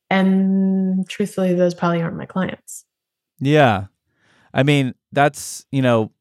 and 0.09 1.07
truthfully, 1.09 1.53
those 1.53 1.73
probably 1.73 2.01
aren't 2.01 2.17
my 2.17 2.25
clients. 2.25 2.85
Yeah. 3.39 3.85
I 4.53 4.63
mean, 4.63 4.93
that's, 5.17 5.65
you 5.71 5.81
know, 5.81 6.11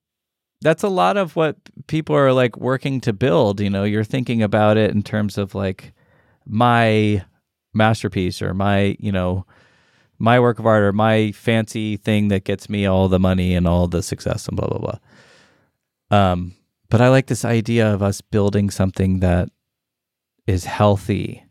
that's 0.63 0.83
a 0.83 0.89
lot 0.89 1.19
of 1.19 1.37
what 1.37 1.57
people 1.87 2.17
are 2.17 2.33
like 2.33 2.57
working 2.57 2.99
to 3.03 3.13
build. 3.13 3.61
You 3.61 3.69
know, 3.69 3.85
you're 3.85 4.05
thinking 4.05 4.43
about 4.43 4.79
it 4.79 4.91
in 4.91 5.03
terms 5.03 5.37
of 5.37 5.55
like 5.55 5.93
my 6.47 7.23
masterpiece 7.75 8.41
or 8.41 8.55
my, 8.55 8.97
you 8.99 9.13
know, 9.13 9.45
my 10.19 10.41
work 10.41 10.59
of 10.59 10.65
art 10.65 10.83
or 10.83 10.95
my 10.95 11.31
fancy 11.33 11.99
thing 11.99 12.29
that 12.29 12.45
gets 12.45 12.71
me 12.71 12.87
all 12.87 13.09
the 13.09 13.19
money 13.19 13.55
and 13.55 13.69
all 13.69 13.87
the 13.87 14.03
success 14.03 14.49
and 14.49 14.57
blah 14.57 14.67
blah 14.67 14.79
blah. 14.79 14.99
Um, 16.11 16.55
but 16.89 17.03
I 17.03 17.11
like 17.11 17.27
this 17.27 17.45
idea 17.45 17.93
of 17.93 18.03
us 18.03 18.23
building 18.23 18.71
something 18.71 19.21
that 19.21 19.51
is 20.47 20.65
healthy, 20.65 21.45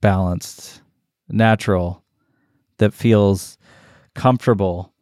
balanced, 0.00 0.80
natural, 1.28 2.04
that 2.78 2.94
feels 2.94 3.58
comfortable 4.14 4.92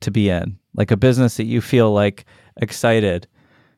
to 0.00 0.10
be 0.10 0.30
in, 0.30 0.58
like 0.78 0.92
a 0.92 0.96
business 0.96 1.36
that 1.36 1.44
you 1.44 1.60
feel 1.60 1.92
like 1.92 2.24
excited 2.56 3.26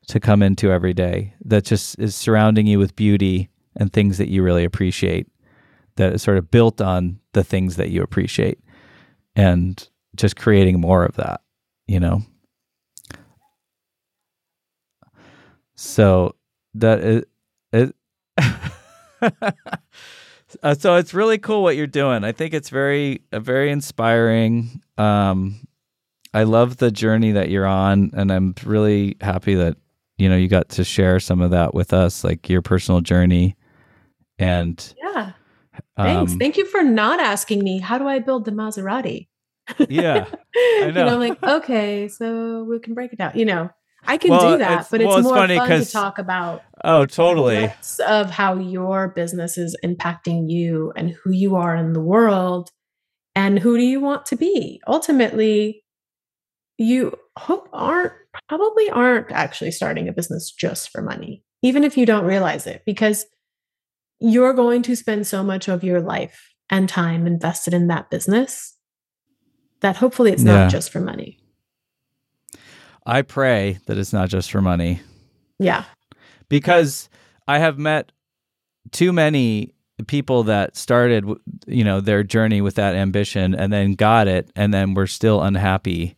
to 0.08 0.20
come 0.20 0.42
into 0.42 0.70
every 0.70 0.92
day, 0.92 1.34
that 1.46 1.64
just 1.64 1.98
is 1.98 2.14
surrounding 2.14 2.66
you 2.66 2.78
with 2.78 2.94
beauty 2.94 3.48
and 3.74 3.90
things 3.90 4.18
that 4.18 4.28
you 4.28 4.42
really 4.42 4.64
appreciate 4.64 5.26
that 5.96 6.12
is 6.12 6.22
sort 6.22 6.36
of 6.36 6.50
built 6.50 6.80
on 6.80 7.18
the 7.32 7.42
things 7.42 7.76
that 7.76 7.88
you 7.88 8.02
appreciate 8.02 8.58
and 9.34 9.88
just 10.14 10.36
creating 10.36 10.78
more 10.78 11.04
of 11.04 11.16
that, 11.16 11.40
you 11.86 11.98
know? 11.98 12.22
So 15.74 16.34
that 16.74 17.00
is, 17.00 17.24
it, 17.72 17.94
uh, 20.62 20.74
so 20.74 20.96
it's 20.96 21.14
really 21.14 21.38
cool 21.38 21.62
what 21.62 21.76
you're 21.76 21.86
doing. 21.86 22.24
I 22.24 22.32
think 22.32 22.52
it's 22.52 22.68
very, 22.68 23.22
uh, 23.32 23.40
very 23.40 23.70
inspiring. 23.70 24.82
Um, 24.98 25.66
I 26.32 26.44
love 26.44 26.76
the 26.76 26.90
journey 26.90 27.32
that 27.32 27.50
you're 27.50 27.66
on, 27.66 28.10
and 28.14 28.30
I'm 28.32 28.54
really 28.64 29.16
happy 29.20 29.54
that 29.56 29.76
you 30.18 30.28
know 30.28 30.36
you 30.36 30.48
got 30.48 30.68
to 30.70 30.84
share 30.84 31.18
some 31.20 31.40
of 31.40 31.50
that 31.50 31.74
with 31.74 31.92
us, 31.92 32.22
like 32.24 32.48
your 32.48 32.62
personal 32.62 33.00
journey. 33.00 33.56
And 34.38 34.94
yeah, 35.02 35.32
Thanks. 35.96 36.32
um, 36.32 36.38
Thank 36.38 36.56
you 36.56 36.66
for 36.66 36.82
not 36.82 37.20
asking 37.20 37.62
me, 37.64 37.78
how 37.78 37.98
do 37.98 38.06
I 38.08 38.18
build 38.20 38.44
the 38.44 38.52
Maserati? 38.52 39.28
Yeah, 39.88 40.26
I 40.56 40.90
know. 40.94 41.06
know, 41.10 41.18
like, 41.18 41.42
okay, 41.42 42.08
so 42.08 42.64
we 42.64 42.78
can 42.78 42.94
break 42.94 43.12
it 43.12 43.18
down. 43.18 43.32
You 43.34 43.44
know, 43.44 43.70
I 44.06 44.16
can 44.16 44.30
Well, 44.30 44.52
do 44.52 44.58
that, 44.58 44.70
it's- 44.72 44.88
but 44.90 45.00
it's 45.00 45.08
well, 45.08 45.22
more 45.22 45.34
fun 45.34 45.48
to 45.48 45.84
talk 45.84 46.18
about 46.18 46.62
oh, 46.84 47.06
totally. 47.06 47.70
of 48.06 48.30
how 48.30 48.56
your 48.56 49.08
business 49.08 49.58
is 49.58 49.76
impacting 49.84 50.48
you 50.50 50.92
and 50.96 51.10
who 51.10 51.30
you 51.32 51.56
are 51.56 51.76
in 51.76 51.92
the 51.92 52.00
world 52.00 52.70
and 53.34 53.58
who 53.58 53.76
do 53.76 53.84
you 53.84 54.00
want 54.00 54.26
to 54.26 54.36
be. 54.36 54.80
Ultimately, 54.86 55.82
you 56.80 57.14
hope 57.38 57.68
aren't 57.74 58.12
probably 58.48 58.88
aren't 58.88 59.30
actually 59.32 59.70
starting 59.70 60.08
a 60.08 60.12
business 60.12 60.50
just 60.50 60.88
for 60.90 61.02
money, 61.02 61.44
even 61.62 61.84
if 61.84 61.96
you 61.96 62.06
don't 62.06 62.24
realize 62.24 62.66
it, 62.66 62.82
because 62.86 63.26
you're 64.18 64.54
going 64.54 64.80
to 64.82 64.96
spend 64.96 65.26
so 65.26 65.42
much 65.42 65.68
of 65.68 65.84
your 65.84 66.00
life 66.00 66.54
and 66.70 66.88
time 66.88 67.26
invested 67.26 67.74
in 67.74 67.88
that 67.88 68.08
business 68.10 68.76
that 69.80 69.96
hopefully 69.96 70.32
it's 70.32 70.42
Yeah. 70.42 70.54
not 70.62 70.70
just 70.70 70.90
for 70.90 71.00
money. 71.00 71.38
I 73.06 73.22
pray 73.22 73.78
that 73.86 73.98
it's 73.98 74.12
not 74.12 74.28
just 74.28 74.50
for 74.50 74.60
money 74.62 75.00
Yeah. 75.58 75.84
because 76.48 77.08
I 77.48 77.58
have 77.58 77.78
met 77.78 78.12
too 78.92 79.12
many 79.12 79.74
people 80.06 80.44
that 80.44 80.76
started, 80.76 81.26
you 81.66 81.84
know, 81.84 82.00
their 82.00 82.22
journey 82.22 82.60
with 82.62 82.76
that 82.76 82.94
ambition 82.94 83.54
and 83.54 83.70
then 83.72 83.94
got 83.94 84.28
it 84.28 84.50
and 84.56 84.72
then 84.72 84.94
were 84.94 85.06
still 85.06 85.42
unhappy. 85.42 86.16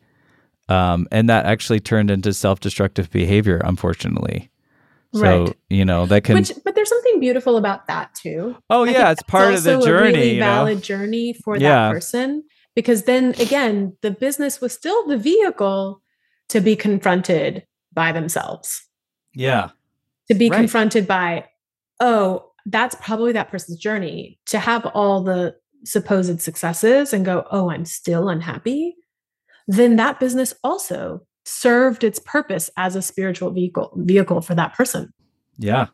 Um, 0.68 1.06
and 1.10 1.28
that 1.28 1.44
actually 1.44 1.80
turned 1.80 2.10
into 2.10 2.32
self-destructive 2.32 3.10
behavior, 3.10 3.60
unfortunately. 3.64 4.50
So, 5.14 5.20
Right. 5.20 5.56
you 5.68 5.84
know, 5.84 6.06
that 6.06 6.24
can, 6.24 6.36
Which, 6.36 6.52
but 6.64 6.74
there's 6.74 6.88
something 6.88 7.20
beautiful 7.20 7.58
about 7.58 7.86
that 7.88 8.14
too. 8.14 8.56
oh 8.70 8.84
I 8.86 8.90
yeah, 8.90 9.10
it's 9.10 9.22
part 9.24 9.52
of 9.52 9.62
the 9.62 9.78
journey, 9.80 10.08
A 10.08 10.12
really 10.12 10.34
you 10.34 10.40
know? 10.40 10.46
valid 10.46 10.82
journey 10.82 11.34
for 11.44 11.56
Yeah. 11.58 11.68
that 11.88 11.92
person 11.92 12.44
because 12.74 13.02
then 13.02 13.34
again, 13.38 13.96
the 14.00 14.10
business 14.10 14.60
was 14.62 14.72
still 14.72 15.06
the 15.06 15.18
vehicle 15.18 16.00
to 16.48 16.60
be 16.60 16.76
confronted 16.76 17.66
by 17.92 18.12
themselves, 18.12 18.88
Yeah. 19.34 19.70
to 20.30 20.34
be 20.34 20.48
Right. 20.48 20.56
confronted 20.56 21.06
by, 21.06 21.44
oh, 22.00 22.46
that's 22.64 22.94
probably 22.94 23.32
that 23.32 23.50
person's 23.50 23.78
journey 23.78 24.38
to 24.46 24.58
have 24.58 24.86
all 24.94 25.22
the 25.22 25.56
supposed 25.84 26.40
successes 26.40 27.12
and 27.12 27.24
go, 27.26 27.44
oh, 27.50 27.68
I'm 27.70 27.84
still 27.84 28.30
unhappy. 28.30 28.96
Then 29.68 29.96
that 29.96 30.18
business 30.20 30.54
also 30.64 31.26
served 31.44 32.04
its 32.04 32.18
purpose 32.18 32.70
as 32.76 32.94
a 32.96 33.02
spiritual 33.02 33.50
vehicle 33.50 33.92
vehicle 33.96 34.40
for 34.40 34.54
that 34.54 34.74
person 34.74 35.12
Yeah. 35.58 35.86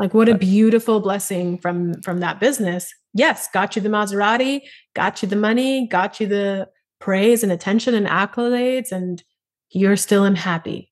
like 0.00 0.14
what 0.14 0.28
a 0.30 0.34
beautiful 0.38 1.00
blessing 1.00 1.58
from 1.58 2.00
from 2.02 2.20
that 2.20 2.40
business 2.40 2.92
yes 3.12 3.48
got 3.52 3.76
you 3.76 3.82
the 3.82 3.90
maserati 3.90 4.62
got 4.94 5.22
you 5.22 5.28
the 5.28 5.36
money 5.36 5.86
got 5.88 6.20
you 6.20 6.26
the 6.26 6.68
praise 7.00 7.42
and 7.42 7.52
attention 7.52 7.92
and 7.94 8.06
accolades 8.06 8.90
and 8.92 9.22
you're 9.70 9.96
still 9.96 10.24
unhappy 10.24 10.90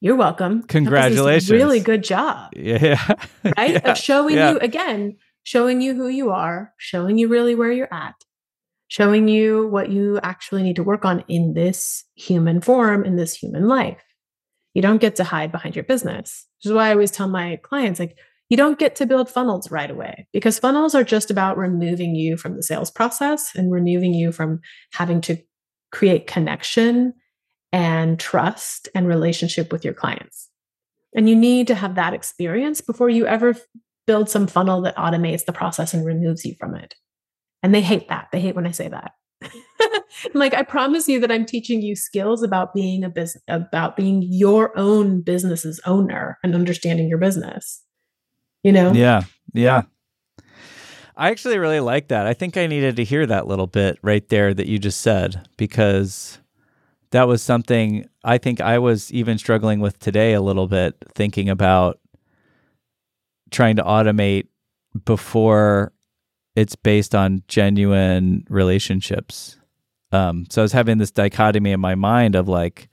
you're 0.00 0.16
welcome 0.16 0.62
That 0.62 0.68
business 0.68 0.72
did 0.72 0.78
a 0.78 0.84
Congratulations. 0.84 1.50
really 1.50 1.80
good 1.80 2.02
job 2.02 2.52
Yeah. 2.56 3.14
right 3.58 3.72
Yeah. 3.72 3.90
of 3.90 3.98
showing 3.98 4.36
yeah. 4.36 4.52
you 4.52 4.58
again 4.60 5.18
showing 5.42 5.82
you 5.82 5.94
who 5.94 6.08
you 6.08 6.30
are 6.30 6.72
showing 6.78 7.18
you 7.18 7.28
really 7.28 7.54
where 7.54 7.70
you're 7.72 7.92
at 7.92 8.14
showing 8.90 9.28
you 9.28 9.66
what 9.68 9.88
you 9.88 10.20
actually 10.22 10.62
need 10.62 10.76
to 10.76 10.82
work 10.82 11.06
on 11.06 11.24
in 11.28 11.54
this 11.54 12.04
human 12.14 12.60
form 12.60 13.04
in 13.04 13.16
this 13.16 13.34
human 13.34 13.66
life 13.66 14.02
you 14.74 14.82
don't 14.82 15.00
get 15.00 15.16
to 15.16 15.24
hide 15.24 15.50
behind 15.50 15.74
your 15.74 15.84
business 15.84 16.46
which 16.58 16.70
is 16.70 16.72
why 16.72 16.88
i 16.88 16.92
always 16.92 17.10
tell 17.10 17.28
my 17.28 17.56
clients 17.62 17.98
like 17.98 18.16
you 18.50 18.56
don't 18.56 18.78
get 18.80 18.96
to 18.96 19.06
build 19.06 19.30
funnels 19.30 19.70
right 19.70 19.90
away 19.90 20.26
because 20.32 20.58
funnels 20.58 20.94
are 20.94 21.04
just 21.04 21.30
about 21.30 21.56
removing 21.56 22.14
you 22.14 22.36
from 22.36 22.56
the 22.56 22.62
sales 22.62 22.90
process 22.90 23.54
and 23.54 23.72
removing 23.72 24.12
you 24.12 24.32
from 24.32 24.60
having 24.92 25.20
to 25.20 25.36
create 25.92 26.26
connection 26.26 27.14
and 27.72 28.18
trust 28.18 28.88
and 28.94 29.06
relationship 29.06 29.72
with 29.72 29.84
your 29.84 29.94
clients 29.94 30.50
and 31.14 31.28
you 31.28 31.36
need 31.36 31.66
to 31.66 31.74
have 31.74 31.94
that 31.94 32.14
experience 32.14 32.80
before 32.80 33.08
you 33.08 33.26
ever 33.26 33.56
build 34.06 34.28
some 34.28 34.46
funnel 34.46 34.82
that 34.82 34.96
automates 34.96 35.44
the 35.44 35.52
process 35.52 35.94
and 35.94 36.04
removes 36.04 36.44
you 36.44 36.54
from 36.58 36.74
it. 36.74 36.94
And 37.62 37.74
they 37.74 37.82
hate 37.82 38.08
that. 38.08 38.28
They 38.32 38.40
hate 38.40 38.54
when 38.54 38.66
I 38.66 38.70
say 38.70 38.88
that. 38.88 39.12
Like, 40.34 40.54
I 40.54 40.62
promise 40.62 41.08
you 41.08 41.20
that 41.20 41.30
I'm 41.30 41.46
teaching 41.46 41.80
you 41.82 41.96
skills 41.96 42.42
about 42.42 42.74
being 42.74 43.04
a 43.04 43.08
business, 43.08 43.42
about 43.48 43.96
being 43.96 44.22
your 44.22 44.76
own 44.76 45.22
business's 45.22 45.80
owner 45.86 46.38
and 46.42 46.54
understanding 46.54 47.08
your 47.08 47.18
business. 47.18 47.82
You 48.62 48.72
know? 48.72 48.92
Yeah. 48.92 49.22
Yeah. 49.54 49.82
I 51.16 51.30
actually 51.30 51.58
really 51.58 51.80
like 51.80 52.08
that. 52.08 52.26
I 52.26 52.34
think 52.34 52.56
I 52.56 52.66
needed 52.66 52.96
to 52.96 53.04
hear 53.04 53.26
that 53.26 53.46
little 53.46 53.66
bit 53.66 53.98
right 54.02 54.26
there 54.28 54.52
that 54.54 54.66
you 54.66 54.78
just 54.78 55.00
said 55.00 55.48
because 55.56 56.38
that 57.10 57.28
was 57.28 57.42
something 57.42 58.08
I 58.24 58.38
think 58.38 58.60
I 58.60 58.78
was 58.78 59.12
even 59.12 59.38
struggling 59.38 59.80
with 59.80 59.98
today 59.98 60.32
a 60.32 60.40
little 60.40 60.66
bit, 60.66 60.96
thinking 61.14 61.48
about 61.48 61.98
trying 63.50 63.76
to 63.76 63.82
automate 63.82 64.46
before 65.04 65.92
it's 66.60 66.76
based 66.76 67.14
on 67.14 67.42
genuine 67.48 68.44
relationships. 68.50 69.56
Um, 70.12 70.44
so 70.50 70.60
I 70.60 70.64
was 70.64 70.72
having 70.72 70.98
this 70.98 71.10
dichotomy 71.10 71.72
in 71.72 71.80
my 71.80 71.94
mind 71.94 72.34
of 72.34 72.48
like, 72.48 72.90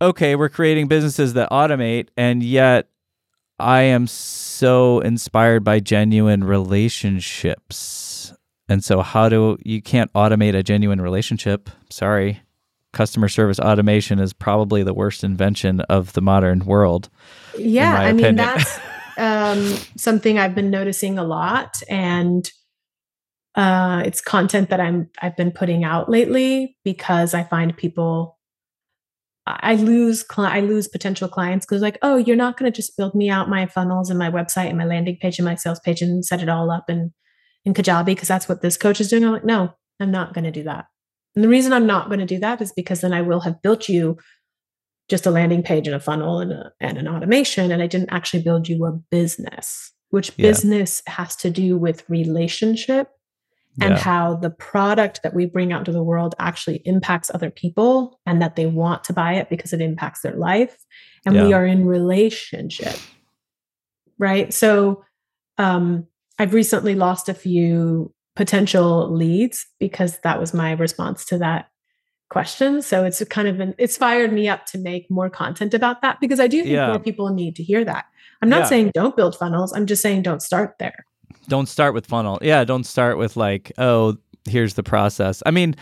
okay, 0.00 0.34
we're 0.34 0.48
creating 0.48 0.88
businesses 0.88 1.34
that 1.34 1.50
automate, 1.50 2.08
and 2.16 2.42
yet 2.42 2.88
I 3.58 3.82
am 3.82 4.06
so 4.06 5.00
inspired 5.00 5.62
by 5.62 5.80
genuine 5.80 6.42
relationships. 6.42 8.32
And 8.66 8.82
so, 8.82 9.02
how 9.02 9.28
do 9.28 9.58
you 9.62 9.82
can't 9.82 10.10
automate 10.14 10.54
a 10.56 10.62
genuine 10.62 11.02
relationship? 11.02 11.68
Sorry. 11.90 12.40
Customer 12.94 13.28
service 13.28 13.60
automation 13.60 14.18
is 14.18 14.32
probably 14.32 14.82
the 14.82 14.94
worst 14.94 15.22
invention 15.22 15.82
of 15.82 16.14
the 16.14 16.22
modern 16.22 16.60
world. 16.60 17.10
Yeah, 17.58 17.94
I 17.94 18.04
opinion. 18.04 18.36
mean, 18.36 18.36
that's 18.36 18.80
um, 19.16 19.76
something 19.96 20.38
I've 20.38 20.54
been 20.54 20.70
noticing 20.70 21.18
a 21.18 21.24
lot. 21.24 21.82
And 21.88 22.50
uh, 23.56 24.02
it's 24.04 24.20
content 24.20 24.68
that 24.68 24.80
I'm 24.80 25.08
I've 25.20 25.36
been 25.36 25.50
putting 25.50 25.82
out 25.82 26.10
lately 26.10 26.76
because 26.84 27.32
I 27.32 27.42
find 27.42 27.76
people 27.76 28.38
I 29.46 29.76
lose 29.76 30.24
I 30.36 30.60
lose 30.60 30.88
potential 30.88 31.28
clients 31.28 31.64
because 31.64 31.80
like 31.80 31.98
oh 32.02 32.16
you're 32.16 32.36
not 32.36 32.58
going 32.58 32.70
to 32.70 32.76
just 32.76 32.96
build 32.96 33.14
me 33.14 33.30
out 33.30 33.48
my 33.48 33.66
funnels 33.66 34.10
and 34.10 34.18
my 34.18 34.30
website 34.30 34.68
and 34.68 34.76
my 34.76 34.84
landing 34.84 35.16
page 35.16 35.38
and 35.38 35.46
my 35.46 35.54
sales 35.54 35.80
page 35.80 36.02
and 36.02 36.24
set 36.24 36.42
it 36.42 36.50
all 36.50 36.70
up 36.70 36.90
in 36.90 37.14
in 37.64 37.72
Kajabi 37.72 38.06
because 38.06 38.28
that's 38.28 38.48
what 38.48 38.60
this 38.60 38.76
coach 38.76 39.00
is 39.00 39.08
doing. 39.08 39.24
I'm 39.24 39.32
like 39.32 39.44
no 39.44 39.72
I'm 40.00 40.10
not 40.10 40.34
going 40.34 40.44
to 40.44 40.50
do 40.50 40.64
that. 40.64 40.86
And 41.34 41.42
the 41.42 41.48
reason 41.48 41.72
I'm 41.72 41.86
not 41.86 42.08
going 42.08 42.20
to 42.20 42.26
do 42.26 42.38
that 42.40 42.60
is 42.60 42.72
because 42.72 43.00
then 43.00 43.12
I 43.12 43.22
will 43.22 43.40
have 43.40 43.62
built 43.62 43.88
you 43.88 44.18
just 45.08 45.26
a 45.26 45.30
landing 45.30 45.62
page 45.62 45.86
and 45.86 45.94
a 45.94 46.00
funnel 46.00 46.40
and, 46.40 46.52
a, 46.52 46.72
and 46.80 46.98
an 46.98 47.08
automation 47.08 47.70
and 47.70 47.82
I 47.82 47.86
didn't 47.86 48.12
actually 48.12 48.42
build 48.42 48.68
you 48.68 48.84
a 48.86 48.92
business 48.92 49.92
which 50.10 50.32
yeah. 50.36 50.48
business 50.48 51.02
has 51.06 51.36
to 51.36 51.50
do 51.50 51.76
with 51.76 52.08
relationship 52.08 53.10
and 53.80 53.94
yeah. 53.94 53.98
how 53.98 54.36
the 54.36 54.50
product 54.50 55.22
that 55.22 55.34
we 55.34 55.44
bring 55.44 55.72
out 55.72 55.84
to 55.84 55.92
the 55.92 56.02
world 56.02 56.34
actually 56.38 56.76
impacts 56.84 57.30
other 57.34 57.50
people 57.50 58.18
and 58.24 58.40
that 58.40 58.56
they 58.56 58.66
want 58.66 59.04
to 59.04 59.12
buy 59.12 59.34
it 59.34 59.50
because 59.50 59.72
it 59.72 59.80
impacts 59.80 60.22
their 60.22 60.36
life 60.36 60.76
and 61.26 61.34
yeah. 61.34 61.44
we 61.44 61.52
are 61.52 61.66
in 61.66 61.86
relationship 61.86 62.96
right 64.18 64.54
so 64.54 65.04
um 65.58 66.06
i've 66.38 66.54
recently 66.54 66.94
lost 66.94 67.28
a 67.28 67.34
few 67.34 68.12
potential 68.34 69.14
leads 69.14 69.66
because 69.78 70.18
that 70.20 70.40
was 70.40 70.54
my 70.54 70.72
response 70.72 71.24
to 71.24 71.38
that 71.38 71.68
question 72.28 72.82
so 72.82 73.04
it's 73.04 73.22
kind 73.26 73.46
of 73.46 73.60
an 73.60 73.74
it's 73.78 73.96
fired 73.96 74.32
me 74.32 74.48
up 74.48 74.66
to 74.66 74.78
make 74.78 75.08
more 75.10 75.30
content 75.30 75.72
about 75.72 76.02
that 76.02 76.18
because 76.20 76.40
i 76.40 76.48
do 76.48 76.62
think 76.62 76.74
yeah. 76.74 76.88
more 76.88 76.98
people 76.98 77.32
need 77.32 77.54
to 77.54 77.62
hear 77.62 77.84
that 77.84 78.06
i'm 78.42 78.48
not 78.48 78.66
saying 78.66 78.90
don't 78.94 79.14
build 79.14 79.36
funnels 79.36 79.72
i'm 79.72 79.86
just 79.86 80.02
saying 80.02 80.22
don't 80.22 80.42
start 80.42 80.74
there 80.80 81.06
don't 81.48 81.68
start 81.68 81.94
with 81.94 82.06
funnel. 82.06 82.38
Yeah, 82.42 82.64
don't 82.64 82.84
start 82.84 83.18
with 83.18 83.36
like, 83.36 83.72
oh, 83.78 84.16
here's 84.44 84.74
the 84.74 84.82
process. 84.82 85.42
I 85.46 85.50
mean, 85.50 85.76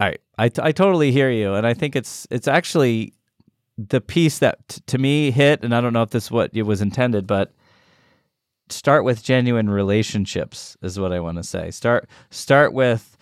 I 0.00 0.16
I, 0.38 0.50
I 0.62 0.72
totally 0.72 1.12
hear 1.12 1.30
you, 1.30 1.54
and 1.54 1.66
I 1.66 1.74
think 1.74 1.96
it's 1.96 2.26
it's 2.30 2.48
actually 2.48 3.12
the 3.78 4.00
piece 4.00 4.38
that 4.38 4.68
t- 4.68 4.80
to 4.86 4.98
me 4.98 5.30
hit, 5.30 5.62
and 5.62 5.74
I 5.74 5.80
don't 5.80 5.92
know 5.92 6.02
if 6.02 6.10
this 6.10 6.24
is 6.24 6.30
what 6.30 6.50
it 6.54 6.62
was 6.62 6.80
intended, 6.80 7.26
but 7.26 7.52
start 8.68 9.04
with 9.04 9.22
genuine 9.22 9.70
relationships 9.70 10.76
is 10.82 10.98
what 10.98 11.12
I 11.12 11.20
want 11.20 11.36
to 11.38 11.44
say. 11.44 11.70
Start 11.70 12.08
start 12.30 12.72
with 12.72 13.15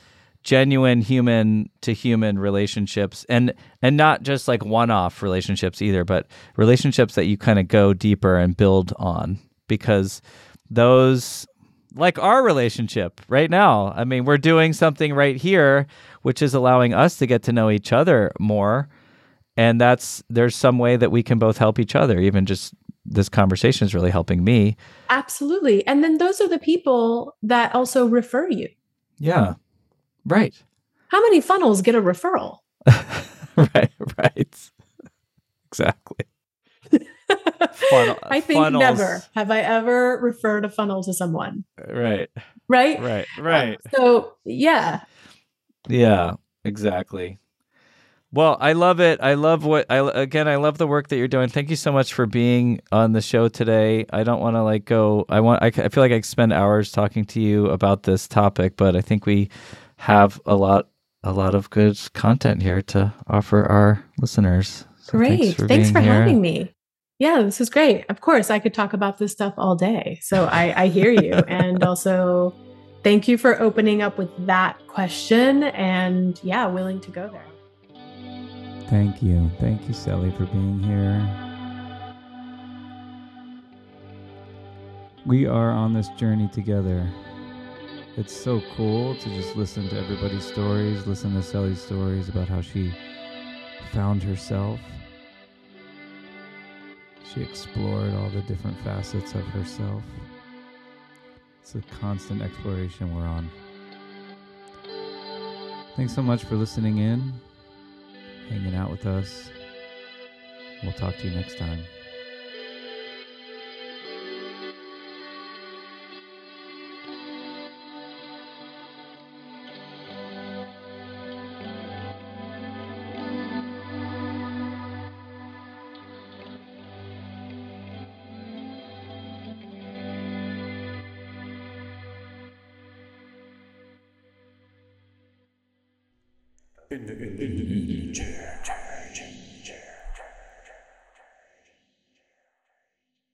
genuine 0.45 1.01
human 1.01 1.69
to 1.81 1.93
human 1.93 2.39
relationships 2.39 3.25
and 3.29 3.53
and 3.83 3.97
not 3.97 4.23
just 4.23 4.47
like 4.47 4.65
one-off 4.65 5.23
relationships 5.23 5.81
either 5.81 6.05
but 6.05 6.27
relationships 6.57 7.15
that 7.15 7.25
you 7.25 7.37
kind 7.37 7.59
of 7.59 7.67
go 7.67 7.95
deeper 7.95 8.37
and 8.37 8.57
build 8.57 8.93
on 8.99 9.39
because 9.69 10.21
those 10.71 11.47
like 11.97 12.19
our 12.19 12.43
relationship 12.43 13.21
right 13.29 13.51
now. 13.51 13.93
I 13.95 14.05
mean, 14.05 14.25
we're 14.25 14.39
doing 14.39 14.73
something 14.73 15.15
right 15.15 15.37
here 15.37 15.87
which 16.23 16.41
is 16.41 16.55
allowing 16.55 16.95
us 16.95 17.19
to 17.19 17.27
get 17.27 17.43
to 17.45 17.53
know 17.53 17.71
each 17.71 17.93
other 17.93 18.33
more. 18.41 18.89
And 19.57 19.81
that's 19.81 20.23
there's 20.29 20.57
some 20.57 20.79
way 20.79 20.97
that 20.97 21.13
we 21.13 21.23
can 21.23 21.39
both 21.39 21.59
help 21.59 21.79
each 21.79 21.95
other. 21.95 22.19
Even 22.19 22.47
just 22.47 22.75
this 23.05 23.29
conversation 23.29 23.87
is 23.87 23.95
really 23.95 24.11
helping 24.11 24.43
me. 24.43 24.77
Absolutely. 25.11 25.87
And 25.87 26.03
then 26.03 26.19
those 26.19 26.41
are 26.41 26.49
the 26.49 26.59
people 26.59 27.37
that 27.43 27.75
also 27.75 28.07
refer 28.07 28.49
you. 28.49 28.69
Yeah. 29.19 29.55
Right. 30.27 30.55
How 31.09 31.21
many 31.23 31.41
funnels 31.41 31.83
get 31.83 31.95
a 31.95 32.03
referral? 32.03 32.59
right, 33.57 33.91
right. 34.19 34.71
Exactly. 35.69 36.27
Funnel, 37.91 38.19
I 38.23 38.41
think 38.41 38.63
funnels. 38.63 38.81
never 38.81 39.23
have 39.35 39.51
I 39.51 39.61
ever 39.61 40.19
referred 40.23 40.65
a 40.65 40.69
funnel 40.69 41.03
to 41.05 41.13
someone. 41.13 41.65
Right. 41.79 42.29
Right. 42.69 43.01
Right. 43.01 43.27
Right. 43.39 43.75
Um, 43.75 43.93
so 43.93 44.35
yeah. 44.45 45.01
Yeah. 45.89 46.35
Exactly. 46.65 47.39
Well, 48.33 48.57
I 48.61 48.73
love 48.73 48.99
it. 49.01 49.21
I 49.23 49.35
love 49.35 49.65
what 49.65 49.87
I 49.89 49.99
again. 49.99 50.49
I 50.49 50.57
love 50.57 50.77
the 50.77 50.89
work 50.89 51.09
that 51.09 51.17
you're 51.17 51.29
doing. 51.29 51.49
Thank 51.49 51.71
you 51.71 51.77
so 51.77 51.93
much 51.93 52.13
for 52.13 52.27
being 52.27 52.81
on 52.91 53.13
the 53.13 53.21
show 53.21 53.47
today. 53.47 54.07
I 54.13 54.25
don't 54.25 54.41
want 54.41 54.57
to 54.57 54.63
like 54.65 54.87
go. 54.87 55.25
I 55.29 55.39
want. 55.39 55.63
I, 55.63 55.67
I 55.67 55.89
feel 55.89 56.03
like 56.03 56.11
I 56.11 56.21
spend 56.23 56.53
hours 56.53 56.91
talking 56.91 57.25
to 57.27 57.41
you 57.41 57.67
about 57.67 58.03
this 58.03 58.27
topic, 58.27 58.77
but 58.77 58.97
I 58.97 59.03
think 59.03 59.25
we 59.25 59.51
have 59.97 60.41
a 60.47 60.57
lot, 60.57 60.89
a 61.23 61.33
lot 61.33 61.55
of 61.55 61.71
good 61.71 61.99
content 62.13 62.63
here 62.63 62.83
to 62.83 63.13
offer 63.27 63.65
our 63.65 64.05
listeners. 64.19 64.87
So 64.99 65.19
Great. 65.19 65.41
Thanks 65.41 65.55
for, 65.55 65.69
thanks 65.69 65.91
for 65.91 66.01
having 66.01 66.41
me. 66.41 66.75
Yeah, 67.19 67.43
this 67.43 67.61
is 67.61 67.71
great. 67.71 68.05
Of 68.09 68.21
course, 68.21 68.51
I 68.51 68.59
could 68.59 68.75
talk 68.75 68.93
about 68.93 69.19
this 69.19 69.33
stuff 69.33 69.55
all 69.57 69.77
day. 69.77 70.19
So 70.23 70.47
I, 70.47 70.83
I 70.83 70.89
hear 70.89 71.11
you. 71.11 71.33
and 71.49 71.85
also, 71.85 72.55
thank 73.03 73.29
you 73.29 73.39
for 73.39 73.61
opening 73.61 74.03
up 74.03 74.19
with 74.19 74.31
that 74.47 74.85
question 74.89 75.65
and, 75.65 76.41
yeah, 76.43 76.67
willing 76.67 77.01
to 77.03 77.11
go 77.11 77.29
there. 77.29 77.47
Thank 78.89 79.23
you. 79.23 79.51
Thank 79.61 79.87
you, 79.89 79.95
Celi, 79.95 80.31
for 80.33 80.47
being 80.47 80.81
here. 80.81 81.45
We 85.25 85.47
are 85.47 85.71
on 85.71 85.95
this 85.95 86.09
journey 86.11 86.49
together. 86.49 87.11
It's 88.17 88.35
so 88.35 88.63
cool 88.77 89.17
to 89.17 89.29
just 89.31 89.57
listen 89.57 89.89
to 89.89 89.99
everybody's 89.99 90.45
stories, 90.45 91.07
listen 91.07 91.35
to 91.35 91.41
Celi's 91.41 91.81
stories 91.81 92.29
about 92.29 92.49
how 92.49 92.61
she 92.61 92.95
found 93.93 94.23
herself 94.23 94.79
she 97.35 97.43
explored 97.43 98.15
all 98.15 98.31
the 98.31 98.43
different 98.43 98.79
facets 98.85 99.35
of 99.35 99.45
herself. 99.49 100.03
It's 101.61 101.75
a 101.75 101.83
constant 102.01 102.43
exploration 102.43 103.15
we're 103.15 103.27
on. 103.27 103.51
Thanks 105.97 106.15
so 106.15 106.23
much 106.23 106.45
for 106.45 106.55
listening 106.55 106.99
in, 106.99 107.33
hanging 108.49 108.75
out 108.75 108.91
with 108.91 109.07
us. 109.07 109.51
We'll 110.83 110.93
talk 110.93 111.17
to 111.19 111.29
you 111.29 111.35
next 111.35 111.59
time. 111.59 111.81